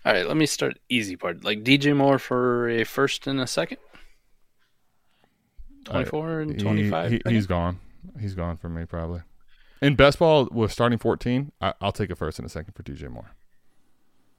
all 0.05 0.13
right, 0.13 0.25
let 0.25 0.37
me 0.37 0.45
start 0.45 0.79
easy 0.87 1.15
part. 1.15 1.43
Like 1.43 1.63
DJ 1.63 1.95
Moore 1.95 2.17
for 2.17 2.69
a 2.69 2.85
first 2.85 3.27
and 3.27 3.39
a 3.41 3.45
second. 3.47 3.77
Twenty 5.83 6.05
four 6.05 6.39
and 6.39 6.59
twenty 6.59 6.89
five. 6.89 7.11
He, 7.25 7.33
has 7.35 7.45
gone. 7.45 7.79
He's 8.19 8.33
gone 8.33 8.57
for 8.57 8.69
me 8.69 8.85
probably. 8.85 9.21
In 9.81 9.95
best 9.95 10.17
ball 10.19 10.47
with 10.51 10.71
starting 10.71 10.97
fourteen, 10.97 11.51
I, 11.61 11.73
will 11.81 11.91
take 11.91 12.09
a 12.09 12.15
first 12.15 12.39
and 12.39 12.45
a 12.45 12.49
second 12.49 12.73
for 12.73 12.83
DJ 12.83 13.09
Moore. 13.09 13.31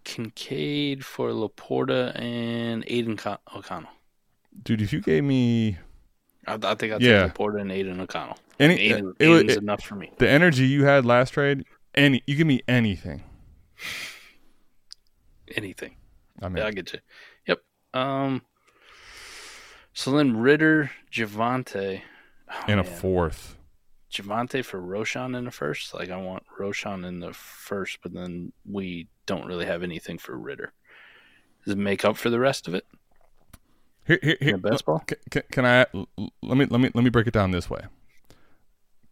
Kincaid 0.05 1.05
for 1.05 1.29
Laporta 1.31 2.19
and 2.19 2.83
Aidan 2.87 3.17
Con- 3.19 3.39
O'Connell. 3.55 3.91
Dude, 4.63 4.81
if 4.81 4.93
you 4.95 5.01
gave 5.01 5.25
me 5.25 5.77
I, 6.47 6.55
I, 6.55 6.75
think 6.75 6.95
I'd 6.95 7.03
yeah. 7.03 7.29
Laporta 7.29 7.61
and 7.61 7.71
Aidan 7.71 8.01
O'Connell. 8.01 8.39
Any, 8.59 8.81
Aidan, 8.81 9.15
it, 9.19 9.27
Aidan's 9.29 9.53
it, 9.53 9.59
enough 9.63 9.83
for 9.83 9.97
me. 9.97 10.11
The 10.17 10.29
energy 10.29 10.67
you 10.67 10.85
had 10.85 11.05
last 11.05 11.31
trade, 11.31 11.65
any 11.95 12.23
you 12.27 12.37
give 12.37 12.47
me 12.47 12.63
anything, 12.67 13.25
anything. 15.57 15.97
I 16.43 16.49
mean, 16.49 16.65
i 16.65 16.71
get 16.71 16.93
you. 16.93 16.99
Yep. 17.49 17.61
Um. 17.95 18.43
So 19.93 20.13
then 20.13 20.37
Ridder, 20.37 20.91
Javonte, 21.13 22.01
oh, 22.51 22.65
in 22.73 22.79
a 22.79 22.85
fourth. 22.85 23.57
Javonte 24.11 24.65
for 24.65 24.81
Roschon 24.81 25.37
in 25.37 25.45
the 25.45 25.51
first. 25.51 25.95
Like 25.95 26.11
I 26.11 26.17
want 26.17 26.45
Roschon 26.59 27.07
in 27.07 27.21
the 27.21 27.33
first, 27.33 27.99
but 28.03 28.13
then 28.13 28.53
we 28.69 29.09
don't 29.27 29.47
really 29.47 29.67
have 29.67 29.83
anything 29.83 30.19
for 30.19 30.37
Ridder. 30.39 30.73
Does 31.65 31.75
it 31.75 31.79
make 31.79 32.05
up 32.05 32.17
for 32.17 32.31
the 32.31 32.41
rest 32.41 32.67
of 32.69 32.75
it? 32.75 32.87
Here, 34.07 34.19
here, 34.23 34.37
here 34.41 34.57
best 34.57 34.87
ball. 34.87 35.05
Can, 35.31 35.43
can 35.53 35.67
I 35.67 35.87
let 36.43 36.57
me 36.57 36.65
let 36.67 36.81
me 36.81 36.91
let 36.95 37.05
me 37.05 37.11
break 37.11 37.27
it 37.27 37.35
down 37.35 37.51
this 37.51 37.69
way? 37.69 37.83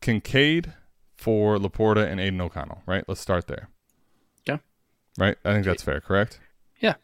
Kincaid 0.00 0.72
for 1.16 1.58
Laporta 1.58 2.06
and 2.10 2.20
Aidan 2.20 2.40
O'Connell. 2.40 2.82
Right. 2.86 3.04
Let's 3.08 3.20
start 3.20 3.46
there. 3.48 3.68
Right? 5.16 5.36
I 5.44 5.52
think 5.54 5.64
that's 5.64 5.82
fair, 5.82 6.00
correct? 6.00 6.40
Yeah. 6.80 6.94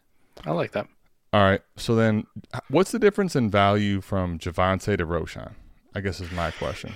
I 0.45 0.51
like 0.51 0.73
that. 0.73 0.87
All 1.33 1.41
right. 1.41 1.61
So 1.77 1.95
then 1.95 2.27
what's 2.69 2.91
the 2.91 2.99
difference 2.99 3.35
in 3.35 3.49
value 3.49 4.01
from 4.01 4.37
Javonte 4.37 4.97
to 4.97 5.05
Roschon? 5.05 5.53
I 5.95 6.01
guess 6.01 6.19
is 6.19 6.31
my 6.31 6.51
question. 6.51 6.93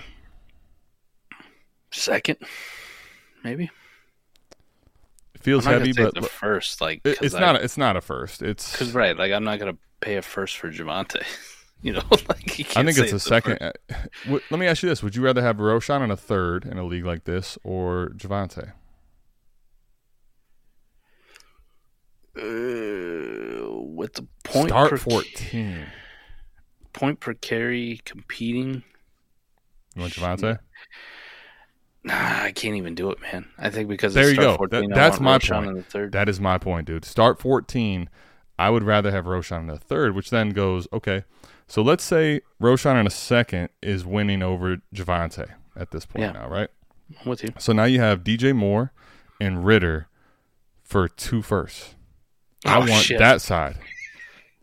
Second, 1.90 2.38
maybe. 3.42 3.70
It 5.34 5.42
feels 5.42 5.64
heavy, 5.64 5.92
but 5.94 6.14
look, 6.14 6.30
first, 6.30 6.80
like 6.80 7.00
it's 7.04 7.34
I, 7.34 7.40
not. 7.40 7.56
A, 7.56 7.64
it's 7.64 7.76
not 7.78 7.96
a 7.96 8.00
first. 8.02 8.42
It's 8.42 8.70
because 8.72 8.92
right. 8.92 9.16
Like 9.16 9.32
I'm 9.32 9.42
not 9.42 9.58
gonna 9.58 9.76
pay 10.00 10.16
a 10.16 10.22
first 10.22 10.58
for 10.58 10.70
Javonte. 10.70 11.22
you 11.82 11.92
know, 11.94 12.02
like 12.10 12.60
I 12.76 12.84
think 12.84 12.98
it's 12.98 13.12
a 13.12 13.18
second. 13.18 13.58
Uh, 13.60 13.72
let 14.28 14.58
me 14.60 14.66
ask 14.66 14.82
you 14.82 14.88
this: 14.88 15.02
Would 15.02 15.16
you 15.16 15.22
rather 15.22 15.42
have 15.42 15.56
Roschon 15.56 16.02
in 16.04 16.10
a 16.10 16.16
third 16.16 16.64
in 16.66 16.76
a 16.78 16.84
league 16.84 17.06
like 17.06 17.24
this, 17.24 17.58
or 17.64 18.10
Javonte? 18.16 18.72
Uh, 22.36 23.66
with 23.82 24.14
the 24.14 24.24
point 24.44 24.68
Start 24.68 24.90
per 24.90 24.96
14. 24.96 25.84
per 27.18 27.34
carry 27.34 28.00
competing. 28.04 28.84
You 29.96 30.02
want 30.02 30.12
Javonte? 30.12 30.58
Nah, 32.04 32.14
I 32.14 32.52
can't 32.52 32.76
even 32.76 32.94
do 32.94 33.10
it, 33.10 33.20
man. 33.20 33.48
I 33.58 33.68
think 33.70 33.88
because 33.88 34.14
there 34.14 34.30
you 34.30 34.36
go. 34.36 34.56
14, 34.58 34.90
that, 34.90 34.94
that's 34.94 35.18
my 35.20 35.38
Roschon 35.38 35.84
point. 35.90 36.12
That 36.12 36.28
is 36.28 36.38
my 36.40 36.56
point, 36.56 36.86
dude. 36.86 37.04
Start 37.04 37.40
fourteen. 37.40 38.08
I 38.60 38.70
would 38.70 38.84
rather 38.84 39.10
have 39.10 39.24
Roschon 39.26 39.60
in 39.60 39.66
the 39.66 39.78
third, 39.78 40.14
which 40.14 40.30
then 40.30 40.50
goes 40.50 40.86
okay. 40.94 41.24
So 41.66 41.82
let's 41.82 42.02
say 42.04 42.40
Roschon 42.62 42.98
in 42.98 43.06
a 43.08 43.10
second 43.10 43.68
is 43.82 44.06
winning 44.06 44.40
over 44.42 44.78
Javonte 44.94 45.48
at 45.76 45.90
this 45.90 46.06
point 46.06 46.26
yeah. 46.26 46.32
now, 46.32 46.48
right? 46.48 46.68
I'm 47.22 47.28
with 47.30 47.42
you. 47.42 47.50
So 47.58 47.72
now 47.74 47.84
you 47.84 48.00
have 48.00 48.22
DJ 48.24 48.54
Moore 48.56 48.92
and 49.40 49.64
Ridder 49.66 50.08
for 50.84 51.06
two 51.08 51.42
firsts. 51.42 51.96
I 52.64 52.76
oh, 52.76 52.80
want 52.80 53.04
shit. 53.04 53.18
that 53.18 53.40
side. 53.40 53.76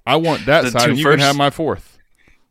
I 0.05 0.17
want 0.17 0.45
that 0.45 0.63
the 0.65 0.71
side. 0.71 0.89
And 0.89 0.97
you 0.97 1.03
first... 1.03 1.17
can 1.19 1.25
have 1.27 1.35
my 1.35 1.49
fourth. 1.49 1.97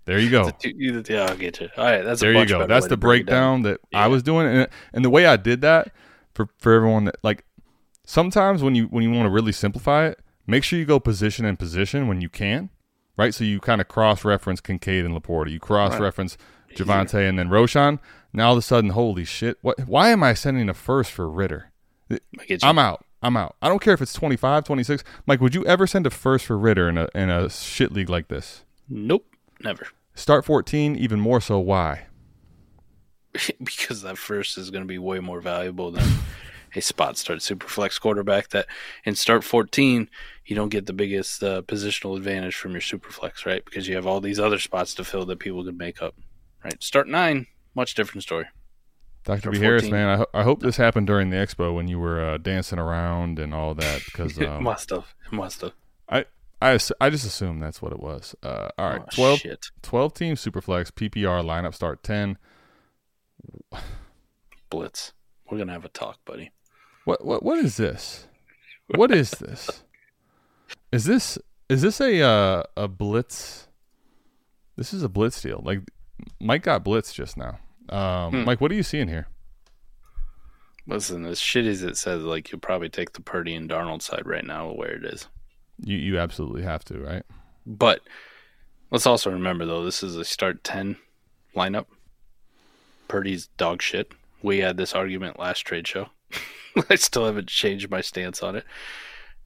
There 0.05 0.19
you 0.19 0.31
go. 0.31 0.51
Two, 0.51 0.73
yeah, 0.79 1.25
I'll 1.25 1.37
get 1.37 1.61
you. 1.61 1.69
All 1.77 1.85
right, 1.85 2.03
that's 2.05 2.21
there 2.21 2.33
you 2.33 2.47
go. 2.47 2.67
That's 2.67 2.87
the 2.87 2.97
breakdown 2.97 3.63
that 3.63 3.81
yeah. 3.91 4.05
I 4.05 4.07
was 4.07 4.23
doing, 4.23 4.47
and 4.47 4.69
and 4.93 5.05
the 5.05 5.11
way 5.11 5.27
I 5.27 5.37
did 5.37 5.63
that 5.63 5.91
for 6.35 6.49
for 6.59 6.73
everyone 6.75 7.07
that 7.07 7.17
like 7.25 7.45
sometimes 8.05 8.63
when 8.63 8.75
you 8.75 8.85
when 8.85 9.03
you 9.03 9.11
want 9.11 9.27
to 9.27 9.31
really 9.31 9.53
simplify 9.53 10.07
it, 10.07 10.21
make 10.47 10.63
sure 10.65 10.79
you 10.79 10.85
go 10.85 11.01
position 11.01 11.45
and 11.45 11.59
position 11.59 12.07
when 12.07 12.21
you 12.21 12.29
can, 12.29 12.71
right? 13.17 13.35
So 13.35 13.43
you 13.43 13.59
kind 13.59 13.81
of 13.81 13.89
cross 13.89 14.25
reference 14.25 14.61
Kincaid 14.61 15.05
and 15.05 15.15
Laporta. 15.21 15.51
You 15.51 15.59
cross 15.59 15.99
reference 15.99 16.37
right. 16.69 16.79
Javonte 16.79 17.29
and 17.29 17.37
then 17.37 17.49
Roschon. 17.49 17.99
Now 18.33 18.47
all 18.49 18.53
of 18.53 18.59
a 18.59 18.63
sudden, 18.63 18.91
holy 18.91 19.25
shit! 19.25 19.59
What? 19.63 19.79
Why 19.89 20.11
am 20.11 20.23
I 20.23 20.35
sending 20.35 20.69
a 20.69 20.75
first 20.75 21.11
for 21.11 21.29
Ridder? 21.29 21.73
I'm 22.63 22.79
out. 22.79 23.05
I'm 23.23 23.37
out. 23.37 23.57
I 23.63 23.69
don't 23.69 23.81
care 23.81 23.95
if 23.95 24.03
it's 24.03 24.13
25, 24.13 24.65
26. 24.65 25.03
Mike, 25.27 25.41
would 25.41 25.55
you 25.55 25.65
ever 25.67 25.87
send 25.87 26.07
a 26.07 26.11
first 26.11 26.47
for 26.47 26.59
Ridder 26.59 26.89
in 26.89 26.99
a 26.99 27.09
in 27.15 27.31
a 27.31 27.49
shit 27.49 27.93
league 27.93 28.11
like 28.11 28.29
this? 28.29 28.65
Nope, 28.89 29.27
never. 29.61 29.87
Start 30.15 30.45
14, 30.45 30.97
even 30.97 31.21
more 31.21 31.41
so. 31.41 31.59
Why? 31.59 32.07
because 33.59 34.03
that 34.03 34.19
first 34.19 34.59
is 34.59 34.71
going 34.71 34.85
to 34.85 34.89
be 34.89 34.99
way 34.99 35.21
more 35.21 35.41
valuable 35.41 35.91
than 35.91 36.07
a 36.75 36.81
spot 36.81 37.17
start 37.17 37.41
super 37.41 37.67
flex 37.67 37.99
quarterback 37.99 38.49
that 38.51 38.67
in 39.05 39.15
start 39.15 39.43
14 39.43 40.11
you 40.45 40.57
don't 40.57 40.69
get 40.69 40.85
the 40.85 40.93
biggest 40.93 41.43
uh, 41.43 41.63
positional 41.63 42.17
advantage 42.19 42.55
from 42.55 42.73
your 42.73 42.81
super 42.83 43.09
flex 43.11 43.47
right 43.47 43.65
because 43.65 43.89
you 43.89 43.95
have 43.95 44.07
all 44.07 44.21
these 44.21 44.39
other 44.39 44.59
spots 44.59 44.93
to 44.93 45.05
fill 45.05 45.25
that 45.25 45.39
people 45.39 45.65
can 45.65 45.77
make 45.77 46.03
up 46.03 46.15
right 46.65 46.83
start 46.83 47.09
9 47.09 47.47
much 47.75 47.95
different 47.95 48.23
story 48.25 48.47
Dr. 49.27 49.51
B. 49.51 49.59
Harris, 49.59 49.91
man, 49.91 50.07
I, 50.09 50.17
ho- 50.19 50.27
I 50.33 50.43
hope 50.45 50.61
this 50.61 50.77
happened 50.77 51.09
during 51.09 51.31
the 51.31 51.37
expo 51.37 51.75
when 51.75 51.89
you 51.89 51.99
were 51.99 52.23
uh, 52.25 52.39
dancing 52.39 52.79
around 52.79 53.41
and 53.41 53.53
all 53.53 53.75
that 53.75 54.03
because 54.05 54.39
um, 54.41 54.63
must 54.63 54.91
have, 54.91 55.15
must 55.33 55.63
have. 55.63 55.73
I, 56.09 56.27
I, 56.63 56.79
I 57.01 57.11
just 57.11 57.27
assume 57.27 57.59
that's 57.59 57.83
what 57.83 57.93
it 57.93 57.99
was. 57.99 58.37
Uh, 58.43 58.69
all 58.79 58.89
right, 58.89 59.03
oh, 59.03 59.09
12, 59.37 59.41
12 59.83 60.15
team 60.15 60.35
superflex 60.37 60.93
PPR 60.93 61.45
lineup 61.45 61.75
start 61.75 62.05
ten. 62.05 62.39
Blitz. 64.71 65.13
We're 65.51 65.59
gonna 65.59 65.73
have 65.73 65.85
a 65.85 65.89
talk, 65.89 66.19
buddy. 66.25 66.53
What 67.05 67.25
what 67.25 67.43
what 67.43 67.59
is 67.59 67.77
this? 67.77 68.27
What 68.95 69.13
is 69.13 69.31
this? 69.33 69.83
Is 70.91 71.05
this 71.05 71.39
is 71.69 71.83
this 71.83 72.01
a 72.01 72.21
uh, 72.23 72.63
a 72.77 72.89
blitz? 72.89 73.69
This 74.77 74.93
is 74.93 75.03
a 75.05 75.09
blitz 75.09 75.41
deal. 75.41 75.63
Like 75.65 75.81
Mike 76.41 76.63
got 76.65 76.83
blitz 76.83 77.13
just 77.13 77.37
now. 77.37 77.59
Um, 77.89 78.31
hmm. 78.33 78.45
Mike, 78.45 78.61
what 78.61 78.71
are 78.71 78.75
you 78.77 78.83
seeing 78.83 79.09
here? 79.09 79.29
Listen, 80.87 81.25
as 81.25 81.41
shitty 81.41 81.69
as 81.69 81.83
it 81.83 81.97
says, 81.97 82.23
like 82.23 82.51
you'll 82.51 82.61
probably 82.61 82.89
take 82.89 83.13
the 83.13 83.21
Purdy 83.23 83.55
and 83.55 83.69
Darnold 83.69 84.03
side 84.03 84.23
right 84.27 84.45
now 84.45 84.73
where 84.73 84.93
it 84.95 85.05
is. 85.05 85.29
You 85.85 85.97
you 85.97 86.19
absolutely 86.19 86.63
have 86.63 86.85
to, 86.87 86.99
right? 87.01 87.23
But 87.67 88.01
let's 88.91 89.07
also 89.07 89.31
remember 89.31 89.67
though, 89.67 89.85
this 89.85 90.03
is 90.03 90.17
a 90.17 90.25
start 90.25 90.63
ten 90.63 90.97
lineup. 91.57 91.87
Purdy's 93.09 93.49
dog 93.57 93.83
shit. 93.83 94.13
We 94.43 94.59
had 94.59 94.77
this 94.77 94.95
argument 94.95 95.39
last 95.39 95.61
trade 95.61 95.89
show. 95.89 96.09
I 96.91 96.95
still 96.97 97.27
haven't 97.27 97.49
changed 97.49 97.91
my 97.91 98.01
stance 98.01 98.43
on 98.43 98.55
it. 98.55 98.65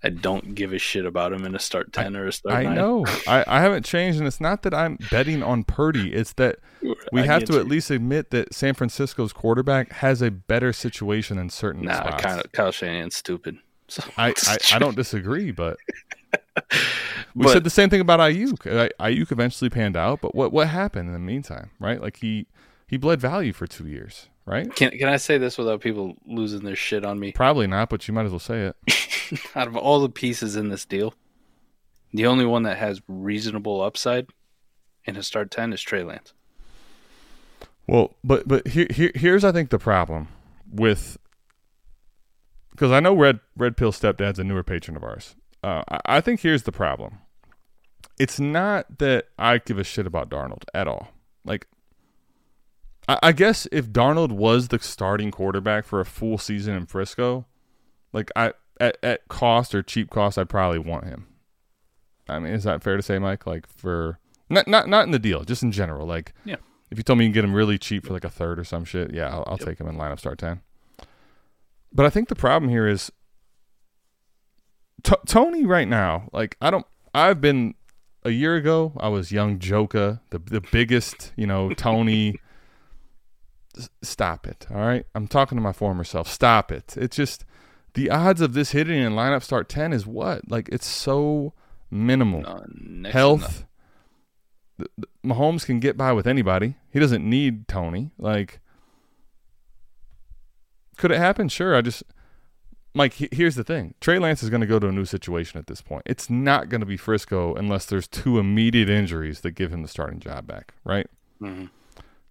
I 0.03 0.09
don't 0.09 0.55
give 0.55 0.73
a 0.73 0.79
shit 0.79 1.05
about 1.05 1.33
him 1.33 1.45
in 1.45 1.55
a 1.55 1.59
start 1.59 1.93
ten 1.93 2.17
I, 2.17 2.21
or 2.21 2.27
a 2.27 2.33
start. 2.33 2.55
I 2.55 2.63
nine. 2.65 2.75
know. 2.75 3.05
I, 3.27 3.45
I 3.47 3.61
haven't 3.61 3.85
changed, 3.85 4.19
and 4.19 4.27
it's 4.27 4.41
not 4.41 4.63
that 4.63 4.73
I'm 4.73 4.99
betting 5.11 5.43
on 5.43 5.65
Purdy. 5.65 6.13
It's 6.15 6.33
that 6.35 6.59
we 7.13 7.21
I 7.21 7.27
have 7.27 7.45
to 7.45 7.55
you. 7.55 7.61
at 7.61 7.67
least 7.69 7.91
admit 7.91 8.31
that 8.31 8.55
San 8.55 8.73
Francisco's 8.75 9.33
quarterback 9.33 9.93
has 9.95 10.23
a 10.23 10.31
better 10.31 10.73
situation 10.73 11.39
in 11.39 11.51
certain. 11.51 11.83
Nah, 11.83 11.97
spots. 11.99 12.25
Kyle, 12.25 12.43
Kyle 12.53 12.73
Shanahan's 12.73 13.17
stupid. 13.17 13.59
So 13.91 14.05
I, 14.17 14.29
I, 14.47 14.57
I, 14.75 14.79
don't 14.79 14.95
disagree, 14.95 15.51
but 15.51 15.77
we 17.35 17.43
but, 17.43 17.49
said 17.55 17.65
the 17.65 17.71
same 17.71 17.91
thing 17.91 18.01
about 18.01 18.21
Aiyuk. 18.21 18.91
Aiyuk 19.01 19.33
eventually 19.33 19.69
panned 19.69 19.97
out, 19.97 20.21
but 20.21 20.33
what 20.33 20.53
what 20.53 20.69
happened 20.69 21.09
in 21.09 21.13
the 21.13 21.19
meantime, 21.19 21.71
right? 21.81 22.01
Like 22.01 22.19
he 22.19 22.47
he 22.87 22.97
bled 22.97 23.21
value 23.21 23.53
for 23.53 23.67
two 23.67 23.89
years 23.89 24.29
right? 24.47 24.73
Can 24.75 24.91
can 24.91 25.09
I 25.09 25.17
say 25.17 25.39
this 25.39 25.59
without 25.59 25.81
people 25.81 26.15
losing 26.27 26.61
their 26.61 26.77
shit 26.77 27.05
on 27.05 27.19
me? 27.19 27.33
Probably 27.33 27.67
not, 27.67 27.89
but 27.89 28.07
you 28.07 28.15
might 28.15 28.27
as 28.27 28.33
well 28.33 28.39
say 28.39 28.63
it. 28.87 29.47
Out 29.55 29.69
of 29.69 29.77
all 29.77 30.01
the 30.01 30.09
pieces 30.09 30.57
in 30.57 30.69
this 30.71 30.85
deal, 30.85 31.15
the 32.13 32.27
only 32.27 32.45
one 32.45 32.65
that 32.65 32.79
has 32.79 33.01
reasonable 33.07 33.81
upside 33.81 34.27
in 35.05 35.17
a 35.17 35.23
start 35.23 35.51
ten 35.51 35.73
is 35.73 35.83
Trey 35.83 36.03
Lance. 36.05 36.33
Well, 37.87 38.15
but 38.25 38.47
but 38.49 38.69
here, 38.69 38.87
here 38.91 39.13
here's 39.15 39.45
I 39.45 39.53
think 39.53 39.71
the 39.71 39.79
problem 39.79 40.29
with 40.71 41.17
because 42.71 42.93
I 42.93 43.01
know 43.01 43.15
Red 43.15 43.41
Red 43.57 43.77
Pill 43.77 43.93
Stepdad's 43.93 44.39
a 44.39 44.45
newer 44.45 44.63
patron 44.65 44.97
of 44.97 45.03
ours. 45.05 45.35
Uh, 45.63 45.83
I, 45.89 46.01
I 46.17 46.21
think 46.21 46.41
here's 46.41 46.63
the 46.65 46.73
problem. 46.73 47.19
It's 48.19 48.39
not 48.39 48.99
that 48.99 49.27
I 49.39 49.59
give 49.59 49.79
a 49.79 49.85
shit 49.85 50.07
about 50.07 50.29
Darnold 50.29 50.65
at 50.75 50.87
all. 50.87 51.09
Like 51.45 51.67
I, 53.09 53.19
I 53.23 53.33
guess 53.33 53.67
if 53.73 53.89
Darnold 53.91 54.33
was 54.33 54.69
the 54.69 54.79
starting 54.79 55.31
quarterback 55.31 55.85
for 55.85 56.01
a 56.01 56.05
full 56.05 56.39
season 56.39 56.75
in 56.75 56.87
Frisco, 56.87 57.47
like 58.13 58.31
I 58.37 58.53
at, 58.81 58.99
at 59.03 59.29
cost 59.29 59.75
or 59.75 59.83
cheap 59.83 60.11
cost, 60.11 60.39
I'd 60.39 60.49
probably 60.49 60.79
want 60.79 61.05
him. 61.05 61.27
I 62.29 62.39
mean, 62.39 62.53
is 62.53 62.65
that 62.65 62.83
fair 62.83 62.97
to 62.97 63.03
say, 63.03 63.19
Mike? 63.19 63.47
Like 63.47 63.67
for 63.67 64.19
not 64.49 64.69
not 64.69 64.89
not 64.89 65.05
in 65.05 65.11
the 65.13 65.19
deal, 65.19 65.45
just 65.45 65.63
in 65.63 65.73
general. 65.73 66.07
Like 66.07 66.33
yeah, 66.45 66.57
if 66.91 66.99
you 66.99 67.03
told 67.05 67.19
me 67.19 67.25
you 67.25 67.31
can 67.33 67.35
get 67.35 67.45
him 67.45 67.55
really 67.55 67.79
cheap 67.79 68.07
for 68.07 68.13
like 68.13 68.25
a 68.25 68.31
third 68.31 68.59
or 68.59 68.65
some 68.65 68.85
shit, 68.85 69.13
yeah, 69.13 69.29
I'll, 69.29 69.45
I'll 69.47 69.57
yep. 69.59 69.69
take 69.69 69.81
him 69.81 69.89
in 69.89 69.97
lineup 69.97 70.19
start 70.19 70.39
ten. 70.39 70.61
But 71.93 72.07
I 72.07 72.11
think 72.11 72.29
the 72.29 72.37
problem 72.37 72.71
here 72.71 72.87
is 72.87 73.11
t- 75.03 75.13
Toney 75.27 75.65
right 75.67 75.89
now. 75.89 76.29
Like 76.33 76.57
I 76.61 76.71
don't. 76.71 76.87
I've 77.13 77.41
been 77.41 77.75
a 78.23 78.31
year 78.31 78.55
ago. 78.55 78.93
I 79.01 79.09
was 79.09 79.33
young 79.33 79.59
Joka, 79.59 80.21
the 80.31 80.39
the 80.39 80.63
biggest 80.71 81.33
you 81.35 81.49
know 81.49 81.71
Toney 81.73 82.37
stop 84.03 84.47
it. 84.47 84.67
All 84.71 84.79
right. 84.81 85.07
I'm 85.15 85.27
talking 85.29 85.57
to 85.57 85.63
my 85.63 85.73
former 85.73 86.05
self. 86.05 86.29
Stop 86.29 86.73
it. 86.73 86.97
It's 86.97 87.17
just 87.17 87.45
the 87.95 88.11
odds 88.11 88.41
of 88.41 88.53
this 88.53 88.73
hitting 88.73 89.01
in 89.01 89.13
lineup 89.13 89.43
start 89.43 89.69
10 89.69 89.93
is 89.93 90.07
what? 90.07 90.51
Like 90.51 90.69
it's 90.71 90.87
so 90.87 91.55
minimal. 91.91 92.43
None, 92.43 93.07
Health. 93.11 93.65
The, 94.79 94.89
the, 94.99 95.07
Mahomes 95.25 95.65
can 95.65 95.79
get 95.81 95.97
by 95.97 96.13
with 96.13 96.27
anybody. 96.27 96.77
He 96.91 96.99
doesn't 96.99 97.29
need 97.29 97.69
Toney. 97.69 98.11
Like, 98.19 98.61
could 100.97 101.11
it 101.11 101.19
happen? 101.19 101.49
Sure. 101.49 101.75
I 101.77 101.83
just, 101.83 102.03
Mike, 102.95 103.15
he, 103.15 103.29
here's 103.33 103.55
the 103.55 103.65
thing 103.65 103.95
Trey 104.01 104.19
Lance 104.19 104.43
is 104.43 104.51
going 104.51 104.63
to 104.63 104.67
go 104.67 104.79
to 104.79 104.89
a 104.89 104.93
new 104.93 105.05
situation 105.05 105.59
at 105.59 105.67
this 105.67 105.81
point. 105.81 106.03
It's 106.07 106.29
not 106.31 106.69
going 106.69 106.81
to 106.81 106.87
be 106.87 106.97
Frisco 106.97 107.55
unless 107.55 107.85
there's 107.87 108.09
two 108.09 108.39
immediate 108.39 108.91
injuries 108.91 109.43
that 109.43 109.53
give 109.53 109.73
him 109.73 109.83
the 109.83 109.89
starting 109.89 110.19
job 110.21 110.47
back, 110.47 110.75
right? 110.85 111.07
Mm-hmm. 111.41 111.67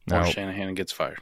Now, 0.07 0.21
or 0.21 0.25
Shanahan 0.25 0.73
gets 0.73 0.91
fired. 0.91 1.19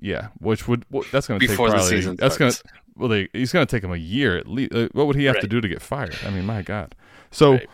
Yeah, 0.00 0.28
which 0.38 0.66
would 0.66 0.86
that's 1.12 1.28
going 1.28 1.38
to 1.38 1.46
take 1.46 1.56
probably 1.56 2.00
that's 2.16 2.38
going 2.38 2.50
to 2.52 2.62
well, 2.96 3.08
they, 3.08 3.28
he's 3.32 3.52
going 3.52 3.66
to 3.66 3.70
take 3.70 3.84
him 3.84 3.92
a 3.92 3.96
year 3.96 4.36
at 4.36 4.48
least. 4.48 4.74
Uh, 4.74 4.88
what 4.92 5.06
would 5.06 5.16
he 5.16 5.24
have 5.24 5.34
right. 5.34 5.42
to 5.42 5.46
do 5.46 5.60
to 5.60 5.68
get 5.68 5.80
fired? 5.82 6.16
I 6.24 6.30
mean, 6.30 6.44
my 6.44 6.62
God. 6.62 6.94
So, 7.30 7.52
right. 7.52 7.68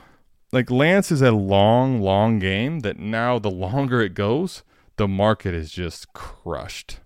like 0.52 0.70
Lance 0.70 1.10
is 1.10 1.22
a 1.22 1.32
long, 1.32 2.00
long 2.00 2.38
game 2.38 2.80
that 2.80 2.98
now 2.98 3.38
the 3.38 3.50
longer 3.50 4.00
it 4.02 4.14
goes, 4.14 4.62
the 4.96 5.08
market 5.08 5.54
is 5.54 5.70
just 5.70 6.12
crushed. 6.12 7.00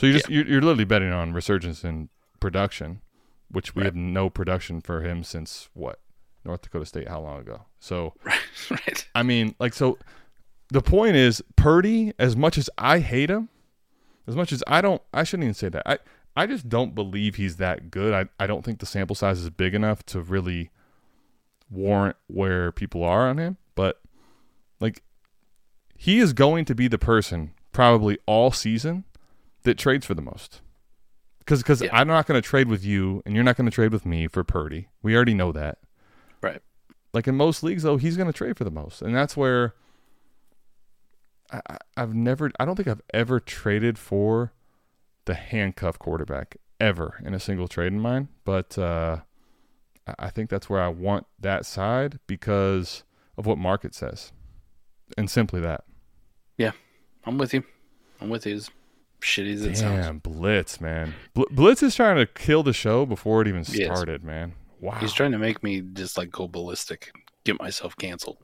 So 0.00 0.06
you 0.06 0.12
just 0.14 0.28
yeah. 0.28 0.36
you're, 0.38 0.46
you're, 0.46 0.62
literally 0.62 0.84
betting 0.84 1.12
on 1.12 1.32
resurgence 1.32 1.84
in 1.84 2.08
production, 2.40 3.02
which 3.50 3.74
we 3.74 3.82
right. 3.84 3.94
no 3.94 4.30
production 4.30 4.80
for 4.80 5.02
him 5.02 5.22
since 5.24 5.68
what 5.74 5.98
North 6.44 6.62
Dakota 6.62 6.86
State? 6.86 7.08
How 7.08 7.20
long 7.20 7.40
ago? 7.40 7.62
So, 7.80 8.14
right. 8.70 9.06
I 9.16 9.24
mean, 9.24 9.54
like 9.58 9.74
so. 9.74 9.98
The 10.70 10.82
point 10.82 11.16
is, 11.16 11.40
Purdy, 11.56 12.12
as 12.18 12.36
much 12.36 12.58
as 12.58 12.68
I 12.76 12.98
hate 12.98 13.30
him, 13.30 13.48
as 14.28 14.36
much 14.36 14.52
as 14.52 14.62
I 14.66 14.80
don't, 14.82 15.00
I 15.12 15.24
shouldn't 15.24 15.44
even 15.44 15.54
say 15.54 15.70
that. 15.70 15.82
I, 15.86 15.98
I 16.36 16.46
just 16.46 16.68
don't 16.68 16.94
believe 16.94 17.34
he's 17.36 17.56
that 17.56 17.90
good. 17.90 18.12
I, 18.12 18.42
I 18.42 18.46
don't 18.46 18.62
think 18.64 18.78
the 18.78 18.86
sample 18.86 19.16
size 19.16 19.40
is 19.40 19.50
big 19.50 19.74
enough 19.74 20.04
to 20.06 20.20
really 20.20 20.70
warrant 21.70 22.16
where 22.28 22.70
people 22.70 23.02
are 23.02 23.26
on 23.26 23.38
him. 23.38 23.56
But 23.74 24.00
like, 24.80 25.02
he 25.96 26.18
is 26.20 26.32
going 26.34 26.66
to 26.66 26.74
be 26.74 26.86
the 26.86 26.98
person 26.98 27.52
probably 27.72 28.18
all 28.26 28.52
season 28.52 29.04
that 29.62 29.78
trades 29.78 30.06
for 30.06 30.14
the 30.14 30.22
most. 30.22 30.60
Because 31.40 31.62
because 31.62 31.80
yeah. 31.82 31.88
I'm 31.94 32.06
not 32.06 32.26
going 32.26 32.40
to 32.40 32.46
trade 32.46 32.68
with 32.68 32.84
you, 32.84 33.22
and 33.24 33.34
you're 33.34 33.42
not 33.42 33.56
going 33.56 33.64
to 33.64 33.74
trade 33.74 33.90
with 33.90 34.04
me 34.04 34.28
for 34.28 34.44
Purdy. 34.44 34.88
We 35.02 35.16
already 35.16 35.32
know 35.32 35.50
that. 35.52 35.78
Right. 36.42 36.60
Like 37.14 37.26
in 37.26 37.36
most 37.36 37.62
leagues, 37.62 37.84
though, 37.84 37.96
he's 37.96 38.18
going 38.18 38.26
to 38.26 38.34
trade 38.34 38.58
for 38.58 38.64
the 38.64 38.70
most, 38.70 39.00
and 39.00 39.16
that's 39.16 39.34
where 39.34 39.72
I, 41.50 41.60
have 41.96 42.14
never, 42.14 42.50
I 42.58 42.64
don't 42.64 42.76
think 42.76 42.88
I've 42.88 43.02
ever 43.14 43.40
traded 43.40 43.98
for 43.98 44.52
the 45.24 45.34
handcuff 45.34 45.98
quarterback 45.98 46.56
ever 46.80 47.20
in 47.24 47.34
a 47.34 47.40
single 47.40 47.68
trade 47.68 47.88
in 47.92 48.00
mine. 48.00 48.28
But 48.44 48.78
uh, 48.78 49.18
I 50.18 50.30
think 50.30 50.50
that's 50.50 50.68
where 50.68 50.80
I 50.80 50.88
want 50.88 51.26
that 51.38 51.64
side 51.66 52.18
because 52.26 53.04
of 53.36 53.46
what 53.46 53.58
market 53.58 53.94
says, 53.94 54.32
and 55.16 55.30
simply 55.30 55.60
that. 55.60 55.84
Yeah, 56.58 56.72
I'm 57.24 57.38
with 57.38 57.54
you. 57.54 57.62
I'm 58.20 58.28
with 58.28 58.46
you. 58.46 58.56
As 58.56 58.70
shitty 59.20 59.54
as 59.54 59.62
it 59.62 59.66
Damn, 59.68 59.76
sounds. 59.76 60.06
Damn, 60.06 60.18
Blitz, 60.18 60.80
man. 60.80 61.14
Bl- 61.34 61.42
Blitz 61.50 61.82
is 61.82 61.94
trying 61.94 62.16
to 62.16 62.26
kill 62.26 62.62
the 62.62 62.72
show 62.72 63.06
before 63.06 63.40
it 63.42 63.48
even 63.48 63.64
started, 63.64 64.22
man. 64.24 64.52
Wow. 64.80 64.98
He's 65.00 65.12
trying 65.12 65.32
to 65.32 65.38
make 65.38 65.62
me 65.62 65.80
just 65.80 66.18
like 66.18 66.30
go 66.30 66.46
ballistic, 66.48 67.10
get 67.44 67.58
myself 67.58 67.96
canceled. 67.96 68.38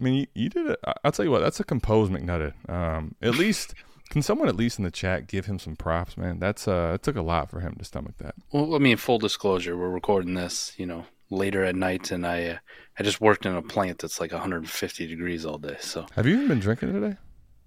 I 0.00 0.04
mean, 0.04 0.14
you, 0.14 0.26
you 0.34 0.48
did 0.48 0.66
it. 0.66 0.78
I'll 1.04 1.12
tell 1.12 1.24
you 1.24 1.30
what, 1.30 1.40
that's 1.42 1.60
a 1.60 1.64
composed 1.64 2.12
McNutted. 2.12 2.52
Um, 2.70 3.14
at 3.22 3.34
least, 3.36 3.74
can 4.10 4.22
someone 4.22 4.48
at 4.48 4.56
least 4.56 4.78
in 4.78 4.84
the 4.84 4.90
chat 4.90 5.26
give 5.26 5.46
him 5.46 5.58
some 5.58 5.76
props, 5.76 6.16
man? 6.16 6.38
That's 6.38 6.68
uh, 6.68 6.92
it 6.94 7.02
took 7.02 7.16
a 7.16 7.22
lot 7.22 7.50
for 7.50 7.60
him 7.60 7.74
to 7.78 7.84
stomach 7.84 8.14
that. 8.18 8.34
Well, 8.52 8.74
I 8.74 8.78
mean, 8.78 8.96
full 8.96 9.18
disclosure, 9.18 9.76
we're 9.76 9.88
recording 9.90 10.34
this, 10.34 10.72
you 10.76 10.86
know, 10.86 11.04
later 11.30 11.64
at 11.64 11.76
night, 11.76 12.10
and 12.10 12.26
I, 12.26 12.44
uh, 12.46 12.56
I 12.98 13.02
just 13.02 13.20
worked 13.20 13.46
in 13.46 13.54
a 13.54 13.62
plant 13.62 13.98
that's 14.00 14.20
like 14.20 14.32
150 14.32 15.06
degrees 15.06 15.46
all 15.46 15.58
day. 15.58 15.76
So, 15.80 16.06
have 16.14 16.26
you 16.26 16.34
even 16.34 16.48
been 16.48 16.60
drinking 16.60 16.92
today? 16.92 17.16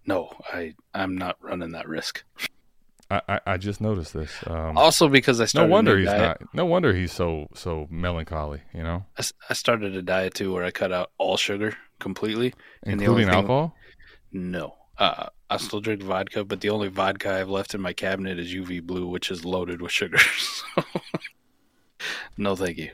No, 0.05 0.32
I, 0.51 0.75
I'm 0.93 1.15
not 1.17 1.38
running 1.41 1.71
that 1.71 1.88
risk. 1.88 2.23
I, 3.11 3.39
I, 3.47 3.57
just 3.57 3.82
noticed 3.82 4.13
this. 4.13 4.32
Um, 4.45 4.77
also, 4.77 5.09
because 5.09 5.41
I 5.41 5.45
started 5.45 5.67
no 5.69 5.73
wonder 5.73 5.97
he's 5.97 6.05
diet. 6.09 6.41
not. 6.41 6.53
No 6.53 6.65
wonder 6.67 6.93
he's 6.93 7.11
so 7.11 7.47
so 7.55 7.88
melancholy. 7.89 8.61
You 8.71 8.84
know, 8.84 9.03
I, 9.17 9.23
I 9.49 9.53
started 9.55 9.95
a 9.95 10.03
diet 10.03 10.36
too, 10.36 10.53
where 10.53 10.63
I 10.63 10.69
cut 10.69 10.91
out 10.91 11.09
all 11.17 11.36
sugar 11.36 11.75
completely. 11.99 12.53
Including 12.83 13.29
alcohol? 13.29 13.75
No. 14.31 14.75
Uh, 14.97 15.27
I 15.49 15.57
still 15.57 15.81
drink 15.81 16.01
vodka, 16.03 16.43
but 16.43 16.61
the 16.61 16.69
only 16.69 16.87
vodka 16.89 17.33
I've 17.39 17.49
left 17.49 17.75
in 17.75 17.81
my 17.81 17.93
cabinet 17.93 18.39
is 18.39 18.53
UV 18.53 18.83
Blue, 18.83 19.07
which 19.07 19.29
is 19.31 19.45
loaded 19.45 19.81
with 19.81 19.91
sugar. 19.91 20.17
So 20.77 20.83
no, 22.37 22.55
thank 22.55 22.77
you. 22.77 22.91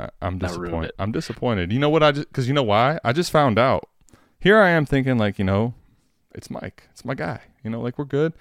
I, 0.00 0.08
am 0.20 0.38
disappointed. 0.38 0.90
I'm 0.98 1.12
disappointed. 1.12 1.72
You 1.72 1.78
know 1.78 1.88
what? 1.90 2.02
I 2.02 2.10
just 2.10 2.26
because 2.26 2.48
you 2.48 2.54
know 2.54 2.64
why? 2.64 2.98
I 3.04 3.12
just 3.12 3.30
found 3.30 3.60
out. 3.60 3.88
Here 4.40 4.58
I 4.60 4.70
am 4.70 4.84
thinking 4.86 5.16
like 5.18 5.38
you 5.38 5.44
know, 5.44 5.74
it's 6.34 6.50
Mike. 6.50 6.88
It's 6.90 7.04
my 7.04 7.14
guy. 7.14 7.42
You 7.62 7.70
know, 7.70 7.80
like 7.80 7.96
we're 7.98 8.06
good. 8.06 8.32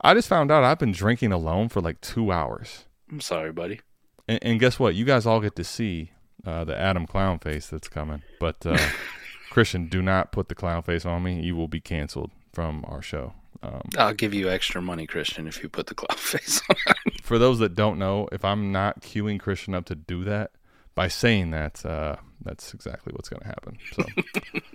I 0.00 0.14
just 0.14 0.28
found 0.28 0.52
out 0.52 0.62
I've 0.62 0.78
been 0.78 0.92
drinking 0.92 1.32
alone 1.32 1.68
for 1.70 1.80
like 1.80 2.00
two 2.00 2.30
hours. 2.30 2.84
I'm 3.10 3.20
sorry, 3.20 3.50
buddy. 3.50 3.80
And, 4.28 4.38
and 4.42 4.60
guess 4.60 4.78
what? 4.78 4.94
You 4.94 5.04
guys 5.04 5.26
all 5.26 5.40
get 5.40 5.56
to 5.56 5.64
see 5.64 6.12
uh, 6.44 6.64
the 6.64 6.76
Adam 6.76 7.06
Clown 7.06 7.38
face 7.38 7.68
that's 7.68 7.88
coming. 7.88 8.22
But 8.40 8.66
uh, 8.66 8.76
Christian, 9.50 9.86
do 9.88 10.02
not 10.02 10.32
put 10.32 10.48
the 10.48 10.54
clown 10.56 10.82
face 10.82 11.06
on 11.06 11.22
me. 11.22 11.40
You 11.40 11.54
will 11.54 11.68
be 11.68 11.80
canceled 11.80 12.30
from 12.52 12.84
our 12.88 13.00
show. 13.00 13.34
Um, 13.62 13.82
I'll 13.96 14.14
give 14.14 14.34
you 14.34 14.50
extra 14.50 14.82
money, 14.82 15.06
Christian, 15.06 15.46
if 15.46 15.62
you 15.62 15.68
put 15.68 15.86
the 15.86 15.94
clown 15.94 16.18
face 16.18 16.60
on. 16.68 16.76
for 17.22 17.38
those 17.38 17.60
that 17.60 17.76
don't 17.76 17.96
know, 17.98 18.28
if 18.32 18.44
I'm 18.44 18.72
not 18.72 19.00
queuing 19.02 19.38
Christian 19.38 19.72
up 19.74 19.84
to 19.86 19.94
do 19.94 20.24
that 20.24 20.50
by 20.96 21.06
saying 21.06 21.52
that, 21.52 21.86
uh, 21.86 22.16
that's 22.42 22.74
exactly 22.74 23.12
what's 23.12 23.28
going 23.28 23.40
to 23.40 23.46
happen. 23.46 23.78
So 23.92 24.04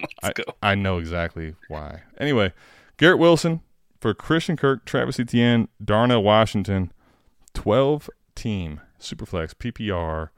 I, 0.24 0.32
go. 0.32 0.44
I 0.64 0.76
know 0.76 1.00
exactly 1.00 1.56
why. 1.68 2.04
Anyway, 2.18 2.54
Garrett 2.96 3.20
Wilson 3.20 3.60
for 4.00 4.14
Christian 4.14 4.56
Kirk, 4.56 4.86
Travis 4.86 5.20
Etienne, 5.20 5.68
Darnell 5.84 6.24
Washington, 6.24 6.94
12 7.56 8.10
team 8.36 8.80
Superflex 9.02 9.54
PPR 9.54 10.30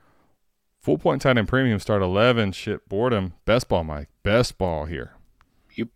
Full 0.90 0.98
point 0.98 1.22
tight 1.22 1.38
end 1.38 1.48
premium 1.48 1.78
start 1.78 2.02
11. 2.02 2.52
Shit, 2.54 2.90
boredom. 2.90 3.34
Best 3.46 3.70
ball, 3.70 3.84
Mike. 3.84 4.10
Best 4.24 4.58
ball 4.58 4.86
here. 4.86 5.12
You 5.76 5.88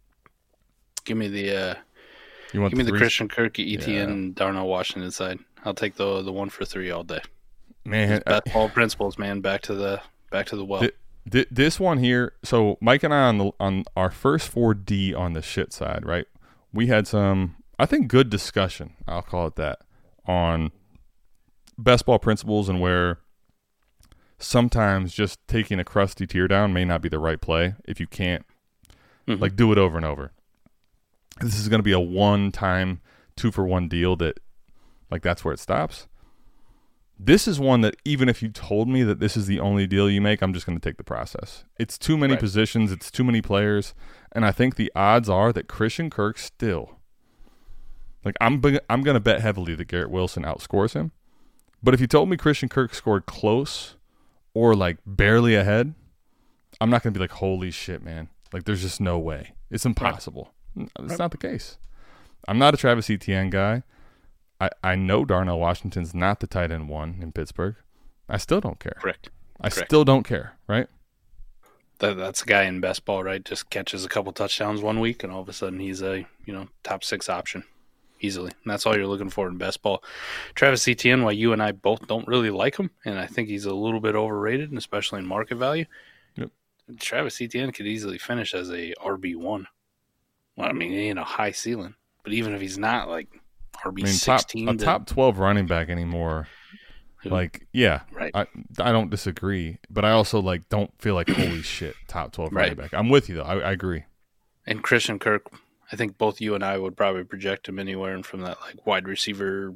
give 1.03 1.17
me 1.17 1.27
the. 1.29 1.49
uh 1.71 1.75
you 2.53 2.61
want 2.61 2.71
Give 2.75 2.85
the 2.85 2.91
me 2.91 2.91
the 2.91 2.97
Christian 2.99 3.27
Kirk, 3.27 3.55
ETN, 3.55 3.87
yeah. 4.27 4.31
Darnell 4.35 4.67
Washington 4.67 5.09
side. 5.09 5.39
I'll 5.65 5.73
take 5.73 5.95
the 5.95 6.21
the 6.21 6.31
one 6.31 6.51
for 6.51 6.63
three 6.63 6.91
all 6.91 7.01
day. 7.03 7.21
Man, 7.83 8.21
best 8.27 8.53
ball 8.53 8.69
principles, 8.69 9.17
man. 9.17 9.41
Back 9.41 9.63
to 9.63 9.73
the 9.73 9.99
back 10.29 10.45
to 10.49 10.55
the 10.55 10.63
well. 10.63 10.81
Th- 10.81 10.93
th- 11.31 11.47
this 11.49 11.79
one 11.79 11.97
here. 11.97 12.33
So 12.43 12.77
Mike 12.79 13.01
and 13.01 13.11
I 13.11 13.21
on 13.29 13.39
the, 13.39 13.51
on 13.59 13.85
our 13.97 14.11
first 14.11 14.47
four 14.47 14.75
D 14.75 15.11
on 15.11 15.33
the 15.33 15.41
shit 15.41 15.73
side, 15.73 16.05
right? 16.05 16.27
We 16.71 16.85
had 16.85 17.07
some, 17.07 17.55
I 17.79 17.87
think, 17.87 18.09
good 18.09 18.29
discussion. 18.29 18.93
I'll 19.07 19.23
call 19.23 19.47
it 19.47 19.55
that 19.55 19.79
on 20.27 20.69
best 21.79 22.05
ball 22.05 22.19
principles 22.19 22.69
and 22.69 22.79
where 22.79 23.17
sometimes 24.43 25.13
just 25.13 25.45
taking 25.47 25.79
a 25.79 25.83
crusty 25.83 26.27
tear 26.27 26.47
down 26.47 26.73
may 26.73 26.85
not 26.85 27.01
be 27.01 27.09
the 27.09 27.19
right 27.19 27.39
play 27.41 27.75
if 27.85 27.99
you 27.99 28.07
can't 28.07 28.45
mm-hmm. 29.27 29.41
like 29.41 29.55
do 29.55 29.71
it 29.71 29.77
over 29.77 29.97
and 29.97 30.05
over. 30.05 30.31
This 31.41 31.57
is 31.59 31.69
going 31.69 31.79
to 31.79 31.83
be 31.83 31.91
a 31.91 31.99
one 31.99 32.51
time, 32.51 33.01
two 33.35 33.51
for 33.51 33.65
one 33.65 33.87
deal 33.87 34.15
that 34.17 34.39
like 35.09 35.21
that's 35.23 35.43
where 35.43 35.53
it 35.53 35.59
stops. 35.59 36.07
This 37.19 37.47
is 37.47 37.59
one 37.59 37.81
that 37.81 37.95
even 38.03 38.27
if 38.27 38.41
you 38.43 38.49
told 38.49 38.89
me 38.89 39.03
that 39.03 39.19
this 39.19 39.37
is 39.37 39.47
the 39.47 39.59
only 39.59 39.87
deal 39.87 40.09
you 40.09 40.19
make, 40.19 40.41
I'm 40.41 40.53
just 40.53 40.65
going 40.65 40.77
to 40.79 40.89
take 40.89 40.97
the 40.97 41.03
process. 41.03 41.63
It's 41.79 41.97
too 41.97 42.17
many 42.17 42.33
right. 42.33 42.39
positions, 42.39 42.91
it's 42.91 43.09
too 43.09 43.23
many 43.23 43.41
players, 43.41 43.93
and 44.33 44.45
I 44.45 44.51
think 44.51 44.75
the 44.75 44.91
odds 44.95 45.29
are 45.29 45.53
that 45.53 45.67
Christian 45.67 46.09
Kirk 46.09 46.37
still 46.37 46.97
like 48.25 48.35
I'm 48.41 48.61
I'm 48.89 49.01
going 49.03 49.15
to 49.15 49.19
bet 49.19 49.41
heavily 49.41 49.75
that 49.75 49.87
Garrett 49.87 50.11
Wilson 50.11 50.43
outscores 50.43 50.93
him. 50.93 51.11
But 51.81 51.93
if 51.93 51.99
you 51.99 52.07
told 52.07 52.29
me 52.29 52.37
Christian 52.37 52.69
Kirk 52.69 52.93
scored 52.95 53.25
close 53.25 53.95
or 54.54 54.76
like 54.76 54.97
barely 55.06 55.56
ahead, 55.56 55.93
I'm 56.80 56.89
not 56.89 57.04
going 57.04 57.14
to 57.14 57.18
be 57.20 57.24
like, 57.24 57.32
holy 57.32 57.72
shit, 57.72 58.04
man. 58.04 58.30
Like, 58.51 58.66
there's 58.66 58.82
just 58.82 59.01
no 59.01 59.18
way. 59.18 59.54
It's 59.72 59.86
impossible. 59.86 60.51
Right. 60.76 60.89
It's 60.99 61.10
right. 61.12 61.20
not 61.20 61.32
the 61.32 61.38
case. 61.38 61.78
I'm 62.47 62.60
not 62.60 62.74
a 62.74 62.78
Travis 62.78 63.10
Etienne 63.10 63.49
guy. 63.49 63.84
I, 64.62 64.70
I 64.84 64.95
know 64.95 65.26
Darnell 65.26 65.60
Washington's 65.60 66.14
not 66.14 66.39
the 66.39 66.47
tight 66.47 66.72
end 66.72 66.88
one 66.89 67.18
in 67.22 67.32
Pittsburgh. 67.32 67.76
I 68.30 68.38
still 68.38 68.62
don't 68.62 68.80
care. 68.80 68.97
Correct. 68.99 69.30
I 69.60 69.70
Correct. 69.70 69.89
still 69.89 70.04
don't 70.06 70.24
care, 70.24 70.54
right? 70.68 70.88
That, 71.99 72.18
that's 72.18 72.43
a 72.43 72.45
guy 72.45 72.64
in 72.66 72.80
best 72.80 73.06
ball, 73.06 73.24
right? 73.24 73.43
Just 73.43 73.70
catches 73.70 74.06
a 74.06 74.10
couple 74.10 74.32
touchdowns 74.34 74.82
one 74.82 74.99
week, 74.99 75.24
and 75.24 75.32
all 75.32 75.41
of 75.41 75.49
a 75.49 75.54
sudden 75.54 75.80
he's 75.80 76.01
a 76.01 76.26
you 76.45 76.54
know 76.54 76.68
top 76.84 77.04
six 77.04 77.30
option 77.30 77.64
easily. 78.24 78.51
And 78.63 78.71
that's 78.71 78.86
all 78.88 78.95
you're 78.95 79.05
looking 79.07 79.30
for 79.30 79.47
in 79.47 79.57
best 79.57 79.82
ball. 79.84 80.03
Travis 80.55 80.88
Etienne, 80.88 81.24
why 81.24 81.32
you 81.32 81.53
and 81.53 81.61
I 81.61 81.74
both 81.74 82.07
don't 82.07 82.28
really 82.28 82.49
like 82.49 82.78
him, 82.78 82.89
and 83.05 83.19
I 83.19 83.28
think 83.28 83.49
he's 83.49 83.65
a 83.65 83.74
little 83.76 83.99
bit 83.99 84.15
overrated, 84.15 84.69
and 84.69 84.78
especially 84.78 85.19
in 85.19 85.26
market 85.28 85.55
value. 85.57 85.86
Yep. 86.38 86.49
Travis 86.99 87.39
Etienne 87.41 87.71
could 87.71 87.86
easily 87.86 88.17
finish 88.17 88.53
as 88.55 88.71
a 88.71 88.93
RB 89.03 89.36
one. 89.36 89.67
Well, 90.55 90.69
I 90.69 90.71
mean, 90.74 90.91
he 90.91 91.09
ain't 91.09 91.19
a 91.19 91.24
high 91.24 91.51
ceiling, 91.51 91.95
but 92.24 92.34
even 92.34 92.53
if 92.53 92.61
he's 92.61 92.78
not 92.78 93.09
like 93.09 93.28
RB 93.86 93.89
I 94.01 94.05
mean, 94.05 94.07
sixteen, 94.07 94.65
top, 94.67 94.78
to... 94.78 94.84
a 94.84 94.86
top 94.86 95.05
twelve 95.07 95.38
running 95.39 95.67
back 95.67 95.89
anymore. 95.89 96.47
Like, 97.26 97.67
yeah, 97.71 98.01
right. 98.11 98.32
I, 98.34 98.47
I 98.80 98.91
don't 98.91 99.09
disagree, 99.09 99.78
but 99.89 100.03
I 100.03 100.11
also 100.11 100.41
like 100.41 100.67
don't 100.67 100.91
feel 101.01 101.15
like 101.15 101.30
holy 101.30 101.61
shit, 101.61 101.95
top 102.09 102.34
twelve 102.34 102.51
right. 102.51 102.63
running 102.63 102.76
back. 102.78 102.93
I'm 102.93 103.07
with 103.07 103.30
you 103.30 103.36
though. 103.36 103.43
I, 103.43 103.59
I 103.59 103.71
agree. 103.71 104.03
And 104.67 104.84
Christian 104.84 105.19
Kirk 105.19 105.49
I 105.93 105.95
think 105.95 106.17
both 106.17 106.41
you 106.41 106.55
and 106.55 106.65
I 106.65 106.79
would 106.79 106.97
probably 106.97 107.23
project 107.23 107.69
him 107.69 107.77
anywhere 107.77 108.21
from 108.23 108.41
that 108.41 108.59
like 108.61 108.83
wide 108.87 109.07
receiver 109.07 109.75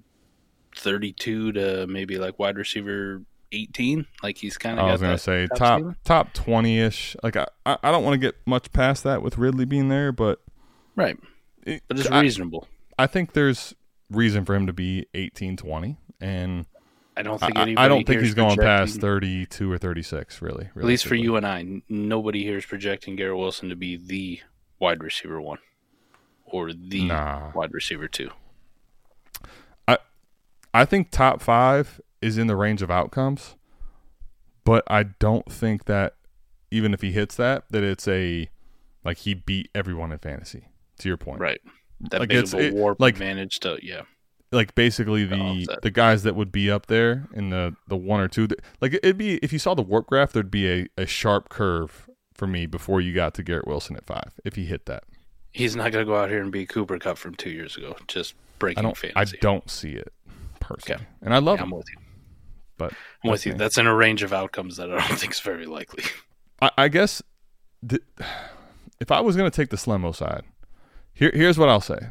32 0.76 1.52
to 1.52 1.86
maybe 1.86 2.18
like 2.18 2.40
wide 2.40 2.58
receiver 2.58 3.22
18 3.52 4.04
like 4.24 4.38
he's 4.38 4.58
kind 4.58 4.78
of 4.78 4.86
i 4.88 4.92
was 4.92 5.00
gonna 5.02 5.18
say 5.18 5.48
top 5.56 5.82
top 6.04 6.34
20ish 6.34 7.16
like 7.24 7.38
i 7.38 7.46
i 7.66 7.92
don't 7.92 8.04
want 8.04 8.14
to 8.14 8.18
get 8.18 8.36
much 8.46 8.70
past 8.74 9.06
that 9.06 9.22
with 9.22 9.38
ridley 9.38 9.64
being 9.64 9.88
there 9.88 10.12
but 10.12 10.42
right 10.98 11.18
it, 11.66 11.82
but 11.88 11.98
it's 11.98 12.12
reasonable 12.12 12.68
i 13.00 13.08
think 13.08 13.32
there's 13.32 13.74
reason 14.10 14.44
for 14.44 14.54
him 14.54 14.68
to 14.68 14.74
be 14.74 15.06
18 15.14 15.56
20 15.56 15.96
and 16.20 16.66
i 17.16 17.22
don't 17.22 17.40
think 17.40 17.56
I, 17.58 17.74
I 17.78 17.88
don't 17.88 18.06
think 18.06 18.22
he's 18.22 18.34
going 18.34 18.58
past 18.58 19.00
32 19.00 19.72
or 19.72 19.78
36 19.78 20.42
really, 20.42 20.70
really 20.76 20.86
at 20.86 20.88
least 20.90 21.08
for 21.08 21.16
you 21.16 21.38
and 21.38 21.48
i 21.48 21.66
nobody 21.88 22.44
here 22.44 22.58
is 22.58 22.66
projecting 22.66 23.16
garrett 23.16 23.38
wilson 23.38 23.70
to 23.70 23.76
be 23.78 23.96
the 23.96 24.42
wide 24.78 25.02
receiver 25.02 25.40
one 25.40 25.60
or 26.50 26.72
the 26.74 27.06
nah. 27.06 27.52
wide 27.54 27.74
receiver 27.74 28.08
two? 28.08 28.30
I 29.88 29.98
I 30.74 30.86
think 30.86 31.12
top 31.12 31.42
five 31.42 32.02
is 32.22 32.38
in 32.38 32.48
the 32.48 32.56
range 32.56 32.82
of 32.82 32.90
outcomes, 32.90 33.56
but 34.64 34.84
I 34.88 35.04
don't 35.04 35.52
think 35.52 35.86
that 35.86 36.16
even 36.72 36.94
if 36.94 37.02
he 37.02 37.12
hits 37.12 37.36
that, 37.36 37.66
that 37.70 37.84
it's 37.84 38.08
a 38.08 38.50
like 39.04 39.18
he 39.20 39.34
beat 39.34 39.70
everyone 39.76 40.12
in 40.12 40.18
fantasy. 40.18 40.70
To 41.00 41.08
your 41.08 41.18
point, 41.18 41.40
right? 41.42 41.62
That 42.10 42.22
like 42.22 42.32
it's, 42.34 42.54
it, 42.54 42.74
warp 42.74 43.00
like, 43.00 43.16
advantage 43.16 43.60
to 43.62 43.78
yeah. 43.82 44.02
Like 44.52 44.76
basically 44.76 45.26
the 45.26 45.66
the 45.84 45.92
guys 45.92 46.24
that 46.24 46.36
would 46.36 46.52
be 46.52 46.72
up 46.72 46.86
there 46.88 47.28
in 47.34 47.50
the 47.50 47.76
the 47.88 47.98
one 47.98 48.22
or 48.22 48.28
two, 48.28 48.48
that, 48.48 48.60
like 48.82 48.94
it'd 48.94 49.18
be 49.18 49.36
if 49.44 49.52
you 49.52 49.60
saw 49.60 49.74
the 49.74 49.82
warp 49.82 50.08
graph, 50.08 50.32
there'd 50.32 50.50
be 50.50 50.70
a, 50.70 50.88
a 50.98 51.06
sharp 51.06 51.50
curve 51.50 52.10
for 52.34 52.48
me 52.48 52.66
before 52.66 53.02
you 53.02 53.14
got 53.14 53.34
to 53.34 53.44
Garrett 53.44 53.68
Wilson 53.68 53.98
at 53.98 54.06
five 54.06 54.34
if 54.46 54.56
he 54.56 54.66
hit 54.66 54.86
that 54.86 55.04
he's 55.58 55.76
not 55.76 55.92
going 55.92 56.06
to 56.06 56.10
go 56.10 56.16
out 56.16 56.30
here 56.30 56.42
and 56.42 56.52
be 56.52 56.66
Cooper 56.66 56.98
Kupp 57.00 57.18
from 57.18 57.36
two 57.36 57.50
years 57.50 57.76
ago. 57.76 57.96
Just 58.08 58.36
breaking 58.60 58.80
I 58.80 58.82
don't, 58.84 58.96
fantasy. 58.98 59.38
I 59.38 59.42
don't 59.42 59.70
see 59.70 59.92
it 59.94 60.14
personally, 60.60 60.96
okay. 61.02 61.06
and 61.22 61.34
I 61.34 61.40
love 61.40 61.58
yeah, 61.60 61.64
him. 61.66 61.74
I'm 61.74 61.78
with 61.80 61.90
you. 61.90 61.98
But 62.78 62.94
I'm 63.26 63.32
with 63.32 63.46
you. 63.46 63.54
That's 63.56 63.78
in 63.78 63.88
a 63.88 63.96
range 63.96 64.22
of 64.24 64.32
outcomes 64.34 64.78
that 64.78 64.92
I 64.92 65.08
don't 65.08 65.20
think 65.20 65.34
is 65.34 65.40
very 65.40 65.66
likely. 65.66 66.04
I, 66.62 66.72
I 66.78 66.88
guess 66.88 67.22
the, 67.82 68.02
if 69.00 69.12
I 69.12 69.20
was 69.20 69.36
going 69.36 69.50
to 69.50 69.56
take 69.56 69.70
the 69.70 69.78
Slimo 69.78 70.16
side, 70.16 70.44
here, 71.14 71.32
here's 71.34 71.58
what 71.58 71.70
I'll 71.70 71.82
say. 71.82 72.10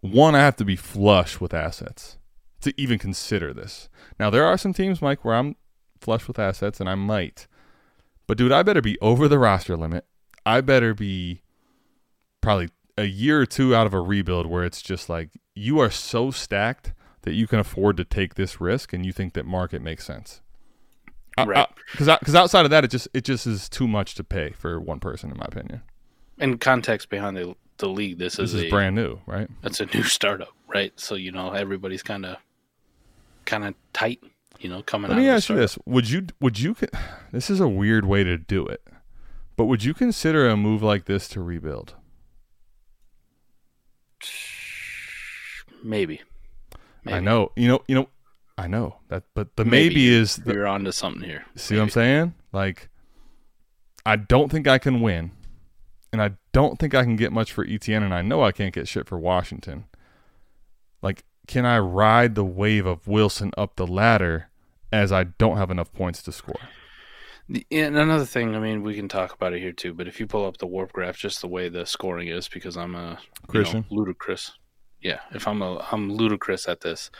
One, 0.00 0.34
I 0.36 0.40
have 0.40 0.56
to 0.56 0.64
be 0.64 0.76
flush 0.76 1.40
with 1.40 1.52
assets 1.52 2.18
to 2.60 2.72
even 2.80 2.98
consider 3.00 3.52
this. 3.52 3.88
Now, 4.20 4.30
there 4.30 4.44
are 4.44 4.56
some 4.56 4.72
teams, 4.72 5.02
Mike, 5.02 5.24
where 5.24 5.34
I'm 5.34 5.56
flush 6.00 6.28
with 6.28 6.38
assets 6.38 6.78
and 6.78 6.88
I 6.88 6.94
might. 6.94 7.48
But, 8.28 8.38
dude, 8.38 8.52
I 8.52 8.62
better 8.62 8.80
be 8.82 8.96
over 9.00 9.26
the 9.26 9.40
roster 9.40 9.76
limit. 9.76 10.04
I 10.46 10.60
better 10.60 10.94
be 10.94 11.42
probably 12.40 12.68
a 12.96 13.04
year 13.04 13.40
or 13.40 13.46
two 13.46 13.74
out 13.74 13.86
of 13.86 13.94
a 13.94 14.00
rebuild 14.00 14.46
where 14.46 14.64
it's 14.64 14.82
just 14.82 15.08
like 15.08 15.30
you 15.54 15.78
are 15.78 15.90
so 15.90 16.30
stacked 16.30 16.92
that 17.22 17.34
you 17.34 17.46
can 17.46 17.58
afford 17.58 17.96
to 17.96 18.04
take 18.04 18.34
this 18.34 18.60
risk 18.60 18.92
and 18.92 19.04
you 19.04 19.12
think 19.12 19.34
that 19.34 19.46
market 19.46 19.82
makes 19.82 20.04
sense. 20.04 20.40
Right. 21.36 21.68
Because 21.92 22.08
because 22.18 22.34
outside 22.34 22.64
of 22.64 22.72
that, 22.72 22.82
it 22.84 22.88
just 22.90 23.06
it 23.14 23.22
just 23.22 23.46
is 23.46 23.68
too 23.68 23.86
much 23.86 24.16
to 24.16 24.24
pay 24.24 24.50
for 24.50 24.80
one 24.80 24.98
person, 24.98 25.30
in 25.30 25.36
my 25.36 25.44
opinion. 25.46 25.82
In 26.38 26.58
context 26.58 27.10
behind 27.10 27.36
the 27.36 27.54
the 27.76 27.88
league, 27.88 28.18
this, 28.18 28.36
this 28.36 28.50
is, 28.50 28.54
is 28.56 28.62
a, 28.64 28.70
brand 28.70 28.96
new, 28.96 29.20
right? 29.24 29.48
That's 29.62 29.78
a 29.78 29.86
new 29.86 30.02
startup, 30.02 30.52
right? 30.66 30.92
So 30.98 31.14
you 31.14 31.30
know 31.30 31.52
everybody's 31.52 32.02
kind 32.02 32.26
of 32.26 32.38
kind 33.44 33.62
of 33.64 33.76
tight, 33.92 34.18
you 34.58 34.68
know, 34.68 34.82
coming. 34.82 35.12
Let 35.12 35.18
me 35.18 35.28
ask 35.28 35.48
you 35.48 35.54
this: 35.54 35.78
Would 35.86 36.10
you 36.10 36.26
would 36.40 36.58
you? 36.58 36.74
This 37.30 37.50
is 37.50 37.60
a 37.60 37.68
weird 37.68 38.04
way 38.04 38.24
to 38.24 38.36
do 38.36 38.66
it, 38.66 38.82
but 39.56 39.66
would 39.66 39.84
you 39.84 39.94
consider 39.94 40.48
a 40.48 40.56
move 40.56 40.82
like 40.82 41.04
this 41.04 41.28
to 41.28 41.40
rebuild? 41.40 41.94
Maybe. 45.82 46.22
maybe. 47.04 47.16
I 47.16 47.20
know. 47.20 47.52
You 47.56 47.68
know. 47.68 47.80
You 47.86 47.94
know. 47.96 48.08
I 48.56 48.66
know 48.66 48.96
that, 49.06 49.22
but 49.34 49.54
the 49.54 49.64
maybe, 49.64 49.88
maybe 49.90 50.08
is 50.12 50.34
the, 50.34 50.52
you're 50.52 50.66
onto 50.66 50.90
something 50.90 51.22
here. 51.22 51.44
See 51.54 51.74
maybe. 51.74 51.78
what 51.80 51.84
I'm 51.84 51.90
saying? 51.90 52.34
Like, 52.52 52.88
I 54.04 54.16
don't 54.16 54.50
think 54.50 54.66
I 54.66 54.78
can 54.78 55.00
win, 55.00 55.30
and 56.12 56.20
I 56.20 56.32
don't 56.52 56.76
think 56.80 56.92
I 56.92 57.04
can 57.04 57.14
get 57.14 57.30
much 57.32 57.52
for 57.52 57.64
ETN, 57.64 58.02
and 58.02 58.12
I 58.12 58.20
know 58.22 58.42
I 58.42 58.50
can't 58.50 58.74
get 58.74 58.88
shit 58.88 59.06
for 59.06 59.16
Washington. 59.16 59.84
Like, 61.02 61.22
can 61.46 61.64
I 61.64 61.78
ride 61.78 62.34
the 62.34 62.44
wave 62.44 62.84
of 62.84 63.06
Wilson 63.06 63.52
up 63.56 63.76
the 63.76 63.86
ladder 63.86 64.48
as 64.92 65.12
I 65.12 65.22
don't 65.22 65.56
have 65.56 65.70
enough 65.70 65.92
points 65.92 66.20
to 66.24 66.32
score? 66.32 66.58
And 67.70 67.96
another 67.96 68.26
thing, 68.26 68.54
I 68.54 68.58
mean, 68.58 68.82
we 68.82 68.94
can 68.94 69.08
talk 69.08 69.32
about 69.32 69.54
it 69.54 69.60
here 69.60 69.72
too, 69.72 69.94
but 69.94 70.06
if 70.06 70.20
you 70.20 70.26
pull 70.26 70.44
up 70.46 70.58
the 70.58 70.66
warp 70.66 70.92
graph, 70.92 71.16
just 71.16 71.40
the 71.40 71.48
way 71.48 71.68
the 71.68 71.86
scoring 71.86 72.28
is, 72.28 72.46
because 72.46 72.76
I'm 72.76 72.94
a 72.94 73.18
Christian 73.46 73.86
you 73.88 73.96
know, 73.96 74.02
ludicrous. 74.02 74.52
Yeah, 75.00 75.20
if 75.32 75.48
I'm 75.48 75.62
a 75.62 75.78
I'm 75.90 76.12
ludicrous 76.12 76.68
at 76.68 76.80
this. 76.80 77.10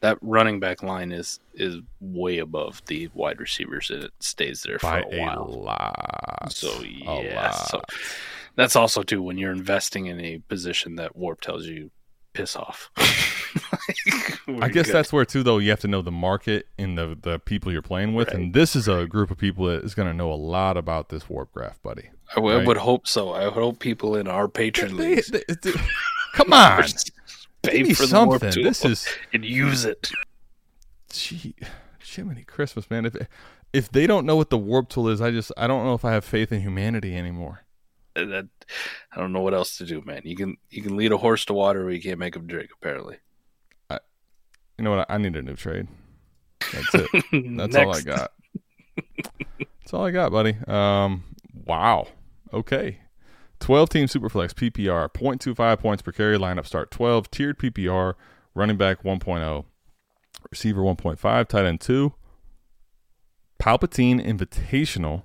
That 0.00 0.18
running 0.20 0.60
back 0.60 0.82
line 0.82 1.12
is 1.12 1.40
is 1.54 1.76
way 2.00 2.38
above 2.38 2.82
the 2.86 3.08
wide 3.14 3.40
receivers, 3.40 3.88
and 3.90 4.04
it 4.04 4.12
stays 4.20 4.62
there 4.62 4.78
for 4.78 4.86
By 4.90 4.98
a 5.00 5.20
while. 5.20 5.42
A 5.42 5.42
lot. 5.44 6.52
So 6.52 6.68
yeah, 6.82 7.48
lot. 7.50 7.68
So 7.70 7.80
that's 8.54 8.76
also 8.76 9.02
too 9.02 9.22
when 9.22 9.38
you're 9.38 9.50
investing 9.52 10.06
in 10.06 10.20
a 10.20 10.38
position 10.40 10.96
that 10.96 11.16
warp 11.16 11.40
tells 11.40 11.66
you 11.66 11.90
piss 12.34 12.54
off. 12.56 12.90
like, 14.46 14.62
I 14.62 14.68
guess 14.68 14.86
good. 14.86 14.94
that's 14.94 15.12
where 15.12 15.24
too 15.24 15.42
though 15.42 15.58
you 15.58 15.70
have 15.70 15.80
to 15.80 15.88
know 15.88 16.02
the 16.02 16.10
market 16.10 16.66
and 16.76 16.98
the 16.98 17.16
the 17.20 17.38
people 17.38 17.72
you're 17.72 17.80
playing 17.80 18.12
with, 18.14 18.28
right. 18.28 18.36
and 18.36 18.52
this 18.52 18.76
is 18.76 18.86
a 18.88 19.06
group 19.06 19.30
of 19.30 19.38
people 19.38 19.66
that 19.66 19.82
is 19.84 19.94
going 19.94 20.08
to 20.08 20.14
know 20.14 20.30
a 20.30 20.34
lot 20.34 20.76
about 20.76 21.08
this 21.08 21.28
warp 21.30 21.52
graph, 21.54 21.80
buddy. 21.82 22.10
I, 22.32 22.34
w- 22.36 22.54
right? 22.54 22.62
I 22.62 22.66
would 22.66 22.76
hope 22.76 23.06
so. 23.08 23.32
I 23.32 23.48
hope 23.48 23.78
people 23.78 24.16
in 24.16 24.28
our 24.28 24.48
patron 24.48 24.96
leagues. 24.96 25.32
come 26.34 26.52
on, 26.52 26.84
pay 27.62 27.84
for 27.94 28.06
something. 28.06 28.62
this 28.62 28.84
is 28.84 29.06
and 29.32 29.44
use 29.44 29.84
it. 29.84 30.10
Gee, 31.10 31.54
Jiminy 32.02 32.42
Christmas, 32.42 32.90
man! 32.90 33.06
If 33.06 33.16
if 33.72 33.90
they 33.90 34.06
don't 34.06 34.26
know 34.26 34.36
what 34.36 34.50
the 34.50 34.58
warp 34.58 34.88
tool 34.88 35.08
is, 35.08 35.20
I 35.20 35.30
just 35.30 35.52
I 35.56 35.66
don't 35.66 35.84
know 35.84 35.94
if 35.94 36.04
I 36.04 36.12
have 36.12 36.24
faith 36.24 36.52
in 36.52 36.60
humanity 36.60 37.16
anymore 37.16 37.63
that, 38.14 38.46
I 39.12 39.20
don't 39.20 39.32
know 39.32 39.40
what 39.40 39.54
else 39.54 39.78
to 39.78 39.84
do, 39.86 40.02
man. 40.04 40.22
You 40.24 40.36
can 40.36 40.56
you 40.70 40.82
can 40.82 40.96
lead 40.96 41.12
a 41.12 41.16
horse 41.16 41.44
to 41.46 41.54
water, 41.54 41.84
but 41.84 41.94
you 41.94 42.00
can't 42.00 42.18
make 42.18 42.36
him 42.36 42.46
drink. 42.46 42.70
Apparently. 42.80 43.16
I, 43.90 43.98
you 44.78 44.84
know 44.84 44.96
what? 44.96 45.06
I 45.10 45.18
need 45.18 45.36
a 45.36 45.42
new 45.42 45.56
trade. 45.56 45.88
That's 46.72 46.94
it. 46.94 47.56
That's 47.56 47.76
all 47.76 47.94
I 47.94 48.00
got. 48.00 48.32
That's 49.56 49.92
all 49.92 50.06
I 50.06 50.10
got, 50.10 50.32
buddy. 50.32 50.56
Um, 50.66 51.24
wow. 51.66 52.06
Okay. 52.52 52.98
12 53.60 53.88
team 53.88 54.06
superflex 54.06 54.52
PPR, 54.52 55.08
0.25 55.12 55.78
points 55.80 56.02
per 56.02 56.12
carry 56.12 56.36
lineup 56.38 56.66
start 56.66 56.90
12, 56.90 57.30
tiered 57.30 57.58
PPR, 57.58 58.14
running 58.54 58.76
back 58.76 59.02
1.0, 59.02 59.64
receiver 60.50 60.82
1.5, 60.82 61.48
tight 61.48 61.64
end 61.64 61.80
2, 61.80 62.12
Palpatine 63.62 64.22
Invitational, 64.22 65.22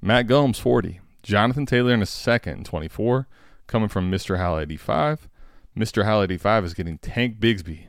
Matt 0.00 0.26
Gomes 0.26 0.58
40, 0.58 1.00
Jonathan 1.24 1.64
Taylor 1.66 1.92
in 1.94 2.02
a 2.02 2.06
second, 2.06 2.66
24, 2.66 3.26
coming 3.66 3.88
from 3.88 4.10
Mr. 4.10 4.36
Howell 4.36 4.60
85. 4.60 5.28
Mr. 5.76 6.04
Howell 6.04 6.24
85 6.24 6.64
is 6.66 6.74
getting 6.74 6.98
Tank 6.98 7.38
Bigsby. 7.40 7.86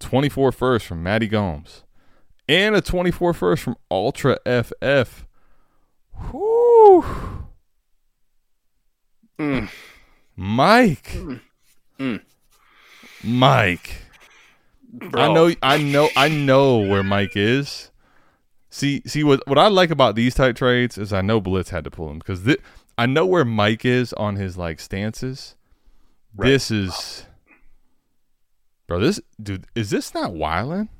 24 0.00 0.50
first 0.52 0.86
from 0.86 1.02
Matty 1.02 1.28
Gomes. 1.28 1.84
And 2.48 2.74
a 2.74 2.80
24 2.80 3.34
first 3.34 3.62
from 3.62 3.76
Ultra 3.90 4.38
FF. 4.46 5.26
Whew. 6.30 7.04
Mm. 9.38 9.68
Mike. 10.34 11.08
Mm. 11.12 11.40
Mm. 12.00 12.20
Mike. 13.22 14.02
Bro. 14.90 15.20
I 15.20 15.34
know 15.34 15.52
I 15.62 15.78
know 15.78 16.08
I 16.16 16.28
know 16.28 16.78
where 16.78 17.02
Mike 17.04 17.36
is. 17.36 17.90
See, 18.70 19.00
see 19.06 19.24
what 19.24 19.46
what 19.46 19.58
I 19.58 19.68
like 19.68 19.90
about 19.90 20.14
these 20.14 20.34
type 20.34 20.56
trades 20.56 20.98
is 20.98 21.12
I 21.12 21.22
know 21.22 21.40
Blitz 21.40 21.70
had 21.70 21.84
to 21.84 21.90
pull 21.90 22.10
him 22.10 22.18
because 22.18 22.46
I 22.98 23.06
know 23.06 23.24
where 23.24 23.44
Mike 23.44 23.84
is 23.84 24.12
on 24.14 24.36
his 24.36 24.58
like 24.58 24.78
stances. 24.80 25.54
Right. 26.36 26.48
This 26.48 26.70
is, 26.70 27.24
bro. 28.86 29.00
This 29.00 29.20
dude 29.42 29.64
is 29.74 29.88
this 29.88 30.12
not 30.12 30.34
wilding? 30.34 30.90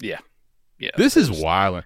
Yeah, 0.00 0.18
yeah. 0.80 0.90
This 0.96 1.16
is 1.16 1.30
wilding. 1.30 1.84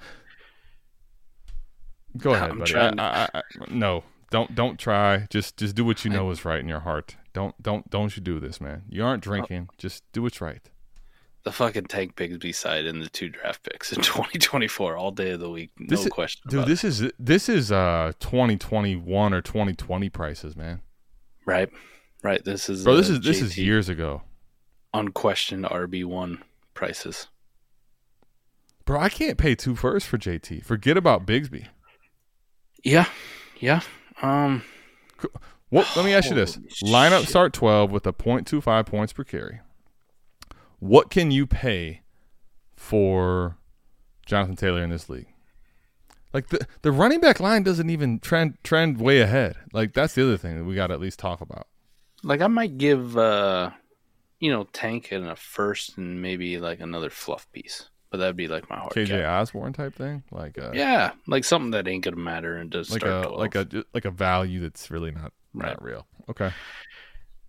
Go 2.16 2.30
no, 2.30 2.36
ahead, 2.36 2.50
I'm 2.50 2.58
buddy. 2.58 2.74
I, 2.76 2.88
I, 2.98 3.28
I, 3.34 3.42
no, 3.68 4.04
don't 4.30 4.54
don't 4.54 4.78
try. 4.78 5.26
Just 5.28 5.58
just 5.58 5.74
do 5.76 5.84
what 5.84 6.06
you 6.06 6.10
know 6.10 6.30
is 6.30 6.46
right 6.46 6.58
in 6.60 6.68
your 6.68 6.80
heart. 6.80 7.16
Don't 7.34 7.60
don't 7.62 7.88
don't 7.90 8.16
you 8.16 8.22
do 8.22 8.40
this, 8.40 8.62
man. 8.62 8.84
You 8.88 9.04
aren't 9.04 9.22
oh. 9.22 9.28
drinking. 9.30 9.68
Just 9.76 10.10
do 10.12 10.22
what's 10.22 10.40
right 10.40 10.70
the 11.44 11.52
fucking 11.52 11.86
Tank 11.86 12.14
Bigsby 12.16 12.54
side 12.54 12.86
and 12.86 13.02
the 13.02 13.08
two 13.08 13.28
draft 13.28 13.62
picks 13.64 13.92
in 13.92 14.02
2024 14.02 14.96
all 14.96 15.10
day 15.10 15.30
of 15.30 15.40
the 15.40 15.50
week. 15.50 15.70
No 15.78 15.86
this 15.88 16.02
is, 16.04 16.08
question. 16.08 16.42
Dude, 16.48 16.66
this 16.66 16.84
it. 16.84 16.88
is 16.88 17.12
this 17.18 17.48
is 17.48 17.72
uh 17.72 18.12
2021 18.20 19.34
or 19.34 19.40
2020 19.40 20.08
prices, 20.08 20.56
man. 20.56 20.80
Right, 21.46 21.68
right. 22.22 22.44
This 22.44 22.68
is 22.68 22.84
bro. 22.84 22.96
This 22.96 23.10
uh, 23.10 23.14
is 23.14 23.18
JT 23.20 23.24
this 23.24 23.40
is 23.42 23.58
years 23.58 23.88
ago. 23.88 24.22
Unquestioned 24.94 25.64
RB 25.64 26.04
one 26.04 26.42
prices. 26.74 27.28
Bro, 28.84 29.00
I 29.00 29.08
can't 29.08 29.38
pay 29.38 29.54
two 29.54 29.74
first 29.76 30.06
for 30.06 30.18
JT. 30.18 30.64
Forget 30.64 30.96
about 30.96 31.24
Bigsby. 31.26 31.66
Yeah, 32.84 33.06
yeah. 33.60 33.80
Um, 34.22 34.64
what? 35.68 35.86
Let 35.96 36.04
me 36.04 36.14
ask 36.14 36.28
you 36.30 36.36
this: 36.36 36.56
lineup 36.84 37.20
shit. 37.20 37.28
start 37.30 37.52
twelve 37.52 37.90
with 37.92 38.06
a 38.08 38.12
.25 38.12 38.86
points 38.86 39.12
per 39.12 39.22
carry. 39.24 39.60
What 40.82 41.10
can 41.10 41.30
you 41.30 41.46
pay 41.46 42.00
for 42.74 43.56
Jonathan 44.26 44.56
Taylor 44.56 44.82
in 44.82 44.90
this 44.90 45.08
league? 45.08 45.28
Like 46.32 46.48
the 46.48 46.66
the 46.80 46.90
running 46.90 47.20
back 47.20 47.38
line 47.38 47.62
doesn't 47.62 47.88
even 47.88 48.18
trend 48.18 48.58
trend 48.64 48.98
way 48.98 49.20
ahead. 49.20 49.54
Like 49.72 49.92
that's 49.94 50.16
the 50.16 50.24
other 50.24 50.36
thing 50.36 50.58
that 50.58 50.64
we 50.64 50.74
got 50.74 50.88
to 50.88 50.94
at 50.94 51.00
least 51.00 51.20
talk 51.20 51.40
about. 51.40 51.68
Like 52.24 52.40
I 52.40 52.48
might 52.48 52.78
give 52.78 53.16
uh 53.16 53.70
you 54.40 54.50
know 54.50 54.64
Tank 54.72 55.12
and 55.12 55.28
a 55.28 55.36
first 55.36 55.98
and 55.98 56.20
maybe 56.20 56.58
like 56.58 56.80
another 56.80 57.10
fluff 57.10 57.46
piece, 57.52 57.88
but 58.10 58.18
that'd 58.18 58.34
be 58.34 58.48
like 58.48 58.68
my 58.68 58.80
heart. 58.80 58.92
KJ 58.92 59.10
cap. 59.20 59.40
Osborn 59.40 59.74
type 59.74 59.94
thing, 59.94 60.24
like 60.32 60.58
uh, 60.58 60.72
yeah, 60.74 61.12
like 61.28 61.44
something 61.44 61.70
that 61.70 61.86
ain't 61.86 62.02
gonna 62.02 62.16
matter 62.16 62.56
and 62.56 62.70
does 62.70 62.90
like 62.90 63.02
a 63.04 63.22
12. 63.28 63.38
like 63.38 63.54
a 63.54 63.84
like 63.94 64.04
a 64.04 64.10
value 64.10 64.58
that's 64.58 64.90
really 64.90 65.12
not 65.12 65.32
right. 65.54 65.68
not 65.68 65.80
real. 65.80 66.08
Okay, 66.28 66.50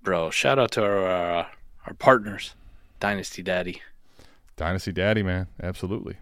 bro. 0.03 0.29
Shout 0.29 0.59
out 0.59 0.69
to 0.73 0.83
our 0.83 1.07
uh, 1.07 1.47
our 1.87 1.93
partners 1.95 2.53
Dynasty 3.03 3.43
Daddy. 3.43 3.81
Dynasty 4.55 4.93
Daddy, 4.93 5.23
man, 5.23 5.47
absolutely. 5.61 6.15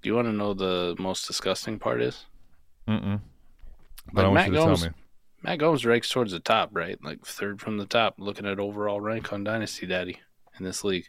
Do 0.00 0.08
you 0.08 0.14
want 0.14 0.28
to 0.28 0.32
know 0.32 0.54
the 0.54 0.94
most 0.96 1.26
disgusting 1.26 1.76
part 1.80 2.00
is? 2.00 2.24
Mm-mm. 2.86 3.20
But 4.12 4.14
like 4.14 4.24
I 4.24 4.28
want 4.28 4.34
Matt 4.34 4.46
you 4.46 4.52
to 4.52 4.58
Gomes, 4.60 4.80
tell 4.82 4.88
me. 4.90 4.94
Matt 5.42 5.58
Gomes 5.58 5.84
ranks 5.84 6.08
towards 6.08 6.30
the 6.30 6.38
top, 6.38 6.70
right? 6.72 7.02
Like 7.02 7.26
third 7.26 7.60
from 7.60 7.78
the 7.78 7.84
top, 7.84 8.14
looking 8.18 8.46
at 8.46 8.60
overall 8.60 9.00
rank 9.00 9.32
on 9.32 9.42
Dynasty 9.42 9.88
Daddy 9.88 10.20
in 10.56 10.64
this 10.64 10.84
league. 10.84 11.06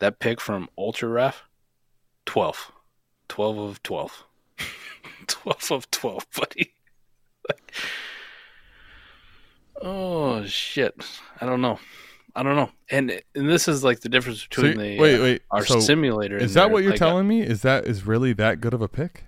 That 0.00 0.18
pick 0.18 0.40
from 0.40 0.68
Ultra 0.76 1.30
FF, 1.30 1.42
12. 2.26 2.72
12 3.28 3.58
of 3.58 3.82
12. 3.84 4.24
12 5.28 5.70
of 5.70 5.90
12, 5.92 6.26
buddy. 6.36 6.72
oh, 9.80 10.44
shit. 10.46 10.94
I 11.40 11.46
don't 11.46 11.60
know. 11.60 11.78
I 12.36 12.42
don't 12.42 12.56
know. 12.56 12.70
And, 12.90 13.20
and 13.34 13.48
this 13.48 13.68
is 13.68 13.84
like 13.84 14.00
the 14.00 14.08
difference 14.08 14.44
between 14.44 14.72
so 14.74 14.78
the 14.82 14.98
wait, 14.98 15.16
uh, 15.16 15.22
wait. 15.22 15.42
Uh, 15.52 15.56
our 15.56 15.64
so 15.64 15.78
simulator. 15.80 16.36
Is 16.36 16.54
that 16.54 16.64
their, 16.64 16.72
what 16.72 16.82
you're 16.82 16.92
like, 16.92 16.98
telling 16.98 17.28
me? 17.28 17.42
Is 17.42 17.62
that 17.62 17.86
is 17.86 18.06
really 18.06 18.32
that 18.34 18.60
good 18.60 18.74
of 18.74 18.82
a 18.82 18.88
pick? 18.88 19.24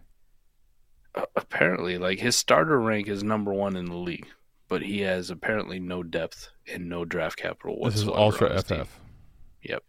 Uh, 1.14 1.24
apparently, 1.36 1.98
like 1.98 2.18
his 2.18 2.34
starter 2.34 2.80
rank 2.80 3.08
is 3.08 3.22
number 3.22 3.52
one 3.52 3.76
in 3.76 3.84
the 3.86 3.96
league, 3.96 4.26
but 4.68 4.82
he 4.82 5.00
has 5.02 5.30
apparently 5.30 5.78
no 5.78 6.02
depth 6.02 6.48
and 6.72 6.88
no 6.88 7.04
draft 7.04 7.38
capital 7.38 7.76
whatsoever. 7.78 8.10
This 8.10 8.14
is 8.14 8.42
ultra 8.42 8.58
FF. 8.62 8.66
Team. 8.68 8.84
Yep. 9.62 9.82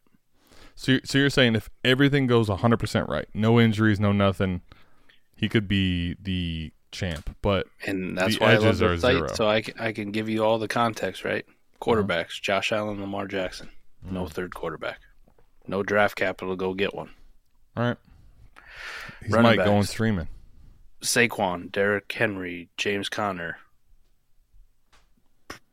So 0.75 0.91
you're, 0.91 1.01
so 1.03 1.17
you're 1.17 1.29
saying 1.31 1.55
if 1.55 1.71
everything 1.83 2.27
goes 2.27 2.49
100 2.49 2.77
percent 2.79 3.09
right, 3.09 3.27
no 3.33 3.59
injuries, 3.59 3.99
no 3.99 4.11
nothing, 4.11 4.61
he 5.35 5.49
could 5.49 5.67
be 5.67 6.15
the 6.21 6.71
champ. 6.91 7.35
But 7.41 7.65
and 7.87 8.15
that's 8.15 8.39
why 8.39 8.51
I 8.53 8.57
love 8.57 8.77
the 8.77 8.97
site, 8.99 9.15
zero. 9.15 9.27
so 9.33 9.49
I 9.49 9.61
can, 9.63 9.79
I 9.79 9.91
can 9.91 10.11
give 10.11 10.29
you 10.29 10.43
all 10.45 10.59
the 10.59 10.67
context, 10.67 11.25
right? 11.25 11.45
Uh-huh. 11.81 11.95
Quarterbacks: 11.95 12.41
Josh 12.41 12.71
Allen, 12.71 12.99
Lamar 12.99 13.27
Jackson. 13.27 13.69
Mm-hmm. 14.05 14.15
No 14.15 14.27
third 14.27 14.53
quarterback. 14.55 14.99
No 15.67 15.83
draft 15.83 16.15
capital. 16.15 16.55
Go 16.55 16.73
get 16.73 16.93
one. 16.95 17.11
All 17.75 17.83
right. 17.83 17.97
He's 19.21 19.31
Running 19.31 19.43
Mike 19.51 19.57
backs. 19.57 19.69
going 19.69 19.83
streaming. 19.83 20.27
Saquon, 21.01 21.71
Derrick 21.71 22.11
Henry, 22.11 22.69
James 22.77 23.07
Conner, 23.09 23.57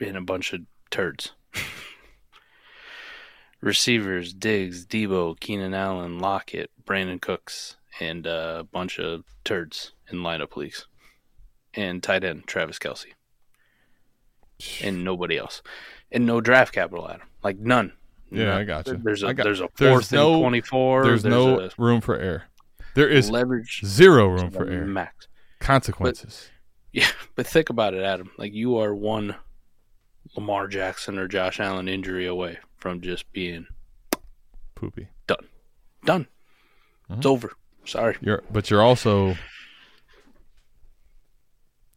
and 0.01 0.17
a 0.17 0.21
bunch 0.21 0.53
of 0.53 0.63
turds. 0.91 1.31
Receivers: 3.61 4.35
Diggs, 4.35 4.87
Deebo, 4.87 5.39
Keenan 5.41 5.73
Allen, 5.75 6.19
Lockett, 6.19 6.71
Brandin 6.85 7.21
Cooks, 7.21 7.77
and 8.01 8.27
a 8.27 8.67
bunch 8.71 8.99
of 8.99 9.25
turds 9.45 9.93
in 10.11 10.19
lineup 10.19 10.57
leagues. 10.57 10.87
And 11.77 12.03
tight 12.03 12.23
end 12.23 12.47
Travis 12.47 12.79
Kelce, 12.79 13.07
and 14.81 15.03
nobody 15.03 15.37
else 15.37 15.61
and 16.15 16.25
no 16.25 16.41
draft 16.41 16.73
capital 16.73 17.07
at 17.11 17.19
them, 17.19 17.29
like 17.43 17.59
none. 17.59 17.93
Yeah, 18.31 18.57
I 18.57 18.63
got 18.65 18.87
you. 18.87 18.97
There's 19.03 19.23
a 19.23 19.35
got, 19.35 19.45
there's 19.45 19.59
a 19.61 19.65
fourth 19.69 19.77
there's 20.09 20.13
and 20.13 20.21
no, 20.33 20.41
twenty 20.41 20.61
four. 20.61 21.05
There's, 21.05 21.23
there's, 21.25 21.33
no 21.35 21.61
a, 21.67 21.71
room 21.77 22.01
for 22.01 22.17
error. 22.19 22.45
There 22.95 23.09
is 23.09 23.29
leverage 23.29 23.83
zero 23.85 24.29
room 24.29 24.51
for 24.51 24.67
error. 24.69 24.87
Max 24.87 25.29
consequences. 25.61 26.49
But, 26.95 27.03
yeah, 27.03 27.11
but 27.35 27.47
think 27.47 27.69
about 27.69 27.95
it, 27.95 28.03
Adam. 28.03 28.31
Like 28.39 28.55
you 28.55 28.79
are 28.79 28.95
one 28.95 29.35
Lamar 30.37 30.69
Jackson 30.69 31.19
or 31.19 31.27
Josh 31.29 31.59
Allen 31.61 31.89
injury 31.89 32.27
away 32.29 32.59
from 32.79 33.01
just 33.01 33.31
being 33.33 33.67
poopy. 34.77 35.09
Done. 35.27 35.47
Done. 36.05 36.27
Mm-hmm. 37.05 37.15
It's 37.19 37.27
over. 37.27 37.53
Sorry. 37.85 38.17
You're 38.21 38.43
but 38.51 38.71
you're 38.71 38.83
also 38.83 39.37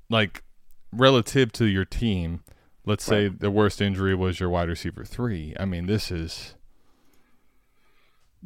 like 0.10 0.44
relative 0.92 1.52
to 1.54 1.66
your 1.66 1.86
team, 1.86 2.42
Let's 2.88 3.08
right. 3.10 3.28
say 3.28 3.28
the 3.28 3.52
worst 3.52 3.82
injury 3.82 4.16
was 4.16 4.40
your 4.40 4.48
wide 4.48 4.70
receiver 4.70 5.04
three. 5.04 5.54
I 5.60 5.66
mean, 5.66 5.88
this 5.88 6.10
is. 6.10 6.56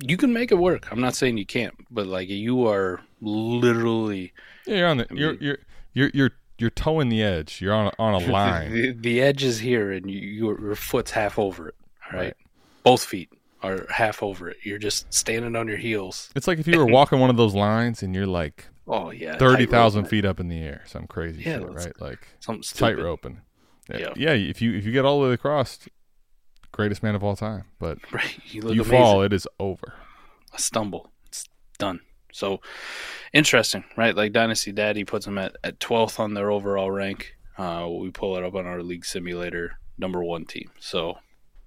You 0.04 0.18
can 0.18 0.34
make 0.34 0.52
it 0.52 0.56
work. 0.58 0.92
I'm 0.92 1.00
not 1.00 1.14
saying 1.14 1.38
you 1.38 1.46
can't, 1.46 1.76
but 1.92 2.08
like 2.08 2.28
you 2.28 2.68
are 2.68 3.02
literally. 3.22 4.34
Yeah, 4.66 4.78
you're 4.78 4.88
on 4.88 4.98
the. 4.98 5.08
you're, 5.12 5.32
mean, 5.34 5.38
you're 5.42 5.58
you're 5.94 6.10
you're 6.16 6.32
you're 6.58 6.72
toeing 6.72 7.10
the 7.12 7.22
edge. 7.22 7.62
You're 7.62 7.76
on 7.76 7.92
on 8.00 8.16
a 8.16 8.32
line. 8.32 8.74
The, 8.74 8.82
the, 8.88 8.98
the 8.98 9.22
edge 9.22 9.44
is 9.44 9.60
here, 9.60 9.92
and 9.92 10.10
you, 10.10 10.20
your 10.58 10.76
foot's 10.76 11.12
half 11.12 11.38
over 11.38 11.68
it. 11.68 11.76
All 12.12 12.18
right? 12.18 12.26
right, 12.28 12.36
both 12.84 13.04
feet 13.06 13.30
are 13.62 13.86
half 13.92 14.24
over 14.24 14.50
it. 14.50 14.58
You're 14.64 14.80
just 14.80 15.14
standing 15.14 15.56
on 15.56 15.68
your 15.68 15.78
heels. 15.78 16.32
It's 16.36 16.48
like 16.48 16.58
if 16.58 16.66
you 16.66 16.80
were 16.80 16.86
walking 16.88 17.20
one 17.20 17.30
of 17.30 17.38
those 17.38 17.54
lines, 17.54 18.02
and 18.02 18.16
you're 18.16 18.26
like, 18.26 18.66
oh 18.88 19.12
yeah, 19.12 19.38
thirty 19.38 19.68
thousand 19.68 20.06
feet 20.06 20.26
up 20.26 20.40
in 20.40 20.48
the 20.48 20.60
air, 20.60 20.82
some 20.88 21.06
crazy 21.06 21.44
yeah, 21.44 21.60
shit, 21.60 21.70
right? 21.74 22.02
Like 22.02 22.28
something 22.40 22.64
tight 22.76 22.98
roping 22.98 23.42
yeah. 23.90 24.14
yeah, 24.16 24.32
If 24.32 24.62
you 24.62 24.74
if 24.76 24.86
you 24.86 24.92
get 24.92 25.06
all 25.06 25.22
the 25.22 25.28
way 25.28 25.34
across, 25.34 25.88
greatest 26.72 27.04
man 27.04 27.16
of 27.16 27.24
all 27.24 27.36
time. 27.36 27.66
But 27.80 27.98
right. 28.12 28.40
you, 28.48 28.72
you 28.72 28.84
fall, 28.84 29.22
it 29.24 29.34
is 29.34 29.48
over. 29.60 29.94
A 30.54 30.60
stumble, 30.60 31.12
it's 31.28 31.46
done. 31.78 32.00
So 32.34 32.62
interesting, 33.34 33.84
right? 33.98 34.16
Like 34.16 34.32
Dynasty 34.32 34.72
Daddy 34.72 35.04
puts 35.04 35.28
him 35.28 35.38
at 35.38 35.56
at 35.64 35.80
twelfth 35.80 36.20
on 36.20 36.34
their 36.34 36.52
overall 36.52 36.92
rank. 36.92 37.34
Uh, 37.58 37.88
we 37.90 38.10
pull 38.12 38.38
it 38.38 38.44
up 38.44 38.56
on 38.56 38.66
our 38.66 38.82
league 38.82 39.06
simulator 39.06 39.78
number 39.98 40.24
one 40.24 40.46
team. 40.46 40.70
So 40.80 41.18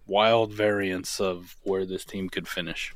wild 0.07 0.53
variance 0.53 1.21
of 1.21 1.57
where 1.63 1.85
this 1.85 2.05
team 2.05 2.29
could 2.29 2.49
finish. 2.49 2.95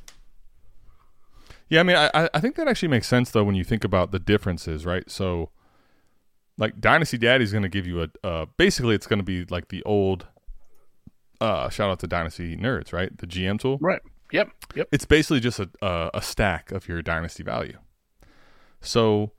Yeah, 1.69 1.81
I 1.81 1.83
mean, 1.83 1.95
I, 1.95 2.27
I 2.33 2.39
think 2.41 2.55
that 2.55 2.67
actually 2.67 2.87
makes 2.87 3.07
sense 3.07 3.29
though 3.29 3.43
when 3.43 3.55
you 3.55 3.63
think 3.63 3.83
about 3.83 4.11
the 4.11 4.17
differences, 4.17 4.85
right? 4.87 5.09
So 5.09 5.49
like 6.59 6.79
Dynasty 6.79 7.17
Daddy 7.17 7.43
is 7.43 7.51
going 7.51 7.63
to 7.63 7.69
give 7.69 7.87
you 7.87 8.01
a 8.03 8.09
uh, 8.23 8.45
basically 8.57 8.93
it's 8.93 9.07
going 9.07 9.17
to 9.19 9.23
be 9.23 9.45
like 9.45 9.69
the 9.69 9.81
old 9.83 10.27
uh, 11.41 11.69
shout 11.69 11.89
out 11.89 11.99
to 12.01 12.07
Dynasty 12.07 12.55
Nerds, 12.55 12.91
right? 12.93 13.17
The 13.17 13.25
GM 13.25 13.59
tool, 13.59 13.79
right? 13.81 14.01
Yep, 14.31 14.51
yep. 14.75 14.87
It's 14.91 15.05
basically 15.05 15.39
just 15.39 15.59
a 15.59 15.67
a 16.13 16.21
stack 16.21 16.71
of 16.71 16.87
your 16.87 17.01
Dynasty 17.01 17.41
value. 17.43 17.79
So, 18.81 19.31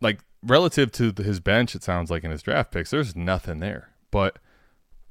like 0.00 0.20
relative 0.44 0.90
to 0.92 1.10
the, 1.12 1.22
his 1.24 1.40
bench, 1.40 1.74
it 1.74 1.82
sounds 1.82 2.10
like 2.10 2.22
in 2.24 2.30
his 2.30 2.42
draft 2.42 2.70
picks, 2.72 2.90
there's 2.90 3.14
nothing 3.16 3.58
there. 3.60 3.90
But 4.12 4.38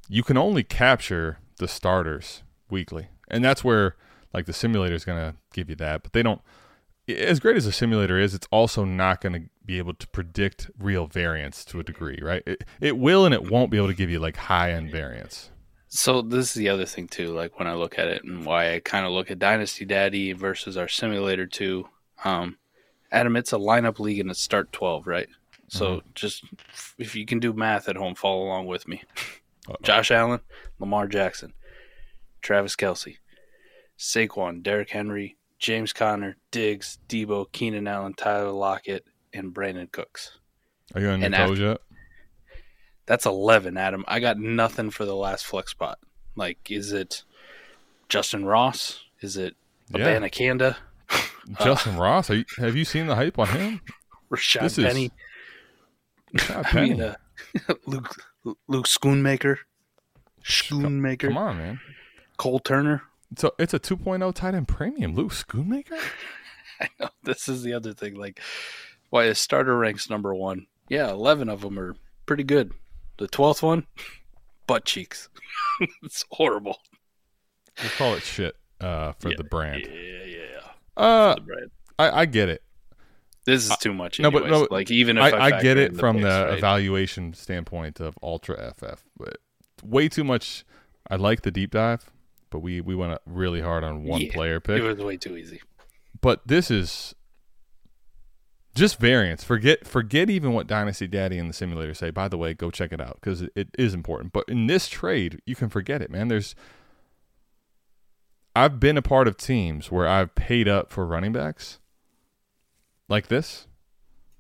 you 0.09 0.24
can 0.24 0.38
only 0.38 0.64
capture 0.64 1.39
the 1.57 1.68
starters 1.68 2.41
weekly, 2.70 3.07
and 3.30 3.43
that's 3.43 3.64
where 3.66 3.95
like 4.34 4.45
the 4.45 4.53
simulator 4.53 4.95
is 4.95 5.03
going 5.05 5.20
to 5.20 5.36
give 5.53 5.70
you 5.70 5.76
that. 5.76 6.03
But 6.03 6.14
they 6.14 6.24
don't 6.24 6.41
as 7.18 7.39
great 7.39 7.57
as 7.57 7.66
a 7.66 7.72
simulator 7.72 8.20
is, 8.20 8.34
it's 8.34 8.47
also 8.51 8.84
not 8.86 9.22
going 9.22 9.34
to 9.34 9.43
be 9.66 9.78
able 9.78 9.93
to 9.95 10.07
predict 10.07 10.70
real 10.80 11.07
variance 11.07 11.64
to 11.66 11.80
a 11.80 11.84
degree, 11.84 12.20
right? 12.22 12.43
It, 12.45 12.64
it 12.80 12.97
will 12.97 13.26
and 13.26 13.34
it 13.34 13.49
won't 13.49 13.72
be 13.72 13.78
able 13.78 13.88
to 13.88 13.93
give 13.93 14.09
you 14.09 14.20
like 14.20 14.36
high 14.38 14.72
end 14.72 14.91
variance. 14.91 15.51
So 15.88 16.22
this 16.22 16.47
is 16.49 16.53
the 16.53 16.70
other 16.70 16.86
thing 16.86 17.07
too. 17.07 17.30
Like 17.34 17.59
when 17.59 17.68
I 17.68 17.74
look 17.74 17.99
at 17.99 18.07
it 18.07 18.24
and 18.24 18.45
why 18.45 18.74
I 18.74 18.80
kind 18.80 19.05
of 19.05 19.12
look 19.12 19.30
at 19.30 19.39
Dynasty 19.39 19.86
Daddy 19.86 20.34
versus 20.34 20.78
our 20.78 20.88
simulator 20.88 21.45
too. 21.47 21.88
Um, 22.24 22.57
Adam, 23.12 23.36
it's 23.36 23.53
a 23.53 23.57
lineup 23.57 23.99
league 23.99 24.20
and 24.20 24.32
it's 24.32 24.39
start 24.39 24.72
twelve, 24.72 25.05
right? 25.05 25.28
So 25.68 25.97
mm-hmm. 25.97 26.07
just 26.16 26.43
if 26.97 27.16
you 27.16 27.26
can 27.26 27.39
do 27.39 27.51
math 27.53 27.89
at 27.89 27.97
home, 27.97 28.16
follow 28.16 28.43
along 28.43 28.68
with 28.68 28.88
me. 28.88 29.03
Uh-oh. 29.68 29.76
Josh 29.84 30.12
Allen, 30.12 30.39
Lamar 30.80 31.07
Jackson, 31.07 31.53
Travis 32.41 32.76
Kelce, 32.76 33.18
Saquon, 33.99 34.64
Derrick 34.64 34.89
Henry, 34.91 35.36
James 35.62 35.93
Conner, 35.93 36.38
Diggs, 36.49 36.97
Deebo, 37.07 37.45
Keenan 37.51 37.88
Allen, 37.88 38.16
Tyler 38.16 38.49
Lockett, 38.51 39.05
and 39.32 39.53
Brandin 39.53 39.89
Cooks. 39.91 40.39
Are 40.95 41.01
you 41.01 41.09
on 41.09 41.22
your 41.22 41.30
toes 41.30 41.59
yet? 41.59 41.78
That's 43.05 43.28
eleven, 43.28 43.78
Adam. 43.78 44.03
I 44.07 44.20
got 44.20 44.39
nothing 44.39 44.89
for 44.89 45.05
the 45.05 45.16
last 45.16 45.45
flex 45.45 45.70
spot. 45.72 45.99
Like, 46.36 46.72
is 46.72 46.91
it 46.93 47.24
Justyn 48.09 48.43
Ross? 48.43 49.01
Is 49.22 49.38
it 49.38 49.55
Abana 49.93 50.26
yeah. 50.26 50.30
Kanda? 50.30 50.78
Justyn 51.59 51.95
uh, 51.95 52.01
Ross? 52.01 52.32
You, 52.32 52.43
have 52.57 52.76
you 52.76 52.84
seen 52.84 53.05
the 53.05 53.16
hype 53.16 53.38
on 53.38 53.47
him? 53.49 53.82
Rashaad 54.32 54.62
this 54.76 54.76
Penny. 54.78 55.12
Is... 56.34 56.41
Rashaad 56.41 56.64
Penny. 56.64 56.91
I 56.93 56.95
mean, 56.95 57.01
uh, 57.03 57.16
Luke 57.86 58.16
Luke 58.68 58.88
Schoonmaker. 58.88 59.57
Schoonmaker. 60.43 61.28
Come 61.28 61.38
on, 61.38 61.57
man. 61.57 61.80
Cole 62.38 62.59
Turner. 62.59 63.03
So 63.38 63.54
it's 63.58 63.74
a 63.74 63.80
2.0 63.80 64.34
tight 64.34 64.54
end 64.54 64.68
premium. 64.68 65.16
Lou 65.16 65.30
Schoonmaker? 65.30 65.98
I 66.82 66.90
know. 67.00 67.10
This 67.24 67.48
is 67.48 67.64
the 67.64 67.74
other 67.74 67.94
thing. 67.94 68.16
Like, 68.16 68.42
why 69.10 69.26
his 69.26 69.40
starter 69.40 69.78
ranks 69.78 70.10
number 70.10 70.34
one. 70.36 70.68
Yeah, 70.90 71.10
11 71.12 71.48
of 71.48 71.62
them 71.62 71.80
are 71.80 71.96
pretty 72.26 72.44
good. 72.44 72.74
The 73.18 73.28
12th 73.28 73.62
one, 73.62 73.88
butt 74.68 74.86
cheeks. 74.86 75.30
it's 76.04 76.26
horrible. 76.32 76.78
We 77.82 77.90
call 77.90 78.16
it 78.16 78.24
shit 78.24 78.56
uh, 78.82 79.14
for 79.14 79.30
yeah, 79.30 79.36
the 79.38 79.44
brand. 79.46 79.84
Yeah, 79.86 80.24
yeah, 80.26 81.02
Uh, 81.02 81.36
brand. 81.36 81.72
I, 81.98 82.22
I 82.22 82.26
get 82.26 82.50
it. 82.50 82.62
This 83.46 83.70
is 83.70 83.76
too 83.78 83.94
much. 83.94 84.20
Anyways. 84.20 84.34
No, 84.34 84.40
but 84.44 84.50
no, 84.52 84.68
like 84.70 84.92
even 84.92 85.18
if 85.18 85.24
I, 85.24 85.30
I, 85.30 85.46
I 85.58 85.62
get 85.62 85.78
it 85.78 85.94
the 85.94 86.00
from 86.00 86.18
picks, 86.18 86.26
the 86.28 86.46
right? 86.50 86.58
evaluation 86.58 87.34
standpoint 87.34 88.00
of 88.00 88.16
Ultra 88.22 88.72
FF, 88.78 89.04
but 89.18 89.38
way 89.84 90.08
too 90.10 90.24
much. 90.24 90.64
I 91.10 91.16
like 91.16 91.42
the 91.42 91.50
deep 91.50 91.72
dive 91.72 92.12
but 92.52 92.60
we 92.60 92.82
we 92.82 92.93
went 92.93 93.20
really 93.26 93.62
hard 93.62 93.84
on 93.84 94.04
one 94.04 94.22
yeah, 94.22 94.32
player 94.32 94.60
pick. 94.60 94.80
It 94.80 94.84
was 94.86 94.97
way 95.04 95.18
too 95.18 95.36
easy. 95.38 95.62
But 96.20 96.41
this 96.47 96.70
is 96.70 97.16
just 98.76 98.99
variance. 98.99 99.43
Forget 99.43 99.88
forget 99.88 100.30
even 100.30 100.54
what 100.54 100.68
Dynasty 100.68 101.08
Daddy 101.08 101.39
and 101.39 101.49
the 101.49 101.54
simulator 101.54 101.95
say. 101.95 102.12
By 102.12 102.28
the 102.28 102.38
way, 102.38 102.54
go 102.54 102.70
check 102.70 102.91
it 102.91 103.02
out 103.02 103.18
because 103.20 103.43
it, 103.43 103.52
it 103.56 103.68
is 103.80 103.95
important. 103.95 104.34
But 104.34 104.45
in 104.47 104.68
this 104.68 104.88
trade, 104.88 105.41
you 105.47 105.56
can 105.56 105.70
forget 105.70 106.02
it, 106.04 106.12
man. 106.12 106.28
There's 106.28 106.54
I've 108.56 108.80
been 108.80 108.97
a 108.97 109.02
part 109.02 109.28
of 109.30 109.38
teams 109.38 109.89
where 109.89 110.08
I've 110.08 110.36
paid 110.36 110.68
up 110.68 110.91
for 110.91 111.06
running 111.08 111.32
backs 111.32 111.80
like 113.08 113.28
this. 113.28 113.66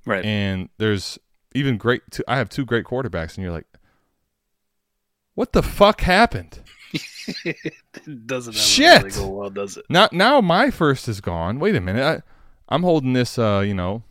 Right. 0.05 0.23
And 0.25 0.67
there's 0.77 1.17
even 1.55 1.77
great 1.77 2.01
I 2.27 2.35
have 2.37 2.49
two 2.49 2.65
great 2.65 2.85
quarterbacks 2.85 3.35
and 3.35 3.43
you're 3.43 3.51
like 3.51 3.65
what 5.33 5.53
the 5.53 5.63
fuck 5.63 6.01
happened? 6.01 6.59
it 7.45 8.27
doesn't 8.27 8.53
Shit. 8.55 9.13
go 9.15 9.29
well, 9.29 9.49
does 9.49 9.77
it? 9.77 9.85
now. 9.89 10.41
My 10.41 10.71
first 10.71 11.07
is 11.07 11.21
gone. 11.21 11.59
Wait 11.59 11.75
a 11.75 11.81
minute. 11.81 12.03
I, 12.69 12.73
I'm 12.75 12.83
holding 12.83 13.13
this. 13.13 13.37
Uh, 13.39 13.63
you 13.65 13.73
know, 13.73 14.03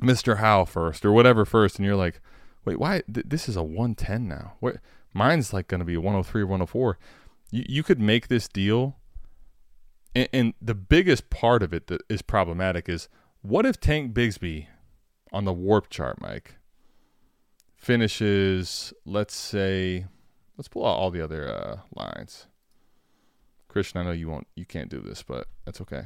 Mister 0.00 0.36
Howe 0.36 0.64
first 0.64 1.04
or 1.04 1.12
whatever 1.12 1.44
first, 1.44 1.76
and 1.78 1.84
you're 1.86 1.96
like, 1.96 2.20
wait, 2.64 2.78
why? 2.78 3.02
Th- 3.12 3.26
this 3.28 3.48
is 3.48 3.56
a 3.56 3.62
110 3.62 4.28
now. 4.28 4.54
What? 4.60 4.76
mine's 5.12 5.54
like 5.54 5.66
going 5.66 5.78
to 5.78 5.84
be 5.84 5.96
103 5.96 6.42
or 6.42 6.46
104. 6.46 6.98
You 7.50 7.64
you 7.68 7.82
could 7.82 8.00
make 8.00 8.28
this 8.28 8.48
deal. 8.48 8.96
And, 10.14 10.28
and 10.32 10.54
the 10.60 10.74
biggest 10.74 11.28
part 11.30 11.62
of 11.62 11.74
it 11.74 11.88
that 11.88 12.00
is 12.08 12.22
problematic 12.22 12.88
is 12.88 13.08
what 13.42 13.66
if 13.66 13.78
Tank 13.80 14.14
Bigsby 14.14 14.66
on 15.32 15.44
the 15.44 15.52
warp 15.52 15.90
chart, 15.90 16.20
Mike, 16.22 16.54
finishes, 17.76 18.94
let's 19.04 19.34
say 19.34 20.06
Let's 20.56 20.68
pull 20.68 20.84
out 20.86 20.96
all 20.96 21.10
the 21.10 21.20
other 21.22 21.48
uh, 21.48 21.76
lines. 21.94 22.46
Christian, 23.68 24.00
I 24.00 24.04
know 24.04 24.12
you 24.12 24.28
won't, 24.28 24.46
you 24.54 24.64
can't 24.64 24.88
do 24.88 25.00
this, 25.00 25.22
but 25.22 25.48
that's 25.66 25.80
okay. 25.82 26.04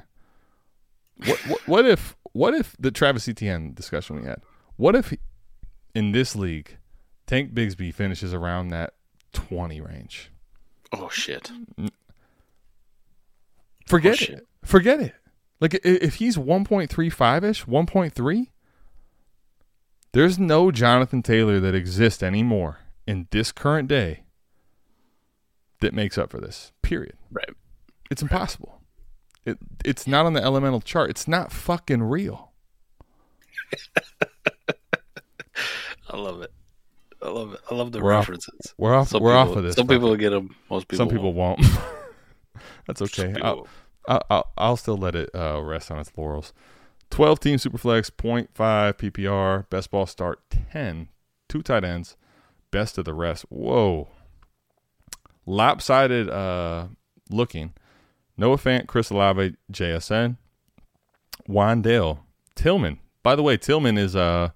What, 1.25 1.39
what, 1.47 1.69
what 1.69 1.87
if, 1.87 2.17
what 2.33 2.55
if 2.55 2.75
the 2.79 2.91
Travis 2.91 3.29
Etienne 3.29 3.75
discussion 3.75 4.17
we 4.17 4.25
had? 4.27 4.41
What 4.77 4.97
if 4.97 5.15
in 5.95 6.13
this 6.13 6.35
league, 6.35 6.79
Tank 7.27 7.53
Bigsby 7.55 7.95
finishes 7.95 8.33
around 8.35 8.69
that 8.69 8.95
twenty 9.33 9.81
range? 9.81 10.31
Oh 10.93 11.09
shit! 11.11 11.53
Forget 13.87 14.13
oh, 14.13 14.17
shit. 14.17 14.29
it. 14.31 14.47
Forget 14.65 15.01
it. 15.01 15.15
Like 15.61 15.75
if 15.85 16.15
he's 16.17 16.39
one 16.39 16.65
point 16.65 16.91
three 16.91 17.11
five 17.11 17.45
ish, 17.45 17.67
one 17.67 17.87
point 17.87 18.15
three. 18.15 18.51
There's 20.13 20.39
no 20.41 20.73
Jonathan 20.73 21.23
Taylor 21.23 21.61
that 21.61 21.75
exists 21.75 22.21
anymore 22.23 22.79
in 23.07 23.29
this 23.31 23.53
current 23.53 23.87
day 23.89 24.25
that 25.81 25.93
makes 25.95 26.17
up 26.17 26.31
for 26.31 26.41
this. 26.41 26.73
Period. 26.83 27.17
Right. 27.33 27.51
It's 28.11 28.23
impossible. 28.23 28.79
Right. 29.47 29.53
It 29.53 29.59
it's 29.85 30.07
not 30.07 30.27
on 30.27 30.35
the 30.35 30.43
elemental 30.45 30.81
chart. 30.81 31.11
It's 31.11 31.27
not 31.27 31.51
fucking 31.51 32.03
real. 32.03 32.53
I 36.11 36.17
love 36.17 36.43
it. 36.43 36.53
I 37.23 37.29
love 37.29 37.55
it. 37.55 37.61
I 37.71 37.75
love 37.75 37.93
the 37.93 38.01
we're 38.03 38.11
references. 38.11 38.61
Off, 38.69 38.75
we're 38.77 38.95
off. 38.95 39.09
Some 39.09 39.23
we're 39.23 39.35
people, 39.39 39.51
off 39.53 39.57
of 39.57 39.65
this. 39.65 39.77
Some 39.77 39.87
people 39.87 40.15
get 40.17 40.31
them. 40.31 40.55
Most 40.69 40.89
people. 40.89 40.99
Some 40.99 41.09
people 41.15 41.33
won't. 41.33 41.61
won't. 41.61 41.81
That's 42.87 43.01
okay. 43.03 43.35
I'll, 43.43 43.67
I'll, 44.09 44.51
I'll, 44.59 44.77
still 44.77 44.97
let 44.97 45.15
it 45.15 45.31
uh, 45.35 45.61
rest 45.63 45.91
on 45.91 45.99
its 45.99 46.11
laurels. 46.17 46.53
12 47.11 47.39
team 47.41 47.57
Superflex, 47.59 48.11
0.5 48.11 48.49
PPR, 48.55 49.69
best 49.71 49.91
ball 49.91 50.07
start 50.07 50.41
10, 50.73 51.09
two 51.49 51.63
tight 51.63 51.85
ends, 51.85 52.17
best 52.71 52.99
of 52.99 53.05
the 53.05 53.15
rest. 53.15 53.45
Whoa 53.51 54.09
lopsided 55.51 56.31
uh, 56.31 56.87
looking. 57.29 57.75
Noah 58.37 58.57
Fant, 58.57 58.87
Chris 58.87 59.11
Olave, 59.11 59.57
JSN, 59.73 60.37
Wan'Dale, 61.49 62.21
Tillman. 62.55 62.99
By 63.23 63.37
the 63.37 63.43
way, 63.43 63.57
Tillman 63.59 63.99
is 63.99 64.17
uh, 64.17 64.51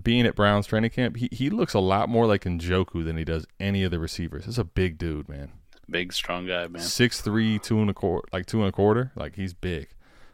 being 0.00 0.26
at 0.26 0.34
Browns 0.34 0.66
training 0.66 0.90
camp. 0.90 1.16
He, 1.16 1.28
he 1.30 1.50
looks 1.50 1.74
a 1.74 1.78
lot 1.78 2.08
more 2.08 2.26
like 2.26 2.42
Njoku 2.42 3.04
than 3.04 3.16
he 3.16 3.24
does 3.24 3.46
any 3.60 3.84
of 3.84 3.92
the 3.92 4.00
receivers. 4.00 4.48
It's 4.48 4.58
a 4.58 4.64
big 4.64 4.98
dude, 4.98 5.28
man. 5.28 5.52
Big, 5.88 6.12
strong 6.12 6.46
guy, 6.48 6.66
man. 6.66 6.82
Six 6.82 7.20
three, 7.20 7.58
two 7.58 7.80
and 7.80 7.88
a 7.90 7.94
quarter, 7.94 8.26
like 8.32 8.46
two 8.46 8.60
and 8.60 8.68
a 8.68 8.72
quarter. 8.72 9.10
Like 9.14 9.36
he's 9.36 9.54
big. 9.54 9.88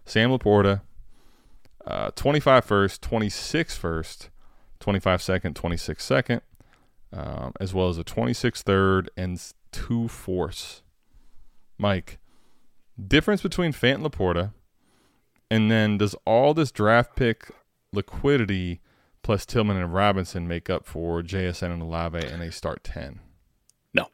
Sam 0.07 0.31
LaPorta, 0.31 0.81
uh, 1.87 2.11
25 2.17 2.65
first, 2.65 3.03
26 3.03 3.77
first, 3.77 4.31
25 4.81 5.23
second, 5.23 5.57
26 5.57 6.03
second 6.05 6.41
um, 7.15 7.53
as 7.61 7.73
well 7.73 7.89
as 7.89 7.97
a 7.97 8.05
26 8.05 8.63
third 8.63 9.11
and 9.17 9.41
two 9.73 10.09
fourths. 10.09 10.83
Mike, 11.79 12.19
difference 13.07 13.43
between 13.43 13.73
Fant 13.73 13.97
and 13.97 14.05
LaPorta, 14.05 14.53
and 15.51 15.71
then 15.71 15.99
does 15.99 16.15
all 16.25 16.55
this 16.55 16.73
draft 16.73 17.15
pick 17.17 17.51
liquidity 17.93 18.81
plus 19.23 19.47
Tillman 19.47 19.77
and 19.77 19.93
Robinson 19.95 20.47
make 20.49 20.69
up 20.69 20.85
for 20.87 21.23
JSN 21.23 21.73
and 21.73 21.83
Olave 21.83 22.19
and 22.19 22.43
they 22.43 22.51
start 22.51 22.83
10? 22.85 23.21
No. 23.93 24.09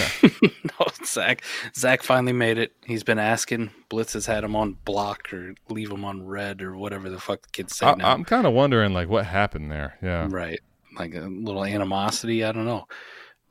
Okay. 0.00 0.30
no, 0.42 0.86
Zach. 1.04 1.42
Zach 1.74 2.02
finally 2.02 2.32
made 2.32 2.58
it. 2.58 2.72
He's 2.86 3.02
been 3.04 3.18
asking. 3.18 3.70
Blitz 3.88 4.14
has 4.14 4.26
had 4.26 4.44
him 4.44 4.56
on 4.56 4.74
block 4.84 5.32
or 5.32 5.54
leave 5.68 5.90
him 5.90 6.04
on 6.04 6.26
red 6.26 6.62
or 6.62 6.76
whatever 6.76 7.08
the 7.10 7.20
fuck 7.20 7.42
the 7.42 7.50
kids 7.50 7.76
say 7.76 7.86
I, 7.86 7.94
now. 7.94 8.12
I'm 8.12 8.24
kind 8.24 8.46
of 8.46 8.52
wondering, 8.52 8.92
like, 8.92 9.08
what 9.08 9.26
happened 9.26 9.70
there? 9.70 9.98
Yeah. 10.02 10.26
Right 10.30 10.60
like 10.98 11.14
a 11.14 11.20
little 11.20 11.64
animosity. 11.64 12.44
I 12.44 12.52
don't 12.52 12.64
know. 12.64 12.86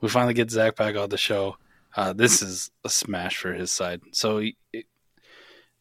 We 0.02 0.10
finally 0.10 0.34
get 0.34 0.52
Zach 0.52 0.76
back 0.76 0.96
on 0.96 1.10
the 1.10 1.18
show. 1.18 1.58
Uh, 1.96 2.14
this 2.14 2.42
is 2.42 2.72
a 2.84 2.90
smash 2.90 3.38
for 3.38 3.54
his 3.54 3.72
side. 3.72 4.02
So 4.12 4.40
he, 4.40 4.56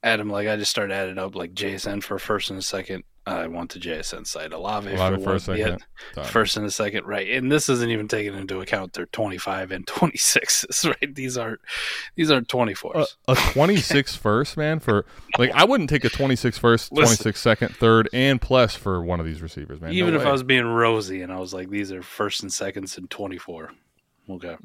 Adam, 0.02 0.30
like 0.30 0.48
I 0.48 0.56
just 0.56 0.70
started 0.70 0.94
adding 0.94 1.18
up 1.18 1.34
like 1.34 1.54
JSN 1.54 2.02
for 2.02 2.18
first 2.18 2.50
and 2.50 2.64
second, 2.64 3.04
I 3.28 3.46
want 3.46 3.72
the 3.72 3.78
JSN 3.78 4.26
site. 4.26 4.52
Olave, 4.52 4.92
Olave 4.92 5.16
for, 5.16 5.24
first 5.38 5.48
and 6.56 6.66
a 6.66 6.70
second, 6.70 7.06
right. 7.06 7.28
And 7.30 7.50
this 7.52 7.68
isn't 7.68 7.90
even 7.90 8.08
taking 8.08 8.34
into 8.34 8.60
account 8.60 8.94
their 8.94 9.06
25 9.06 9.72
and 9.72 9.86
26s, 9.86 10.86
right? 10.88 11.14
These 11.14 11.36
aren't 11.36 11.60
these 12.16 12.30
aren't 12.30 12.48
24s. 12.48 12.94
Uh, 13.26 13.34
a 13.34 13.34
26 13.52 14.16
first, 14.16 14.56
man, 14.56 14.78
for 14.80 15.04
like 15.38 15.50
I 15.52 15.64
wouldn't 15.64 15.90
take 15.90 16.04
a 16.04 16.08
26 16.08 16.58
first, 16.58 16.88
26 16.94 17.20
Listen, 17.20 17.34
second, 17.34 17.76
third 17.76 18.08
and 18.12 18.40
plus 18.40 18.74
for 18.74 19.02
one 19.02 19.20
of 19.20 19.26
these 19.26 19.42
receivers, 19.42 19.80
man. 19.80 19.92
Even 19.92 20.12
no 20.14 20.18
if 20.20 20.24
way. 20.24 20.28
I 20.30 20.32
was 20.32 20.42
being 20.42 20.66
rosy 20.66 21.22
and 21.22 21.32
I 21.32 21.38
was 21.38 21.52
like 21.54 21.68
these 21.70 21.92
are 21.92 22.02
first 22.02 22.42
and 22.42 22.52
seconds 22.52 22.96
and 22.98 23.08
24. 23.10 23.72
Okay. 24.30 24.56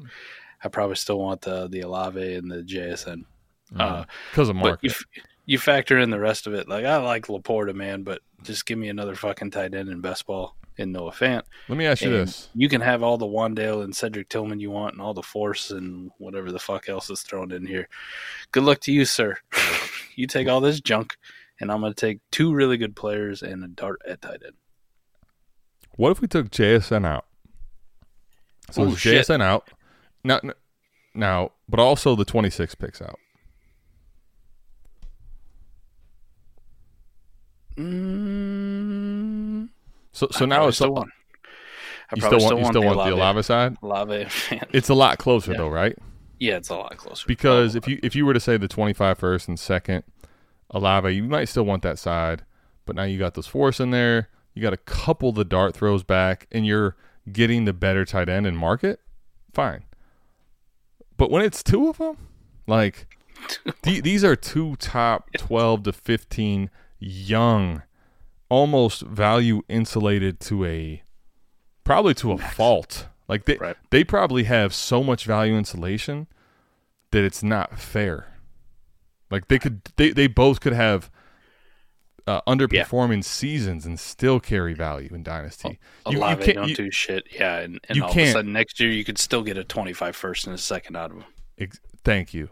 I 0.62 0.68
probably 0.68 0.96
still 0.96 1.18
want 1.18 1.42
the 1.42 1.68
the 1.68 1.80
Olave 1.82 2.34
and 2.34 2.50
the 2.50 2.62
JSN. 2.62 3.24
Because 3.70 4.06
mm. 4.06 4.38
uh, 4.38 4.42
of 4.42 4.56
Mark. 4.56 4.78
If, 4.82 5.02
you 5.46 5.58
factor 5.58 5.98
in 5.98 6.10
the 6.10 6.20
rest 6.20 6.46
of 6.46 6.54
it. 6.54 6.68
Like 6.68 6.84
I 6.84 6.96
like 6.98 7.26
LaPorta, 7.26 7.74
man, 7.74 8.02
but 8.02 8.20
just 8.42 8.66
give 8.66 8.78
me 8.78 8.88
another 8.88 9.14
fucking 9.14 9.50
tight 9.50 9.74
end 9.74 9.88
in 9.88 10.00
best 10.00 10.26
ball 10.26 10.56
in 10.76 10.92
Noah 10.92 11.12
Fant. 11.12 11.42
Let 11.68 11.78
me 11.78 11.86
ask 11.86 12.02
you 12.02 12.08
and 12.16 12.26
this: 12.26 12.48
You 12.54 12.68
can 12.68 12.80
have 12.80 13.02
all 13.02 13.18
the 13.18 13.26
Wan'Dale 13.26 13.84
and 13.84 13.94
Cedric 13.94 14.28
Tillman 14.28 14.60
you 14.60 14.70
want, 14.70 14.94
and 14.94 15.02
all 15.02 15.14
the 15.14 15.22
force 15.22 15.70
and 15.70 16.10
whatever 16.18 16.50
the 16.50 16.58
fuck 16.58 16.88
else 16.88 17.10
is 17.10 17.22
thrown 17.22 17.52
in 17.52 17.66
here. 17.66 17.88
Good 18.52 18.64
luck 18.64 18.80
to 18.80 18.92
you, 18.92 19.04
sir. 19.04 19.36
you 20.16 20.26
take 20.26 20.48
all 20.48 20.60
this 20.60 20.80
junk, 20.80 21.16
and 21.60 21.70
I'm 21.70 21.80
going 21.80 21.92
to 21.92 22.00
take 22.00 22.18
two 22.30 22.54
really 22.54 22.76
good 22.76 22.96
players 22.96 23.42
and 23.42 23.62
a 23.64 23.68
dart 23.68 24.00
at 24.08 24.22
tight 24.22 24.42
end. 24.44 24.54
What 25.96 26.10
if 26.10 26.20
we 26.20 26.26
took 26.28 26.50
JSN 26.50 27.06
out? 27.06 27.26
So 28.70 28.82
Ooh, 28.84 28.90
JSN 28.90 29.42
out 29.42 29.68
now, 30.24 30.40
now, 31.14 31.52
but 31.68 31.78
also 31.78 32.16
the 32.16 32.24
26 32.24 32.74
picks 32.76 33.00
out. 33.02 33.18
Mm-hmm. 37.76 39.64
so 40.12 40.28
so 40.30 40.44
I 40.44 40.48
now 40.48 40.68
it's 40.68 40.76
still 40.76 40.96
on. 40.98 41.10
You 42.14 42.22
still 42.22 42.38
want, 42.38 42.58
you 42.58 42.64
still 42.66 42.84
want 42.84 43.00
the, 43.10 43.16
lava 43.16 43.42
side? 43.42 43.76
Lava, 43.82 44.28
It's 44.72 44.88
a 44.88 44.94
lot 44.94 45.18
closer 45.18 45.52
yeah. 45.52 45.58
though, 45.58 45.68
right? 45.70 45.98
Yeah, 46.38 46.56
it's 46.56 46.68
a 46.68 46.76
lot 46.76 46.96
closer. 46.96 47.24
Because 47.26 47.74
if 47.74 47.88
you 47.88 47.98
if 48.02 48.14
you 48.14 48.24
were 48.26 48.34
to 48.34 48.40
say 48.40 48.56
the 48.56 48.68
25 48.68 49.18
first 49.18 49.48
and 49.48 49.58
second, 49.58 50.04
Olave, 50.70 51.12
you 51.12 51.24
might 51.24 51.46
still 51.46 51.64
want 51.64 51.82
that 51.82 51.98
side, 51.98 52.44
but 52.86 52.94
now 52.94 53.02
you 53.02 53.18
got 53.18 53.34
those 53.34 53.46
force 53.48 53.80
in 53.80 53.90
there. 53.90 54.28
You 54.54 54.62
got 54.62 54.72
a 54.72 54.76
couple 54.78 55.32
the 55.32 55.44
dart 55.44 55.74
throws 55.74 56.04
back, 56.04 56.46
and 56.52 56.64
you're 56.64 56.96
getting 57.32 57.64
the 57.64 57.72
better 57.72 58.04
tight 58.04 58.28
end 58.28 58.46
in 58.46 58.54
market. 58.56 59.00
Fine, 59.52 59.84
but 61.16 61.30
when 61.30 61.42
it's 61.42 61.62
two 61.62 61.88
of 61.88 61.98
them, 61.98 62.28
like 62.68 63.16
these 63.82 64.22
are 64.22 64.36
two 64.36 64.76
top 64.76 65.30
12 65.38 65.84
to 65.84 65.92
15 65.92 66.70
young, 67.04 67.82
almost 68.48 69.02
value 69.02 69.62
insulated 69.68 70.40
to 70.40 70.64
a 70.64 71.02
probably 71.84 72.14
to 72.14 72.32
a 72.32 72.38
Max. 72.38 72.54
fault. 72.54 73.06
Like 73.28 73.44
they 73.44 73.56
right. 73.56 73.76
they 73.90 74.04
probably 74.04 74.44
have 74.44 74.74
so 74.74 75.02
much 75.02 75.24
value 75.24 75.56
insulation 75.56 76.26
that 77.12 77.24
it's 77.24 77.42
not 77.42 77.78
fair. 77.78 78.32
Like 79.30 79.48
they 79.48 79.58
could 79.58 79.82
they, 79.96 80.10
they 80.10 80.26
both 80.26 80.60
could 80.60 80.72
have 80.72 81.10
uh, 82.26 82.40
underperforming 82.46 83.16
yeah. 83.16 83.20
seasons 83.22 83.84
and 83.84 84.00
still 84.00 84.40
carry 84.40 84.72
value 84.74 85.10
in 85.12 85.22
dynasty. 85.22 85.78
A, 86.06 86.08
a 86.08 86.12
you, 86.12 86.18
lot 86.18 86.38
you 86.38 86.44
can't, 86.44 86.56
don't 86.56 86.68
you, 86.70 86.74
do 86.76 86.90
shit. 86.90 87.24
Yeah, 87.32 87.58
and, 87.58 87.78
and 87.88 88.02
all 88.02 88.08
can't. 88.08 88.28
of 88.28 88.28
a 88.28 88.32
sudden 88.38 88.52
next 88.52 88.80
year 88.80 88.90
you 88.90 89.04
could 89.04 89.18
still 89.18 89.42
get 89.42 89.58
a 89.58 89.64
25 89.64 90.16
first 90.16 90.46
and 90.46 90.54
a 90.54 90.58
second 90.58 90.96
out 90.96 91.10
of 91.10 91.16
them. 91.18 91.26
Ex- 91.58 91.80
thank 92.02 92.32
you, 92.32 92.48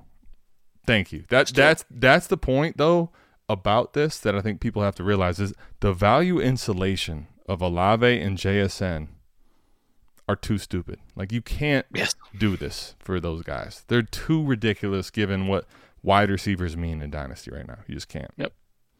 thank 0.86 1.10
you. 1.12 1.24
That's 1.28 1.52
that's 1.52 1.84
that's 1.90 2.26
the 2.26 2.36
point 2.36 2.76
though 2.76 3.10
about 3.48 3.92
this 3.92 4.18
that 4.18 4.34
I 4.34 4.40
think 4.40 4.60
people 4.60 4.82
have 4.82 4.94
to 4.96 5.04
realize 5.04 5.38
is 5.38 5.52
the 5.80 5.92
value 5.92 6.40
insulation 6.40 7.26
of 7.48 7.60
Olave 7.60 8.20
and 8.20 8.38
JSN 8.38 9.08
are 10.28 10.36
too 10.36 10.58
stupid. 10.58 10.98
Like 11.16 11.32
you 11.32 11.42
can't 11.42 11.86
yes. 11.92 12.14
do 12.38 12.56
this 12.56 12.94
for 13.00 13.18
those 13.20 13.42
guys. 13.42 13.84
They're 13.88 14.02
too 14.02 14.44
ridiculous 14.44 15.10
given 15.10 15.46
what 15.48 15.66
wide 16.02 16.30
receivers 16.30 16.76
mean 16.76 17.02
in 17.02 17.10
dynasty 17.10 17.50
right 17.52 17.66
now. 17.66 17.78
You 17.86 17.94
just 17.94 18.08
can't. 18.08 18.30
Yep. 18.36 18.52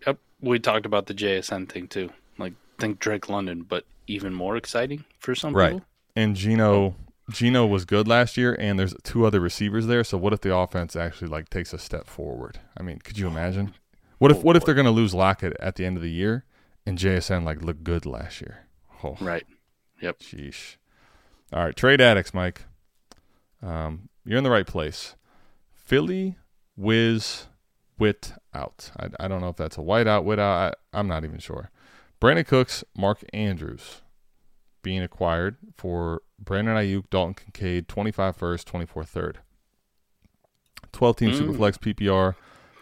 Yep. 0.07 0.19
We 0.41 0.59
talked 0.59 0.87
about 0.87 1.07
the 1.07 1.15
JSN 1.15 1.69
thing 1.71 1.87
too. 1.87 2.11
Like 2.39 2.55
think 2.79 2.99
Drake 2.99 3.29
London, 3.29 3.63
but 3.63 3.85
even 4.09 4.35
more 4.35 4.57
exciting 4.57 5.05
for 5.21 5.35
some 5.35 5.55
right. 5.55 5.75
people. 5.75 5.87
And 6.17 6.35
Geno 6.37 6.97
Geno 7.31 7.65
was 7.65 7.85
good 7.85 8.09
last 8.09 8.37
year 8.37 8.57
and 8.59 8.79
there's 8.79 8.95
two 9.05 9.25
other 9.25 9.39
receivers 9.39 9.87
there, 9.87 10.03
so 10.03 10.19
what 10.19 10.33
if 10.33 10.41
the 10.41 10.55
offense 10.55 10.97
actually 10.97 11.29
like 11.29 11.49
takes 11.49 11.73
a 11.73 11.79
step 11.79 12.09
forward? 12.09 12.59
I 12.77 12.83
mean, 12.83 12.99
could 12.99 13.17
you 13.17 13.29
imagine? 13.29 13.75
What 14.23 14.31
if 14.31 14.37
oh, 14.37 14.41
what 14.43 14.55
if 14.57 14.65
they're 14.65 14.77
going 14.77 14.85
to 14.85 14.93
lose 14.93 15.15
Lockett 15.15 15.57
at 15.59 15.75
the 15.75 15.85
end 15.85 15.97
of 15.97 16.03
the 16.05 16.09
year 16.11 16.45
and 16.87 16.97
JSN 16.97 17.43
like 17.43 17.61
looked 17.61 17.83
good 17.83 18.07
last 18.07 18.41
year? 18.41 18.67
Oh. 19.03 19.17
Right. 19.21 19.45
Yep. 20.01 20.21
Sheesh. 20.21 20.77
All 21.53 21.65
right, 21.65 21.75
trade 21.75 22.01
addicts, 22.01 22.33
Mike. 22.33 22.63
Um, 23.61 24.09
you're 24.25 24.39
in 24.39 24.45
the 24.45 24.51
right 24.51 24.67
place. 24.67 25.17
Philly 25.75 26.37
whiz 26.77 27.49
wit 27.99 28.35
out. 28.55 28.93
I, 28.97 29.09
I 29.19 29.27
don't 29.27 29.41
know 29.41 29.49
if 29.49 29.57
that's 29.57 29.77
a 29.77 29.83
white 29.83 30.07
out, 30.07 30.25
wit 30.25 30.39
out. 30.39 30.77
I, 30.95 30.99
I'm 31.01 31.09
not 31.09 31.25
even 31.25 31.41
sure. 31.41 31.73
Brandin 32.21 32.47
Cooks, 32.47 32.85
Mark 32.97 33.25
Andrews 33.33 34.03
being 34.83 35.03
acquired 35.03 35.57
for 35.77 36.23
Brandon 36.39 36.77
Aiyuk, 36.77 37.11
Dalton 37.11 37.35
Kincaid, 37.35 37.89
25 37.89 38.37
first, 38.37 38.69
24 38.69 39.03
third. 39.03 39.39
12 40.93 41.17
team 41.17 41.31
mm. 41.33 41.39
Superflex 41.41 41.79
PPR 41.79 42.37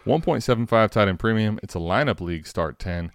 1.75 0.07 0.90
tight 0.90 1.09
end 1.09 1.18
premium. 1.18 1.61
It's 1.62 1.74
a 1.74 1.78
lineup 1.78 2.20
league 2.20 2.46
start 2.46 2.78
10. 2.78 3.11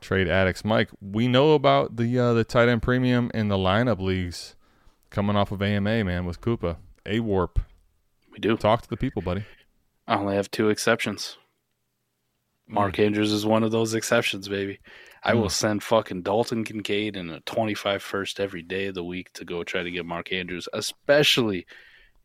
Trade 0.00 0.28
addicts. 0.28 0.64
Mike, 0.64 0.90
we 1.00 1.28
know 1.28 1.52
about 1.54 1.96
the 1.96 2.18
uh, 2.18 2.32
the 2.34 2.44
tight 2.44 2.68
end 2.68 2.82
premium 2.82 3.30
in 3.32 3.48
the 3.48 3.56
lineup 3.56 4.00
leagues 4.00 4.54
coming 5.08 5.34
off 5.34 5.50
of 5.50 5.62
AMA, 5.62 6.04
man, 6.04 6.26
with 6.26 6.40
Koopa. 6.42 6.76
A 7.06 7.20
warp. 7.20 7.60
We 8.30 8.38
do. 8.38 8.56
Talk 8.56 8.82
to 8.82 8.90
the 8.90 8.98
people, 8.98 9.22
buddy. 9.22 9.44
I 10.06 10.16
only 10.16 10.36
have 10.36 10.50
two 10.50 10.68
exceptions. 10.68 11.38
Hmm. 12.68 12.74
Mark 12.74 12.96
mm. 12.96 13.06
Andrews 13.06 13.32
is 13.32 13.46
one 13.46 13.62
of 13.62 13.70
those 13.70 13.94
exceptions, 13.94 14.46
baby. 14.46 14.80
I 15.22 15.32
mm. 15.32 15.40
will 15.40 15.48
send 15.50 15.82
fucking 15.82 16.20
Dalton 16.20 16.64
Kincaid 16.64 17.16
in 17.16 17.30
a 17.30 17.40
25 17.40 18.02
first 18.02 18.40
every 18.40 18.62
day 18.62 18.86
of 18.88 18.94
the 18.94 19.04
week 19.04 19.32
to 19.34 19.44
go 19.46 19.64
try 19.64 19.82
to 19.82 19.90
get 19.90 20.04
Mark 20.04 20.32
Andrews, 20.34 20.68
especially 20.74 21.64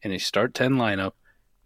in 0.01 0.11
a 0.11 0.17
start 0.17 0.53
10 0.53 0.73
lineup 0.73 1.13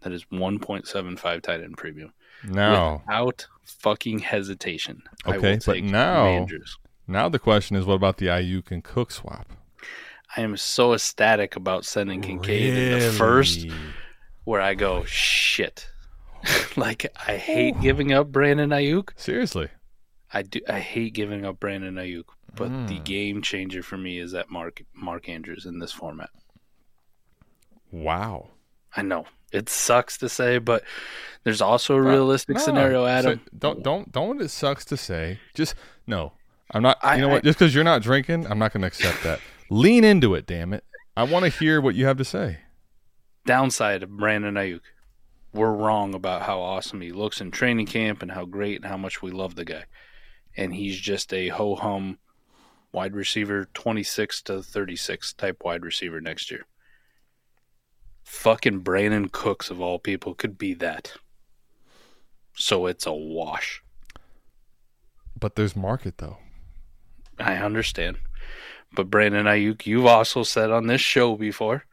that 0.02 0.14
is 0.14 0.26
1.75 0.26 1.18
tight 1.42 1.62
end 1.64 1.78
premium. 1.78 2.14
Now, 2.44 3.02
Without 3.08 3.48
fucking 3.64 4.20
hesitation. 4.20 5.02
Okay, 5.26 5.60
but 5.66 5.84
now 5.84 6.26
Andrews. 6.26 6.78
now 7.08 7.30
the 7.30 7.40
question 7.40 7.76
is 7.76 7.86
what 7.86 7.94
about 7.96 8.18
the 8.18 8.28
Aiyuk 8.28 8.72
and 8.72 8.84
Cook 8.84 9.12
swap? 9.12 9.50
I 10.36 10.42
am 10.42 10.58
so 10.58 10.94
ecstatic 10.94 11.56
about 11.56 11.86
sending 11.86 12.22
Kincaid 12.22 12.74
really? 12.74 12.94
in 12.94 13.00
the 13.00 13.12
first 13.12 13.68
where 14.46 14.62
I 14.62 14.74
go, 14.74 15.04
shit. 15.06 15.88
like 16.76 17.06
I 17.28 17.38
hate 17.38 17.76
Ooh. 17.78 17.82
giving 17.82 18.12
up 18.12 18.28
Brandon 18.32 18.72
Aiyuk. 18.72 19.10
Seriously. 19.16 19.70
I 20.34 20.42
do 20.42 20.60
I 20.68 20.80
hate 20.80 21.14
giving 21.14 21.46
up 21.46 21.60
Brandon 21.60 21.94
Ayuk, 21.96 22.24
but 22.56 22.70
mm. 22.72 22.88
the 22.88 22.98
hmm. 22.98 23.04
game 23.04 23.42
changer 23.44 23.84
for 23.84 23.98
me 24.00 24.18
is 24.18 24.32
that 24.32 24.50
Mark 24.50 24.82
Mark 24.94 25.30
Andrews 25.30 25.66
in 25.68 25.78
this 25.80 25.92
format. 25.92 26.32
Wow. 27.92 28.50
I 28.96 29.02
know 29.02 29.26
it 29.52 29.70
sucks 29.70 30.18
to 30.20 30.30
say, 30.30 30.58
but 30.58 30.84
there's 31.44 31.62
also 31.62 31.96
a 31.96 32.02
realistic 32.02 32.56
no, 32.58 32.62
scenario, 32.62 33.06
Adam. 33.06 33.40
So 33.46 33.52
don't 33.58 33.84
don't 33.84 34.12
don't. 34.12 34.42
It 34.42 34.50
sucks 34.50 34.86
to 34.86 34.98
say. 34.98 35.40
Just 35.56 35.76
no. 36.08 36.34
I'm 36.72 36.82
not. 36.84 36.98
I, 37.02 37.16
you 37.16 37.22
know 37.22 37.30
I, 37.30 37.34
what? 37.34 37.44
Just 37.44 37.60
because 37.60 37.74
you're 37.76 37.84
not 37.84 38.02
drinking, 38.02 38.48
I'm 38.48 38.60
not 38.60 38.74
going 38.74 38.82
to 38.82 38.88
accept 38.88 39.24
that. 39.24 39.40
Lean 39.70 40.04
into 40.04 40.34
it, 40.36 40.46
damn 40.48 40.74
it. 40.74 40.84
I 41.16 41.24
want 41.24 41.44
to 41.44 41.50
hear 41.50 41.80
what 41.82 41.94
you 41.96 42.06
have 42.06 42.18
to 42.18 42.26
say. 42.26 42.60
Downside 43.46 44.02
of 44.04 44.10
Brandon 44.18 44.56
Aiyuk, 44.56 44.80
we're 45.54 45.72
wrong 45.74 46.14
about 46.16 46.44
how 46.44 46.60
awesome 46.62 47.02
he 47.02 47.12
looks 47.12 47.42
in 47.42 47.52
training 47.52 47.88
camp 47.88 48.22
and 48.22 48.32
how 48.32 48.46
great 48.46 48.78
and 48.78 48.86
how 48.86 48.98
much 48.98 49.22
we 49.22 49.30
love 49.32 49.56
the 49.56 49.66
guy, 49.66 49.84
and 50.56 50.74
he's 50.74 51.00
just 51.00 51.34
a 51.34 51.50
ho 51.50 51.76
hum 51.76 52.18
wide 52.92 53.16
receiver, 53.16 53.66
26 53.74 54.44
to 54.44 54.62
36 54.62 55.34
type 55.34 55.58
wide 55.66 55.84
receiver 55.84 56.22
next 56.22 56.52
year. 56.52 56.64
Fucking 58.24 58.84
Brandin 58.84 59.32
Cooks 59.32 59.70
of 59.70 59.82
all 59.82 60.00
people 60.00 60.34
could 60.34 60.58
be 60.58 60.74
that. 60.76 61.14
So 62.56 62.86
it's 62.88 63.06
a 63.06 63.14
wash. 63.14 63.84
But 65.40 65.56
there's 65.56 65.76
market 65.76 66.18
though. 66.20 66.38
I 67.40 67.56
understand. 67.58 68.18
But 68.96 69.10
Brandon 69.10 69.46
Aiyuk, 69.46 69.86
you've 69.86 70.06
also 70.06 70.44
said 70.44 70.72
on 70.72 70.88
this 70.88 71.02
show 71.02 71.36
before 71.36 71.86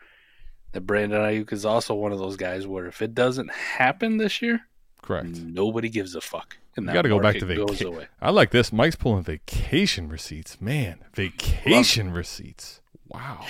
that 0.72 0.82
Brandon 0.82 1.20
Aiyuk 1.20 1.52
is 1.52 1.64
also 1.64 1.94
one 1.94 2.12
of 2.12 2.18
those 2.18 2.36
guys 2.36 2.66
where 2.66 2.86
if 2.86 3.00
it 3.02 3.14
doesn't 3.14 3.50
happen 3.50 4.18
this 4.18 4.42
year, 4.42 4.60
correct, 5.02 5.28
nobody 5.40 5.88
gives 5.88 6.14
a 6.14 6.20
fuck. 6.20 6.58
And 6.76 6.86
you 6.86 6.92
got 6.92 7.02
to 7.02 7.08
go 7.08 7.18
back 7.18 7.38
to 7.38 7.46
vacation. 7.46 8.06
I 8.20 8.30
like 8.30 8.50
this. 8.50 8.72
Mike's 8.72 8.94
pulling 8.96 9.24
vacation 9.24 10.08
receipts. 10.08 10.60
Man, 10.60 11.04
vacation 11.16 12.12
receipts. 12.12 12.80
Wow. 13.08 13.44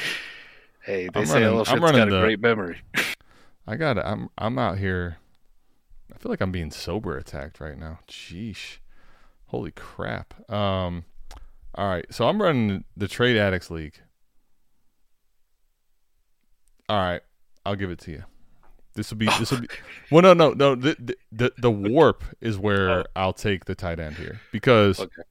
Hey, 0.82 1.08
they 1.12 1.20
I'm 1.20 1.26
say 1.26 1.42
running, 1.44 1.48
elephants 1.48 1.84
i 1.84 1.90
got 1.98 2.08
the, 2.08 2.18
a 2.18 2.20
great 2.22 2.40
memory. 2.40 2.78
I 3.66 3.76
got. 3.76 3.98
It. 3.98 4.04
I'm. 4.06 4.30
I'm 4.38 4.58
out 4.58 4.78
here. 4.78 5.18
I 6.14 6.18
feel 6.18 6.30
like 6.30 6.40
I'm 6.40 6.52
being 6.52 6.70
sober 6.70 7.16
attacked 7.16 7.60
right 7.60 7.78
now. 7.78 8.00
Geez, 8.06 8.78
Holy 9.46 9.72
crap. 9.72 10.34
Um. 10.50 11.04
All 11.74 11.88
right. 11.88 12.06
So 12.10 12.28
I'm 12.28 12.40
running 12.40 12.84
the 12.96 13.08
Trade 13.08 13.36
Addicts 13.36 13.70
League. 13.70 14.00
All 16.88 16.96
right. 16.96 17.20
I'll 17.66 17.76
give 17.76 17.90
it 17.90 17.98
to 18.00 18.10
you. 18.12 18.24
This 18.94 19.10
will 19.10 19.18
be. 19.18 19.26
This 19.38 19.50
will 19.50 19.60
be. 19.60 19.68
Well, 20.10 20.22
no, 20.22 20.32
no, 20.32 20.52
no. 20.52 20.74
The 20.74 21.16
the, 21.30 21.52
the 21.58 21.70
warp 21.70 22.24
is 22.40 22.56
where 22.58 22.90
oh. 23.00 23.04
I'll 23.14 23.32
take 23.34 23.66
the 23.66 23.74
tight 23.74 24.00
end 24.00 24.16
here 24.16 24.40
because. 24.50 24.98
Okay. 25.00 25.22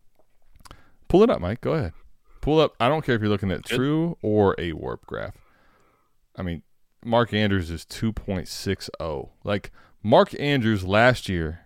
Pull 1.07 1.23
it 1.23 1.29
up, 1.31 1.41
Mike. 1.41 1.61
Go 1.61 1.73
ahead. 1.73 1.93
Pull 2.41 2.59
up. 2.59 2.75
I 2.79 2.87
don't 2.87 3.03
care 3.05 3.15
if 3.15 3.21
you're 3.21 3.29
looking 3.29 3.51
at 3.51 3.65
true 3.65 4.17
or 4.21 4.55
a 4.57 4.73
warp 4.73 5.05
graph. 5.05 5.35
I 6.35 6.41
mean, 6.41 6.63
Mark 7.03 7.33
Andrews 7.33 7.69
is 7.69 7.83
2.60. 7.85 9.29
Like 9.43 9.71
Mark 10.01 10.33
Andrews 10.39 10.83
last 10.85 11.27
year 11.27 11.61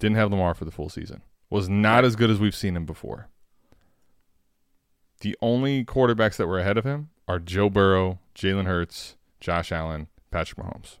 didn't 0.00 0.16
have 0.16 0.30
Lamar 0.30 0.54
for 0.54 0.64
the 0.64 0.70
full 0.70 0.88
season. 0.88 1.22
Was 1.50 1.68
not 1.68 2.04
as 2.04 2.16
good 2.16 2.30
as 2.30 2.40
we've 2.40 2.54
seen 2.54 2.76
him 2.76 2.86
before. 2.86 3.28
The 5.20 5.36
only 5.40 5.84
quarterbacks 5.84 6.36
that 6.36 6.48
were 6.48 6.58
ahead 6.58 6.76
of 6.76 6.84
him 6.84 7.10
are 7.28 7.38
Joe 7.38 7.70
Burrow, 7.70 8.18
Jalen 8.34 8.66
Hurts, 8.66 9.16
Josh 9.40 9.70
Allen, 9.70 10.08
Patrick 10.32 10.58
Mahomes. 10.58 10.96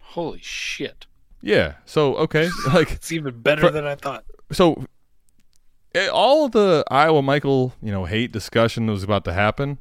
Holy 0.00 0.40
shit. 0.40 1.06
Yeah. 1.42 1.74
So 1.84 2.16
okay, 2.16 2.48
like 2.68 2.92
it's 2.92 3.12
even 3.12 3.42
better 3.42 3.62
for, 3.62 3.70
than 3.70 3.84
I 3.84 3.94
thought. 3.96 4.24
So 4.52 4.86
Eh, 5.96 6.08
all 6.08 6.50
the 6.50 6.84
Iowa 6.90 7.22
Michael, 7.22 7.72
you 7.82 7.90
know, 7.90 8.04
hate 8.04 8.30
discussion 8.30 8.84
that 8.86 8.92
was 8.92 9.02
about 9.02 9.24
to 9.24 9.32
happen, 9.32 9.78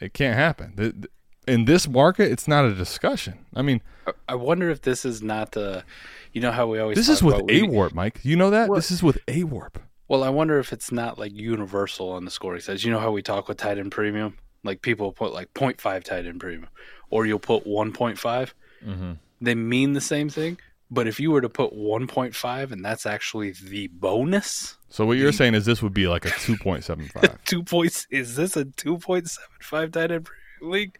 it 0.00 0.14
can't 0.14 0.34
happen. 0.36 1.04
In 1.46 1.66
this 1.66 1.86
market, 1.86 2.32
it's 2.32 2.48
not 2.48 2.64
a 2.64 2.74
discussion. 2.74 3.44
I 3.54 3.60
mean, 3.60 3.82
I 4.26 4.34
wonder 4.36 4.70
if 4.70 4.80
this 4.80 5.04
is 5.04 5.20
not 5.22 5.52
the, 5.52 5.84
you 6.32 6.40
know, 6.40 6.50
how 6.50 6.66
we 6.66 6.78
always. 6.78 6.96
This 6.96 7.10
is 7.10 7.22
with 7.22 7.36
AWoRP, 7.46 7.92
Mike. 7.92 8.20
You 8.22 8.36
know 8.36 8.48
that 8.48 8.70
what? 8.70 8.76
this 8.76 8.90
is 8.90 9.02
with 9.02 9.18
AWoRP. 9.26 9.76
Well, 10.08 10.24
I 10.24 10.30
wonder 10.30 10.58
if 10.58 10.72
it's 10.72 10.90
not 10.90 11.18
like 11.18 11.32
universal 11.32 12.10
on 12.12 12.24
the 12.24 12.30
scoring 12.30 12.62
says. 12.62 12.82
You 12.82 12.90
know 12.90 12.98
how 13.00 13.10
we 13.12 13.20
talk 13.20 13.48
with 13.48 13.58
tight 13.58 13.76
end 13.76 13.92
premium, 13.92 14.38
like 14.64 14.80
people 14.80 15.12
put 15.12 15.34
like 15.34 15.52
0.5 15.52 16.04
tight 16.04 16.24
end 16.24 16.40
premium, 16.40 16.68
or 17.10 17.26
you'll 17.26 17.38
put 17.38 17.66
one 17.66 17.92
point 17.92 18.18
five. 18.18 18.54
mm-hmm. 18.82 19.12
They 19.42 19.54
mean 19.54 19.92
the 19.92 20.00
same 20.00 20.30
thing, 20.30 20.56
but 20.90 21.06
if 21.06 21.20
you 21.20 21.30
were 21.30 21.42
to 21.42 21.50
put 21.50 21.74
1.5 21.76 22.72
and 22.72 22.82
that's 22.82 23.04
actually 23.04 23.50
the 23.62 23.88
bonus, 23.88 24.77
so 24.90 25.04
what 25.04 25.18
you're 25.18 25.32
saying 25.32 25.54
is 25.54 25.66
this 25.66 25.82
would 25.82 25.92
be 25.94 26.06
like 26.08 26.24
a 26.24 26.28
2.75. 26.30 27.44
two 27.44 27.62
points. 27.62 28.06
Is 28.10 28.36
this 28.36 28.56
a 28.56 28.64
2.75 28.64 29.92
tight 29.92 30.10
end 30.10 30.28
League? 30.60 30.98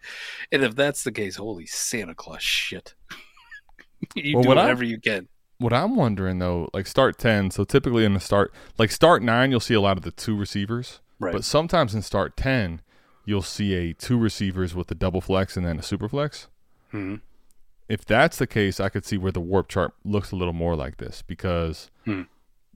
And 0.53 0.63
if 0.63 0.75
that's 0.77 1.05
the 1.05 1.13
case, 1.13 1.37
holy 1.37 1.67
Santa 1.67 2.15
Claus 2.15 2.43
shit. 2.43 2.95
you 4.15 4.37
well, 4.37 4.43
do 4.45 4.49
whatever 4.51 4.85
i 4.85 4.87
you 4.87 5.01
can. 5.01 5.29
What 5.59 5.73
I'm 5.73 5.97
wondering 5.97 6.39
though, 6.39 6.69
like 6.73 6.87
start 6.87 7.19
10. 7.19 7.51
So 7.51 7.65
typically 7.65 8.05
in 8.05 8.15
the 8.15 8.21
start, 8.21 8.53
like 8.77 8.91
start 8.91 9.23
nine, 9.23 9.51
you'll 9.51 9.59
see 9.61 9.75
a 9.75 9.81
lot 9.81 9.97
of 9.97 10.05
the 10.05 10.13
two 10.13 10.37
receivers. 10.37 11.01
Right. 11.19 11.33
But 11.33 11.43
sometimes 11.45 11.95
in 11.95 12.03
start 12.03 12.37
10, 12.37 12.83
you'll 13.25 13.43
see 13.43 13.75
a 13.75 13.95
two 13.95 14.19
receivers 14.19 14.75
with 14.75 14.91
a 14.91 14.95
double 14.95 15.21
flex 15.21 15.57
and 15.57 15.67
then 15.67 15.79
a 15.79 15.83
super 15.83 16.09
flex. 16.09 16.47
hmm 16.91 17.17
If 17.89 18.05
that's 18.05 18.37
the 18.37 18.47
case, 18.47 18.79
I 18.81 18.91
could 18.91 19.05
see 19.07 19.17
where 19.17 19.33
the 19.33 19.41
warp 19.41 19.69
chart 19.69 19.95
looks 20.05 20.31
a 20.31 20.37
little 20.37 20.53
more 20.55 20.77
like 20.77 20.99
this 20.99 21.23
because. 21.23 21.91
Hmm 22.05 22.23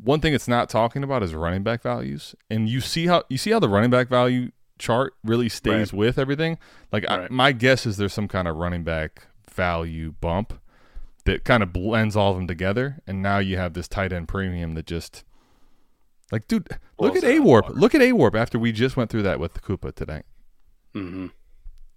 one 0.03 0.21
thing 0.21 0.35
it's 0.35 0.49
not 0.49 0.69
talking 0.69 1.03
about 1.05 1.23
is 1.23 1.35
running 1.35 1.63
back 1.63 1.81
values, 1.83 2.35
and 2.51 2.69
you 2.69 2.81
see 2.81 3.07
how 3.07 3.23
you 3.29 3.39
see 3.39 3.51
how 3.53 3.61
the 3.61 3.69
running 3.69 3.91
back 3.91 4.09
value 4.09 4.51
chart 4.79 5.15
really 5.23 5.49
stays 5.49 5.93
right. 5.93 5.99
with 5.99 6.19
everything. 6.19 6.59
Like 6.91 7.05
right. 7.09 7.21
I, 7.21 7.29
my 7.35 7.53
guess 7.53 7.87
is 7.87 7.97
there's 7.97 8.13
some 8.13 8.29
kind 8.29 8.49
of 8.49 8.57
running 8.57 8.83
back 8.85 9.29
value 9.51 10.13
bump 10.21 10.55
that 11.25 11.45
kind 11.45 11.63
of 11.63 11.73
blends 11.73 12.17
all 12.17 12.33
of 12.33 12.37
them 12.37 12.47
together, 12.49 12.99
and 13.07 13.23
now 13.23 13.39
you 13.39 13.57
have 13.57 13.75
this 13.75 13.87
tight 13.89 14.13
end 14.13 14.27
premium 14.29 14.75
that 14.75 14.87
just 14.87 15.25
like, 16.33 16.49
dude, 16.49 16.69
look 16.99 17.15
at 17.15 17.23
AWoRP. 17.23 17.75
Look 17.75 17.95
at 17.95 18.01
AWoRP 18.01 18.35
after 18.35 18.59
we 18.59 18.73
just 18.73 18.97
went 18.97 19.11
through 19.11 19.23
that 19.23 19.39
with 19.39 19.55
the 19.55 19.61
Koopa 19.61 19.95
today. 19.95 20.23
Mm-hmm. 20.95 21.27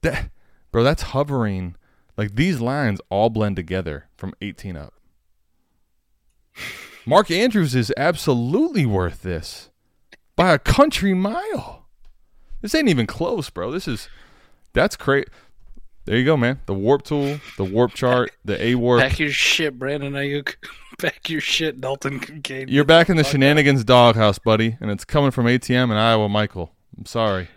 That, 0.01 0.29
bro, 0.71 0.83
that's 0.83 1.03
hovering. 1.03 1.75
Like 2.17 2.35
these 2.35 2.59
lines 2.61 3.01
all 3.09 3.29
blend 3.29 3.55
together 3.55 4.07
from 4.15 4.33
18 4.41 4.75
up. 4.77 4.93
Mark 7.07 7.29
Andrews 7.29 7.75
is 7.75 7.93
absolutely 7.95 8.85
worth 8.85 9.21
this 9.21 9.69
by 10.35 10.53
a 10.53 10.59
country 10.59 11.13
mile. 11.13 11.85
This 12.61 12.73
ain't 12.73 12.89
even 12.89 13.05
close, 13.05 13.51
bro. 13.51 13.71
This 13.71 13.87
is 13.87 14.09
that's 14.73 14.95
crazy. 14.95 15.27
There 16.05 16.17
you 16.17 16.25
go, 16.25 16.35
man. 16.35 16.61
The 16.65 16.73
warp 16.73 17.03
tool, 17.03 17.39
the 17.57 17.63
warp 17.63 17.93
chart, 17.93 18.31
the 18.43 18.57
AWoRP. 18.57 18.99
Back 18.99 19.19
your 19.19 19.29
shit, 19.29 19.77
Brandon 19.77 20.13
Aiyuk. 20.13 20.55
Back 20.99 21.29
your 21.29 21.41
shit, 21.41 21.79
Dalton 21.81 22.19
Kincaid. 22.19 22.69
You're 22.69 22.83
back 22.85 23.09
in 23.09 23.17
the 23.17 23.23
shenanigans 23.23 23.83
doghouse, 23.83 24.39
buddy, 24.39 24.77
and 24.81 24.89
it's 24.91 25.05
coming 25.05 25.31
from 25.31 25.45
ATM 25.45 25.85
in 25.85 25.91
Iowa 25.91 26.27
Michael. 26.29 26.73
I'm 26.97 27.05
sorry. 27.05 27.49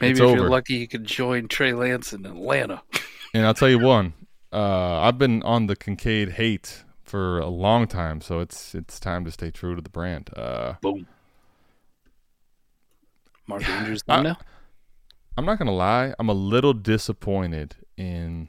Maybe 0.00 0.12
it's 0.12 0.20
if 0.20 0.26
over. 0.26 0.36
you're 0.36 0.50
lucky, 0.50 0.74
you 0.74 0.88
could 0.88 1.04
join 1.04 1.48
Trey 1.48 1.72
Lance 1.72 2.12
in 2.12 2.24
Atlanta. 2.24 2.82
And 3.34 3.44
I'll 3.44 3.52
tell 3.52 3.68
you 3.68 3.78
one. 3.80 4.14
Uh, 4.50 5.00
I've 5.00 5.18
been 5.18 5.42
on 5.42 5.66
the 5.66 5.76
Kincaid 5.76 6.30
hate 6.32 6.84
for 7.06 7.38
a 7.38 7.46
long 7.48 7.86
time, 7.86 8.20
so 8.20 8.40
it's 8.40 8.74
it's 8.74 8.98
time 9.00 9.24
to 9.24 9.30
stay 9.30 9.50
true 9.50 9.76
to 9.76 9.80
the 9.82 9.88
brand. 9.88 10.30
Uh, 10.36 10.74
Boom. 10.82 11.06
Mark 13.46 13.66
Andrews 13.68 14.02
I, 14.08 14.22
now. 14.22 14.36
I'm 15.38 15.44
not 15.44 15.58
gonna 15.58 15.74
lie, 15.74 16.14
I'm 16.18 16.28
a 16.28 16.32
little 16.34 16.74
disappointed 16.74 17.76
in 17.96 18.48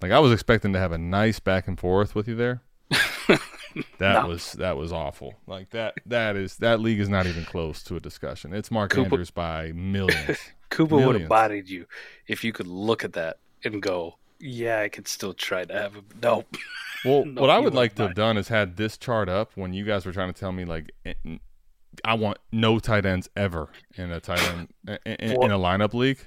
like 0.00 0.12
I 0.12 0.20
was 0.20 0.32
expecting 0.32 0.72
to 0.74 0.78
have 0.78 0.92
a 0.92 0.98
nice 0.98 1.40
back 1.40 1.66
and 1.66 1.78
forth 1.78 2.14
with 2.14 2.28
you 2.28 2.36
there. 2.36 2.62
that 3.98 4.22
no. 4.22 4.26
was 4.28 4.52
that 4.52 4.76
was 4.76 4.92
awful. 4.92 5.34
Like 5.48 5.70
that 5.70 5.94
that 6.06 6.36
is 6.36 6.58
that 6.58 6.78
league 6.80 7.00
is 7.00 7.08
not 7.08 7.26
even 7.26 7.44
close 7.44 7.82
to 7.84 7.96
a 7.96 8.00
discussion. 8.00 8.52
It's 8.54 8.70
Mark 8.70 8.90
Cooper, 8.92 9.06
Andrews 9.06 9.30
by 9.30 9.72
millions. 9.72 10.38
Cooper 10.70 10.96
would 10.96 11.18
have 11.20 11.28
bodied 11.28 11.68
you 11.68 11.86
if 12.28 12.44
you 12.44 12.52
could 12.52 12.68
look 12.68 13.02
at 13.04 13.14
that 13.14 13.38
and 13.64 13.82
go, 13.82 14.16
yeah, 14.42 14.80
I 14.80 14.88
could 14.88 15.06
still 15.08 15.32
try 15.32 15.64
to 15.64 15.72
have 15.74 15.96
a 15.96 16.00
nope. 16.20 16.56
Well, 17.04 17.24
what 17.24 17.50
I 17.50 17.58
would 17.58 17.74
like 17.74 17.96
to 17.96 18.02
have 18.02 18.14
done 18.14 18.36
is 18.36 18.46
had 18.46 18.76
this 18.76 18.96
chart 18.96 19.28
up 19.28 19.50
when 19.56 19.72
you 19.72 19.84
guys 19.84 20.06
were 20.06 20.12
trying 20.12 20.32
to 20.32 20.38
tell 20.38 20.52
me 20.52 20.64
like 20.64 20.92
eh, 21.04 21.14
I 22.04 22.14
want 22.14 22.38
no 22.52 22.78
tight 22.78 23.04
ends 23.04 23.28
ever 23.34 23.70
in 23.96 24.12
a 24.12 24.20
tight 24.20 24.40
end 24.40 24.68
eh, 24.88 24.98
eh, 25.06 25.16
in, 25.18 25.32
well, 25.36 25.44
in 25.46 25.50
a 25.50 25.58
lineup 25.58 25.94
league. 25.94 26.20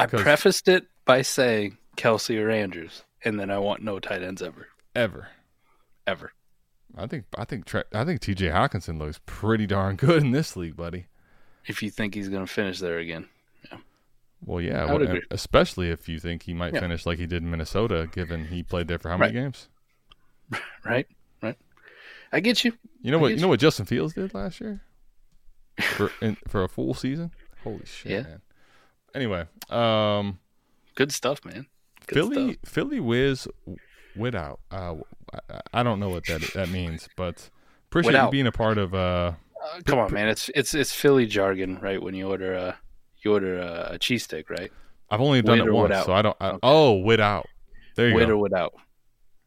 I 0.00 0.06
prefaced 0.06 0.66
it 0.66 0.86
by 1.04 1.22
saying 1.22 1.76
Kelce 1.96 2.42
or 2.42 2.50
Andrews, 2.50 3.04
and 3.24 3.38
then 3.38 3.52
I 3.52 3.58
want 3.58 3.82
no 3.82 4.00
tight 4.00 4.22
ends 4.24 4.42
ever, 4.42 4.66
ever, 4.96 5.28
ever. 6.08 6.32
I 6.96 7.06
think 7.06 7.26
I 7.38 7.44
think 7.44 7.70
I 7.94 8.04
think 8.04 8.18
T.J. 8.20 8.48
Hockenson 8.48 8.98
looks 8.98 9.20
pretty 9.26 9.66
darn 9.68 9.94
good 9.94 10.24
in 10.24 10.32
this 10.32 10.56
league, 10.56 10.74
buddy. 10.76 11.06
If 11.66 11.84
you 11.84 11.90
think 11.90 12.14
he's 12.16 12.28
going 12.28 12.44
to 12.44 12.52
finish 12.52 12.80
there 12.80 12.98
again, 12.98 13.28
well, 14.44 14.60
yeah, 14.60 14.84
well, 14.92 15.18
especially 15.30 15.90
if 15.90 16.08
you 16.08 16.18
think 16.20 16.42
he 16.42 16.54
might 16.54 16.74
yeah. 16.74 16.80
finish 16.80 17.06
like 17.06 17.18
he 17.18 17.26
did 17.26 17.42
in 17.42 17.50
Minnesota, 17.50 18.08
given 18.12 18.46
he 18.48 18.62
played 18.62 18.86
there 18.88 18.98
for 18.98 19.08
how 19.08 19.16
many 19.16 19.32
games? 19.32 19.68
Right, 20.84 21.08
right. 21.42 21.56
I 22.32 22.38
get 22.38 22.62
you. 22.62 22.72
You 23.02 23.10
know 23.10 23.18
I 23.18 23.22
what? 23.22 23.30
You, 23.32 23.38
know 23.38 23.48
what 23.48 23.58
Justin 23.58 23.84
Fields 23.84 24.14
did 24.14 24.32
last 24.32 24.60
year 24.60 24.80
for 25.80 26.12
in, 26.22 26.36
for 26.46 26.62
a 26.62 26.68
full 26.68 26.94
season. 26.94 27.32
Holy 27.64 27.84
shit! 27.84 28.12
Yeah. 28.12 28.20
Man. 28.22 28.40
Anyway, 29.12 29.44
um, 29.70 30.38
good 30.94 31.10
stuff, 31.10 31.44
man. 31.44 31.66
Good 32.06 32.14
Philly, 32.14 32.52
stuff. 32.62 32.72
Philly 32.72 33.00
whiz 33.00 33.48
widout. 34.16 34.60
Uh, 34.70 34.94
I, 35.50 35.60
I 35.74 35.82
don't 35.82 35.98
know 35.98 36.10
what 36.10 36.26
that 36.26 36.48
that 36.54 36.68
means, 36.68 37.08
but 37.16 37.50
appreciate 37.90 38.14
you 38.22 38.30
being 38.30 38.46
a 38.46 38.52
part 38.52 38.78
of. 38.78 38.94
Uh, 38.94 39.32
uh, 39.66 39.80
come 39.84 39.98
on, 39.98 40.12
man! 40.12 40.28
It's 40.28 40.48
it's 40.54 40.74
it's 40.74 40.92
Philly 40.94 41.26
jargon, 41.26 41.80
right? 41.80 42.00
When 42.00 42.14
you 42.14 42.28
order 42.30 42.54
a 42.54 42.78
you 43.26 43.34
a, 43.60 43.94
a 43.94 43.98
cheese 43.98 44.22
stick, 44.22 44.48
right? 44.50 44.70
I've 45.10 45.20
only 45.20 45.42
done 45.42 45.58
with 45.58 45.66
it 45.66 45.72
once, 45.72 45.88
without. 45.88 46.06
so 46.06 46.12
I 46.12 46.22
don't. 46.22 46.36
I, 46.40 46.48
okay. 46.50 46.58
Oh, 46.62 46.92
without. 46.98 47.46
There 47.96 48.08
you 48.10 48.14
with 48.14 48.28
go. 48.28 48.34
or 48.34 48.36
without. 48.36 48.74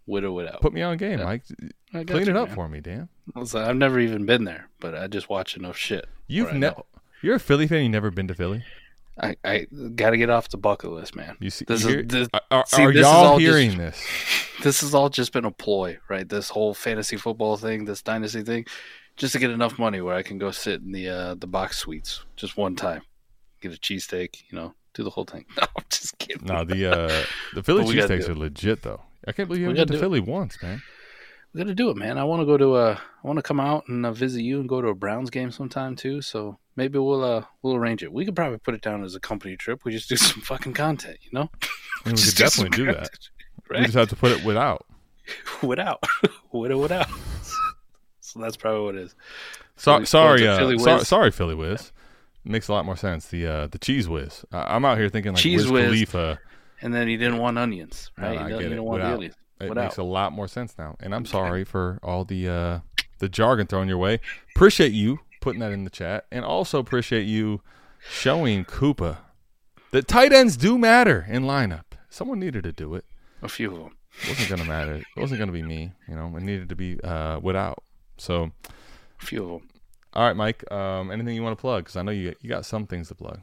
With 0.06 0.26
or 0.26 0.32
without. 0.34 0.60
Put 0.60 0.74
me 0.74 0.82
on 0.82 0.98
game, 0.98 1.20
yeah. 1.20 1.24
Mike. 1.26 1.44
Clean 1.92 2.08
you, 2.10 2.16
it 2.32 2.36
up 2.36 2.48
man. 2.50 2.56
for 2.56 2.68
me, 2.68 2.82
Dan. 2.82 3.08
Like, 3.36 3.56
I've 3.56 3.78
never 3.78 4.00
even 4.02 4.26
been 4.26 4.44
there, 4.44 4.68
but 4.82 4.96
I 4.96 5.08
just 5.08 5.30
watch 5.30 5.56
enough 5.56 5.78
shit. 5.78 6.08
You've 6.28 6.54
never. 6.54 6.84
You're 7.22 7.36
a 7.36 7.40
Philly 7.40 7.68
fan. 7.68 7.84
You've 7.84 7.94
never 7.94 8.12
been 8.12 8.28
to 8.28 8.34
Philly. 8.36 8.64
I, 9.22 9.36
I 9.46 9.68
got 9.96 10.10
to 10.10 10.18
get 10.18 10.30
off 10.30 10.50
the 10.50 10.58
bucket 10.58 10.92
list, 10.92 11.16
man. 11.16 11.38
You 11.40 11.50
see, 11.50 11.66
this 11.66 11.86
is, 11.86 12.06
this, 12.08 12.28
are, 12.52 12.66
see, 12.68 12.82
are 12.84 12.92
y'all 12.94 13.38
hearing 13.38 13.72
just, 13.72 13.78
this? 13.80 14.04
This 14.64 14.82
has 14.82 14.94
all 14.94 15.10
just 15.10 15.32
been 15.32 15.46
a 15.46 15.52
ploy, 15.52 16.00
right? 16.10 16.28
This 16.28 16.50
whole 16.50 16.74
fantasy 16.74 17.16
football 17.16 17.56
thing, 17.56 17.86
this 17.86 18.02
dynasty 18.02 18.44
thing, 18.44 18.66
just 19.16 19.32
to 19.34 19.40
get 19.40 19.52
enough 19.52 19.80
money 19.80 20.02
where 20.02 20.16
I 20.16 20.22
can 20.22 20.38
go 20.38 20.52
sit 20.52 20.82
in 20.82 20.92
the 20.92 21.08
uh, 21.10 21.36
the 21.36 21.48
box 21.48 21.78
suites 21.78 22.22
just 22.36 22.58
one 22.58 22.76
time 22.76 23.04
get 23.60 23.74
a 23.74 23.78
cheesesteak, 23.80 24.36
you 24.50 24.58
know, 24.58 24.74
do 24.94 25.04
the 25.04 25.10
whole 25.10 25.26
thing. 25.26 25.46
No, 25.60 25.64
I'm 25.78 25.86
just 25.90 26.18
kidding. 26.20 26.48
No, 26.48 26.64
the 26.64 26.92
uh, 26.92 27.24
the 27.56 27.64
Philly 27.64 27.84
cheesesteaks 27.86 28.30
are 28.30 28.36
legit 28.36 28.84
though. 28.84 29.02
I 29.28 29.32
can't 29.32 29.48
believe 29.48 29.62
you 29.64 29.68
went 29.68 29.80
haven't 29.80 29.94
to 29.96 30.00
Philly 30.00 30.20
it. 30.20 30.26
once, 30.28 30.62
man. 30.62 30.82
We 31.54 31.58
got 31.58 31.68
to 31.68 31.74
do 31.74 31.90
it, 31.90 31.98
man. 31.98 32.18
I 32.20 32.24
want 32.26 32.42
to 32.44 32.46
go 32.46 32.56
to 32.58 32.76
a, 32.76 32.92
uh, 32.92 32.98
I 33.24 33.28
want 33.28 33.38
to 33.40 33.44
come 33.44 33.60
out 33.60 33.86
and 33.88 34.06
uh, 34.06 34.12
visit 34.12 34.42
you 34.44 34.60
and 34.60 34.70
go 34.70 34.80
to 34.84 34.90
a 34.90 34.94
Browns 34.94 35.32
game 35.32 35.50
sometime 35.50 35.96
too. 35.96 36.22
So 36.22 36.60
maybe 36.76 37.00
we'll 37.00 37.24
uh, 37.24 37.42
we'll 37.64 37.76
arrange 37.76 38.04
it. 38.04 38.12
We 38.14 38.24
could 38.26 38.36
probably 38.36 38.60
put 38.60 38.76
it 38.76 38.82
down 38.82 39.04
as 39.04 39.16
a 39.16 39.20
company 39.20 39.58
trip. 39.58 39.82
We 39.84 39.92
just 39.92 40.08
do 40.08 40.16
some 40.18 40.42
fucking 40.42 40.74
content, 40.74 41.18
you 41.22 41.32
know. 41.34 41.50
we, 42.06 42.12
could 42.12 42.22
do 42.22 42.32
definitely 42.32 42.78
do 42.78 42.86
that. 42.92 43.10
Right? 43.70 43.80
We 43.82 43.86
just 43.86 43.98
have 43.98 44.10
to 44.10 44.16
put 44.16 44.32
it 44.32 44.46
without. 44.46 44.86
without, 45.64 46.04
without, 46.52 46.78
without. 46.80 47.08
so 48.22 48.40
that's 48.40 48.56
probably 48.58 48.82
what 48.84 48.96
it 48.96 49.02
is. 49.02 49.16
So, 49.78 49.94
Philly, 49.94 50.06
sorry, 50.06 50.48
uh, 50.48 50.58
Philly 50.60 50.78
so, 50.78 51.00
sorry, 51.00 51.32
Philly 51.32 51.56
Wiz 51.56 51.92
makes 52.44 52.68
a 52.68 52.74
lot 52.74 52.86
more 52.86 52.96
sense. 52.98 53.28
The 53.28 53.46
uh, 53.48 53.68
the 53.68 53.78
cheese 53.80 54.08
whiz. 54.08 54.46
I, 54.52 54.76
am 54.76 54.86
out 54.86 54.98
here 54.98 55.10
thinking 55.10 55.34
like 55.34 55.42
cheese 55.42 55.68
whiz, 55.68 55.86
Khalifa, 55.86 56.40
and 56.82 56.94
then 56.94 57.08
he 57.08 57.18
didn't 57.18 57.38
want 57.38 57.58
onions, 57.58 58.12
right? 58.18 58.40
No, 58.40 58.48
no, 58.48 58.58
he, 58.58 58.64
didn't 58.64 58.84
want 58.84 59.02
Without, 59.02 59.32
It 59.60 59.76
makes 59.84 59.98
a 59.98 60.04
lot 60.04 60.32
more 60.34 60.48
sense 60.48 60.76
now. 60.78 60.96
And 61.02 61.14
I'm 61.14 61.26
sorry 61.26 61.64
for 61.66 62.00
all 62.02 62.24
the 62.26 62.48
uh, 62.48 62.80
the 63.20 63.30
jargon 63.30 63.68
thrown 63.68 63.88
your 63.88 63.98
way. 63.98 64.20
Appreciate 64.56 64.92
you 64.94 65.20
putting 65.42 65.60
that 65.60 65.72
in 65.72 65.84
the 65.84 65.90
chat, 65.90 66.26
and 66.32 66.46
also 66.46 66.80
appreciate 66.80 67.24
you 67.24 67.62
showing 68.10 68.66
Koopa 68.66 69.18
that 69.92 70.08
tight 70.08 70.32
ends 70.32 70.58
do 70.58 70.78
matter 70.78 71.26
in 71.30 71.44
lineup. 71.44 71.84
Someone 72.10 72.40
needed 72.40 72.64
to 72.64 72.72
do 72.72 72.96
it. 72.96 73.06
A 73.42 73.50
few 73.50 73.72
of 73.72 73.80
them. 73.80 73.98
It 74.24 74.30
wasn't 74.30 74.50
gonna 74.50 74.66
matter. 74.66 74.96
It 74.96 75.20
wasn't 75.20 75.40
gonna 75.40 75.52
be 75.52 75.62
me. 75.62 75.92
You 76.08 76.16
know, 76.16 76.34
it 76.36 76.42
needed 76.44 76.70
to 76.70 76.76
be 76.76 77.00
uh, 77.02 77.40
without. 77.40 77.84
So, 78.18 78.52
a 78.66 79.26
few 79.26 79.44
of 79.46 79.50
them. 79.62 79.70
All 80.20 80.26
right, 80.26 80.36
Mike. 80.36 80.70
Um, 80.70 81.12
anything 81.12 81.34
you 81.34 81.44
want 81.44 81.58
to 81.58 81.62
plug? 81.62 81.86
Because 81.86 81.96
I 81.96 82.02
know 82.02 82.12
you 82.12 82.36
you 82.42 82.50
got 82.50 82.66
some 82.66 82.86
things 82.86 83.08
to 83.08 83.16
plug. 83.16 83.40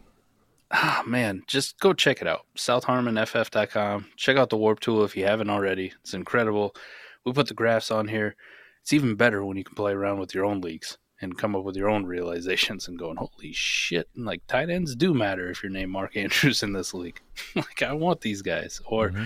Ah, 0.72 1.02
man, 1.06 1.42
just 1.46 1.80
go 1.80 1.94
check 1.94 2.20
it 2.20 2.28
out. 2.28 2.44
SouthHarmonFF.com. 2.58 4.04
Check 4.18 4.36
out 4.36 4.50
the 4.50 4.58
WoRP 4.58 4.80
Tool 4.80 5.02
if 5.02 5.16
you 5.16 5.24
haven't 5.24 5.48
already. 5.48 5.94
It's 6.02 6.12
incredible. 6.12 6.76
We 7.24 7.32
put 7.32 7.46
the 7.48 7.54
graphs 7.54 7.90
on 7.90 8.08
here. 8.08 8.36
It's 8.82 8.92
even 8.92 9.14
better 9.14 9.42
when 9.42 9.56
you 9.56 9.64
can 9.64 9.74
play 9.74 9.92
around 9.92 10.18
with 10.18 10.34
your 10.34 10.44
own 10.44 10.60
leagues 10.60 10.98
and 11.22 11.38
come 11.38 11.56
up 11.56 11.64
with 11.64 11.76
your 11.76 11.88
own 11.88 12.04
realizations 12.04 12.88
and 12.88 12.98
going, 12.98 13.16
holy 13.16 13.52
shit! 13.54 14.10
And 14.14 14.26
like 14.26 14.46
tight 14.46 14.68
ends 14.68 14.94
do 14.94 15.14
matter 15.14 15.48
if 15.50 15.62
you're 15.62 15.72
named 15.72 15.92
Mark 15.92 16.14
Andrews 16.14 16.62
in 16.62 16.74
this 16.74 16.92
league. 16.92 17.22
like 17.54 17.82
I 17.82 17.94
want 17.94 18.20
these 18.20 18.42
guys. 18.42 18.82
Or 18.84 19.08
mm-hmm. 19.12 19.24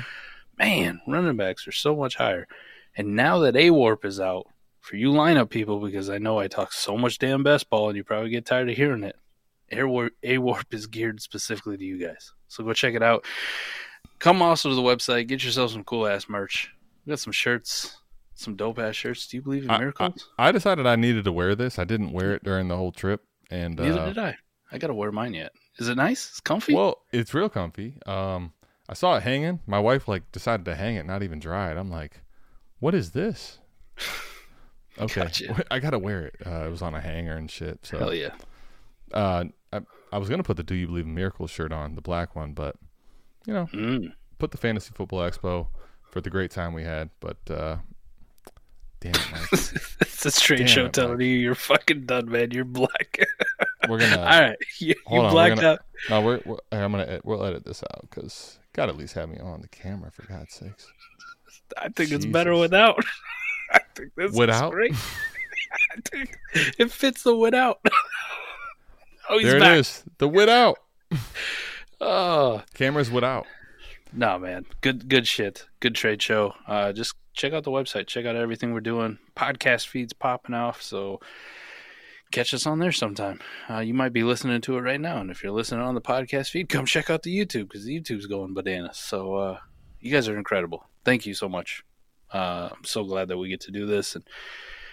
man, 0.57 1.01
running 1.09 1.37
backs 1.37 1.67
are 1.67 1.73
so 1.73 1.97
much 1.97 2.15
higher. 2.15 2.47
And 2.97 3.17
now 3.17 3.41
that 3.41 3.55
AWoRP 3.57 4.05
is 4.05 4.21
out, 4.21 4.47
for 4.81 4.97
you 4.97 5.11
lineup 5.11 5.51
people, 5.51 5.79
because 5.81 6.11
I 6.11 6.19
know 6.19 6.39
I 6.39 6.49
talk 6.49 6.73
so 6.73 6.97
much 6.97 7.19
damn 7.19 7.43
best 7.43 7.69
ball 7.71 7.89
and 7.89 7.97
you 7.97 8.05
probably 8.05 8.31
get 8.31 8.47
tired 8.47 8.71
of 8.71 8.77
hearing 8.77 9.03
it. 9.05 9.17
Air 9.71 9.87
Warp, 9.87 10.13
AWoRP 10.25 10.75
is 10.75 10.87
geared 10.87 11.21
specifically 11.23 11.77
to 11.77 11.85
you 11.85 12.05
guys. 12.05 12.33
So 12.49 12.65
go 12.65 12.73
check 12.73 12.95
it 12.95 13.03
out. 13.03 13.25
Come 14.19 14.43
also 14.43 14.69
to 14.69 14.75
the 14.75 14.83
website, 14.83 15.29
get 15.29 15.45
yourself 15.45 15.71
some 15.73 15.85
cool 15.85 16.07
ass 16.09 16.29
merch. 16.29 16.71
We 17.07 17.11
got 17.11 17.21
some 17.21 17.33
shirts, 17.33 17.97
some 18.35 18.57
dope 18.57 18.79
ass 18.79 18.97
shirts. 18.97 19.27
Do 19.29 19.37
you 19.37 19.43
believe 19.43 19.65
in 19.65 19.71
I, 19.71 19.79
miracles? 19.79 20.29
I, 20.39 20.49
I, 20.49 20.53
decided 20.53 20.87
I 20.87 20.97
needed 20.97 21.25
to 21.25 21.33
wear 21.33 21.55
this. 21.55 21.79
I 21.79 21.85
didn't 21.85 22.13
wear 22.13 22.35
it 22.35 22.43
during 22.43 22.69
the 22.69 22.77
whole 22.77 22.93
trip, 22.93 23.23
and 23.51 23.77
neither 23.77 24.01
uh, 24.01 24.07
did 24.07 24.19
I. 24.19 24.37
I 24.73 24.79
gotta 24.79 24.95
wear 24.95 25.13
mine 25.13 25.35
yet. 25.35 25.53
Is 25.79 25.89
it 25.89 25.97
nice? 25.97 26.29
It's 26.31 26.41
comfy. 26.41 26.75
Well, 26.75 26.99
it's 27.13 27.33
real 27.33 27.49
comfy. 27.49 27.97
Um, 28.07 28.53
I 28.89 28.95
saw 28.95 29.17
it 29.17 29.23
hanging. 29.23 29.61
My 29.67 29.79
wife 29.79 30.09
like 30.09 30.31
decided 30.33 30.65
to 30.67 30.75
hang 30.75 30.97
it, 30.97 31.07
not 31.07 31.23
even 31.23 31.39
dry 31.39 31.71
it. 31.71 31.77
I'm 31.79 31.91
like, 31.91 32.23
what 32.81 32.95
is 32.95 33.13
this? 33.13 33.59
Okay, 35.01 35.23
gotcha. 35.23 35.65
I 35.71 35.79
gotta 35.79 35.99
wear 35.99 36.27
it. 36.27 36.37
Uh, 36.45 36.67
it 36.67 36.71
was 36.71 36.83
on 36.83 36.95
a 36.95 37.01
hanger 37.01 37.37
and 37.37 37.51
shit. 37.51 37.79
So. 37.85 37.99
Hell 37.99 38.15
yeah. 38.15 38.35
Uh, 39.13 39.45
I, 39.73 39.81
I 40.13 40.19
was 40.19 40.29
gonna 40.29 40.43
put 40.43 40.57
the 40.59 40.63
"Do 40.63 40.75
You 40.75 40.87
Believe 40.87 41.07
in 41.07 41.15
Miracles" 41.15 41.51
shirt 41.51 41.73
on, 41.73 41.95
the 41.95 42.03
black 42.03 42.37
one, 42.37 42.53
but 42.53 42.77
you 43.47 43.55
know, 43.55 43.67
mm. 43.73 44.13
put 44.39 44.51
the 44.51 44.59
Fantasy 44.59 44.93
Football 44.95 45.21
Expo 45.29 45.69
for 46.11 46.21
the 46.21 46.29
great 46.29 46.51
time 46.51 46.75
we 46.75 46.85
had. 46.85 47.09
But 47.21 47.39
uh, 47.51 47.77
damn 49.01 49.13
it, 49.13 49.27
Mike. 49.33 49.43
it's 49.53 50.27
a 50.27 50.31
strange 50.31 50.61
damn 50.61 50.69
show 50.69 50.85
it, 50.87 50.93
telling 50.93 51.13
Mike. 51.19 51.23
you 51.23 51.35
you're 51.39 51.55
fucking 51.55 52.05
done, 52.05 52.31
man. 52.31 52.51
You're 52.51 52.65
black. 52.67 53.19
we're 53.89 53.99
gonna. 53.99 54.19
All 54.19 54.41
right, 54.41 54.59
you, 54.79 54.95
you 55.11 55.19
on, 55.19 55.33
blacked 55.33 55.63
out. 55.63 55.81
No, 56.11 56.21
we're, 56.21 56.43
we're, 56.45 56.59
I'm 56.73 56.93
gonna. 56.93 57.21
We'll 57.25 57.45
edit 57.45 57.65
this 57.65 57.83
out 57.85 58.11
because 58.11 58.59
gotta 58.75 58.91
at 58.93 58.99
least 58.99 59.15
have 59.15 59.31
me 59.31 59.39
on 59.39 59.63
the 59.63 59.69
camera 59.69 60.11
for 60.13 60.27
God's 60.27 60.53
sakes. 60.53 60.87
I 61.79 61.85
think 61.85 62.11
Jesus. 62.11 62.25
it's 62.25 62.27
better 62.27 62.55
without. 62.55 63.03
I 63.71 63.81
think 63.95 64.15
this 64.17 64.33
without? 64.33 64.73
great. 64.73 64.95
it 66.79 66.91
fits 66.91 67.23
the 67.23 67.35
wit 67.37 67.55
out. 67.55 67.81
oh, 69.29 69.39
he's 69.39 69.47
there 69.51 69.61
back. 69.61 69.85
The 70.19 70.29
wit 70.29 70.49
out. 70.49 70.79
oh. 72.01 72.63
Cameras 72.75 73.11
wit 73.11 73.25
out. 73.25 73.47
No, 74.13 74.39
man. 74.39 74.67
Good 74.81 75.09
good 75.09 75.27
shit. 75.27 75.67
Good 75.79 75.95
trade 75.95 76.21
show. 76.21 76.55
Uh, 76.67 76.93
just 76.93 77.15
check 77.35 77.53
out 77.53 77.63
the 77.63 77.71
website. 77.71 78.09
Check 78.09 78.27
out 78.27 78.35
everything 78.35 78.73
we're 78.73 78.81
doing. 78.81 79.19
Podcast 79.37 79.87
feeds 79.87 80.13
popping 80.13 80.55
off. 80.55 80.83
So 80.83 81.21
catch 82.33 82.53
us 82.53 82.67
on 82.67 82.81
there 82.81 82.91
sometime. 82.93 83.39
Uh, 83.69 83.79
you 83.79 83.95
might 83.95 84.13
be 84.13 84.25
listening 84.25 84.61
to 84.63 84.77
it 84.77 84.81
right 84.81 85.01
now. 85.01 85.19
And 85.21 85.31
if 85.31 85.45
you're 85.45 85.53
listening 85.53 85.83
on 85.83 85.95
the 85.95 86.01
podcast 86.01 86.51
feed, 86.51 86.69
come 86.69 86.87
check 86.87 87.11
out 87.11 87.23
the 87.23 87.37
YouTube 87.39 87.69
because 87.69 87.85
the 87.85 88.01
YouTube's 88.01 88.27
going 88.27 88.53
bananas. 88.55 88.97
So 88.97 89.35
uh, 89.37 89.59
you 90.01 90.11
guys 90.11 90.29
are 90.29 90.37
incredible. 90.37 90.85
Thank 91.05 91.25
you 91.27 91.35
so 91.35 91.49
much. 91.49 91.85
Uh, 92.33 92.69
I'm 92.73 92.85
so 92.85 93.05
glad 93.05 93.29
that 93.29 93.39
we 93.39 93.49
get 93.49 93.61
to 93.63 93.71
do 93.71 93.87
this. 93.87 94.15
And 94.15 94.25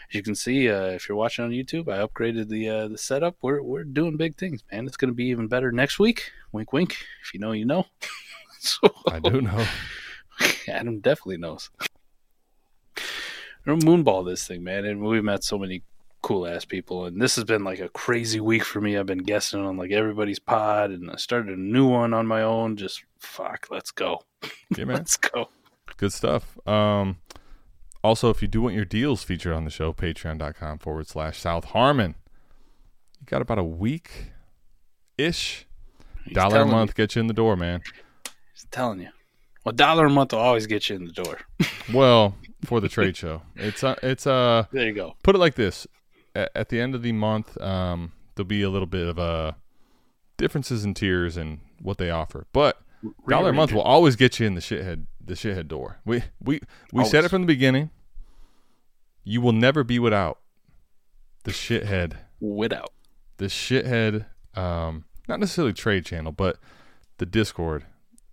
as 0.10 0.16
you 0.16 0.24
can 0.24 0.36
see, 0.36 0.70
uh, 0.70 0.86
if 0.88 1.08
you're 1.08 1.18
watching 1.18 1.46
on 1.46 1.52
YouTube, 1.52 1.88
I 1.90 2.06
upgraded 2.06 2.50
the 2.50 2.70
uh, 2.70 2.88
the 2.88 2.98
setup. 2.98 3.36
We're 3.42 3.62
we're 3.62 3.84
doing 3.84 4.18
big 4.18 4.38
things, 4.38 4.64
man. 4.72 4.86
It's 4.88 4.98
going 4.98 5.10
to 5.10 5.16
be 5.16 5.26
even 5.26 5.48
better 5.48 5.72
next 5.72 6.00
week. 6.00 6.32
Wink, 6.52 6.74
wink. 6.74 6.98
If 7.24 7.34
you 7.34 7.40
know, 7.40 7.52
you 7.52 7.66
know. 7.66 7.86
so, 8.60 8.80
I 9.10 9.20
do 9.20 9.42
know. 9.42 9.66
Adam 10.70 11.00
definitely 11.00 11.38
knows. 11.38 11.70
We're 13.66 13.76
moonball 13.76 14.26
this 14.26 14.48
thing, 14.48 14.64
man, 14.64 14.86
and 14.86 15.02
we've 15.04 15.24
met 15.24 15.44
so 15.44 15.60
many 15.60 15.84
cool 16.22 16.48
ass 16.48 16.64
people. 16.64 17.06
And 17.06 17.22
this 17.22 17.36
has 17.36 17.44
been 17.44 17.64
like 17.66 17.80
a 17.80 17.90
crazy 17.90 18.40
week 18.40 18.64
for 18.64 18.80
me. 18.80 18.98
I've 18.98 19.06
been 19.06 19.18
guessing 19.20 19.60
on 19.64 19.78
like 19.78 19.92
everybody's 19.92 20.40
pod, 20.40 20.92
and 20.92 21.12
I 21.12 21.18
started 21.18 21.58
a 21.58 21.62
new 21.62 21.86
one 21.86 22.14
on 22.14 22.26
my 22.26 22.42
own. 22.44 22.78
Just 22.78 23.04
fuck, 23.20 23.68
let's 23.70 23.92
go. 23.92 24.22
Yeah, 24.76 24.86
man. 24.86 24.98
let's 24.98 25.18
go. 25.18 25.50
Good 25.98 26.14
stuff. 26.14 26.58
Um, 26.68 27.18
also, 28.08 28.30
if 28.30 28.42
you 28.42 28.48
do 28.48 28.62
want 28.62 28.74
your 28.74 28.86
deals 28.86 29.22
featured 29.22 29.52
on 29.52 29.66
the 29.66 29.70
show, 29.70 29.92
patreon.com 29.92 30.78
forward 30.80 31.06
slash 31.10 31.38
South 31.38 31.66
Harmon. 31.66 32.16
You 33.20 33.26
got 33.26 33.42
about 33.42 33.58
a 33.60 33.66
week 33.66 34.28
ish. 35.18 35.68
Dollar 36.32 36.62
a 36.62 36.66
month 36.66 36.96
gets 36.96 37.18
you 37.18 37.20
in 37.20 37.28
the 37.28 37.34
door, 37.34 37.58
man. 37.58 37.82
He's 38.54 38.64
telling 38.72 39.02
you. 39.02 39.10
A 39.66 39.74
dollar 39.74 40.06
a 40.06 40.10
month 40.10 40.32
will 40.32 40.40
always 40.40 40.68
get 40.68 40.88
you 40.88 40.96
in 40.96 41.04
the 41.04 41.12
door. 41.12 41.38
well, 41.94 42.34
for 42.64 42.80
the 42.80 42.88
trade 42.88 43.18
show, 43.18 43.42
it's 43.58 43.84
a, 43.84 43.90
uh, 43.90 43.96
it's 44.02 44.26
a. 44.26 44.32
Uh, 44.34 44.64
there 44.72 44.86
you 44.86 44.94
go. 44.94 45.18
Put 45.22 45.36
it 45.36 45.40
like 45.40 45.56
this: 45.56 45.86
at, 46.34 46.50
at 46.56 46.70
the 46.70 46.80
end 46.80 46.96
of 46.96 47.02
the 47.02 47.12
month, 47.12 47.60
um, 47.62 48.14
there'll 48.36 48.48
be 48.48 48.62
a 48.62 48.70
little 48.70 48.88
bit 48.88 49.06
of 49.08 49.18
a 49.18 49.22
uh, 49.22 49.52
differences 50.38 50.86
in 50.86 50.94
tiers 50.94 51.36
and 51.36 51.60
what 51.82 51.98
they 51.98 52.10
offer, 52.10 52.48
but 52.54 52.80
dollar 53.28 53.50
a 53.50 53.54
month 53.54 53.74
will 53.74 53.82
always 53.82 54.16
get 54.16 54.40
you 54.40 54.48
in 54.48 54.56
the 54.56 54.62
shithead 54.62 55.08
the 55.22 55.34
shithead 55.34 55.68
door. 55.68 55.98
We 56.06 56.24
we 56.40 56.62
we 56.94 57.00
always. 57.00 57.12
said 57.12 57.26
it 57.26 57.30
from 57.30 57.42
the 57.42 57.48
beginning. 57.48 57.90
You 59.30 59.42
will 59.42 59.52
never 59.52 59.84
be 59.84 60.00
without 60.00 60.40
the 61.44 61.52
shithead. 61.52 62.14
Without 62.40 62.94
the 63.36 63.48
shithead. 63.50 64.26
Um, 64.56 65.04
not 65.28 65.42
necessarily 65.42 65.74
trade 65.74 66.06
channel, 66.06 66.32
but 66.32 66.60
the 67.18 67.26
Discord 67.26 67.84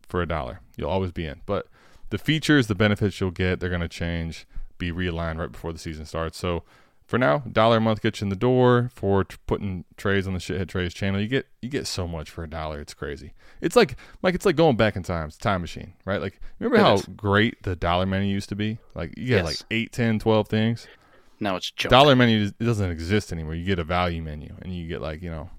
for 0.07 0.23
a 0.23 0.27
dollar. 0.29 0.61
You'll 0.77 0.91
always 0.91 1.11
be 1.11 1.27
in. 1.27 1.41
But 1.47 1.67
the 2.11 2.19
features, 2.19 2.69
the 2.69 2.77
benefits 2.77 3.21
you'll 3.21 3.33
get, 3.33 3.59
they're 3.59 3.71
going 3.71 3.81
to 3.81 3.89
change, 3.89 4.47
be 4.79 4.93
realigned 4.93 5.39
right 5.39 5.51
before 5.51 5.73
the 5.73 5.81
season 5.81 6.05
starts. 6.07 6.39
So 6.39 6.63
for 7.07 7.19
now, 7.19 7.43
dollar 7.51 7.77
a 7.77 7.81
month 7.81 8.01
gets 8.01 8.21
you 8.21 8.25
in 8.25 8.29
the 8.31 8.37
door 8.37 8.91
for 8.95 9.25
t- 9.25 9.37
putting 9.47 9.85
trades 9.97 10.27
on 10.27 10.33
the 10.33 10.39
shithead 10.41 10.69
trades 10.69 10.95
channel. 10.95 11.21
You 11.21 11.29
get 11.29 11.47
you 11.61 11.69
get 11.69 11.87
so 11.87 12.09
much 12.09 12.31
for 12.31 12.43
a 12.45 12.49
dollar. 12.49 12.81
It's 12.81 12.95
crazy. 12.95 13.35
It's 13.61 13.77
like 13.77 13.97
like 14.23 14.35
it's 14.35 14.47
like 14.47 14.57
going 14.57 14.77
back 14.77 14.97
in 14.97 15.03
time. 15.03 15.27
It's 15.27 15.37
a 15.37 15.41
time 15.41 15.61
machine, 15.61 15.93
right? 16.07 16.21
Like 16.21 16.41
remember 16.59 16.77
it 16.79 16.81
how 16.81 16.95
is. 16.95 17.05
great 17.15 17.63
the 17.63 17.77
dollar 17.77 18.07
menu 18.07 18.33
used 18.33 18.49
to 18.51 18.57
be? 18.57 18.79
Like 18.95 19.15
you 19.19 19.27
get 19.27 19.45
yes. 19.45 19.45
like 19.45 19.57
8, 19.71 19.93
10, 19.93 20.19
12 20.21 20.49
things. 20.49 20.87
Now 21.41 21.57
it's 21.57 21.71
joke. 21.71 21.91
Dollar 21.91 22.17
menu 22.17 22.47
it 22.47 22.59
doesn't 22.65 22.91
exist 22.91 23.33
anymore. 23.33 23.55
You 23.55 23.65
get 23.67 23.79
a 23.79 23.85
value 23.85 24.23
menu 24.23 24.57
and 24.63 24.75
you 24.75 24.89
get 24.89 25.03
like, 25.03 25.21
you 25.21 25.31
know, 25.31 25.51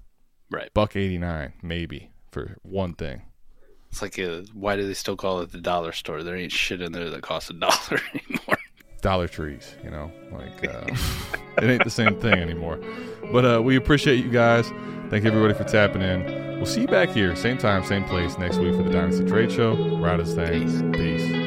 right. 0.50 0.70
buck 0.74 0.96
89 0.96 1.52
maybe 1.62 2.10
for 2.32 2.56
one 2.62 2.94
thing. 2.94 3.22
It's 3.90 4.02
like 4.02 4.18
a, 4.18 4.38
uh, 4.40 4.42
why 4.52 4.74
do 4.76 4.86
they 4.86 4.94
still 4.94 5.16
call 5.16 5.40
it 5.40 5.52
the 5.52 5.60
dollar 5.60 5.92
store? 5.92 6.22
There 6.24 6.36
ain't 6.36 6.50
shit 6.50 6.82
in 6.82 6.90
there 6.92 7.08
that 7.08 7.22
costs 7.22 7.50
a 7.50 7.52
dollar 7.52 8.00
anymore. 8.14 8.55
Dollar 9.06 9.28
Trees, 9.28 9.76
you 9.84 9.90
know, 9.92 10.10
like 10.32 10.68
uh, 10.68 10.84
it 11.62 11.70
ain't 11.70 11.84
the 11.84 11.90
same 11.90 12.20
thing 12.20 12.34
anymore. 12.34 12.80
But 13.32 13.44
uh, 13.44 13.62
we 13.62 13.76
appreciate 13.76 14.16
you 14.16 14.28
guys. 14.32 14.66
Thank 15.10 15.24
everybody 15.24 15.54
for 15.54 15.62
tapping 15.62 16.02
in. 16.02 16.26
We'll 16.56 16.66
see 16.66 16.80
you 16.80 16.88
back 16.88 17.10
here, 17.10 17.36
same 17.36 17.56
time, 17.56 17.84
same 17.84 18.02
place 18.04 18.36
next 18.36 18.56
week 18.56 18.74
for 18.74 18.82
the 18.82 18.90
Dynasty 18.90 19.24
Trade 19.24 19.52
Show. 19.52 19.74
Riders 20.00 20.34
things. 20.34 20.82
Peace. 20.96 21.22
Peace. 21.30 21.45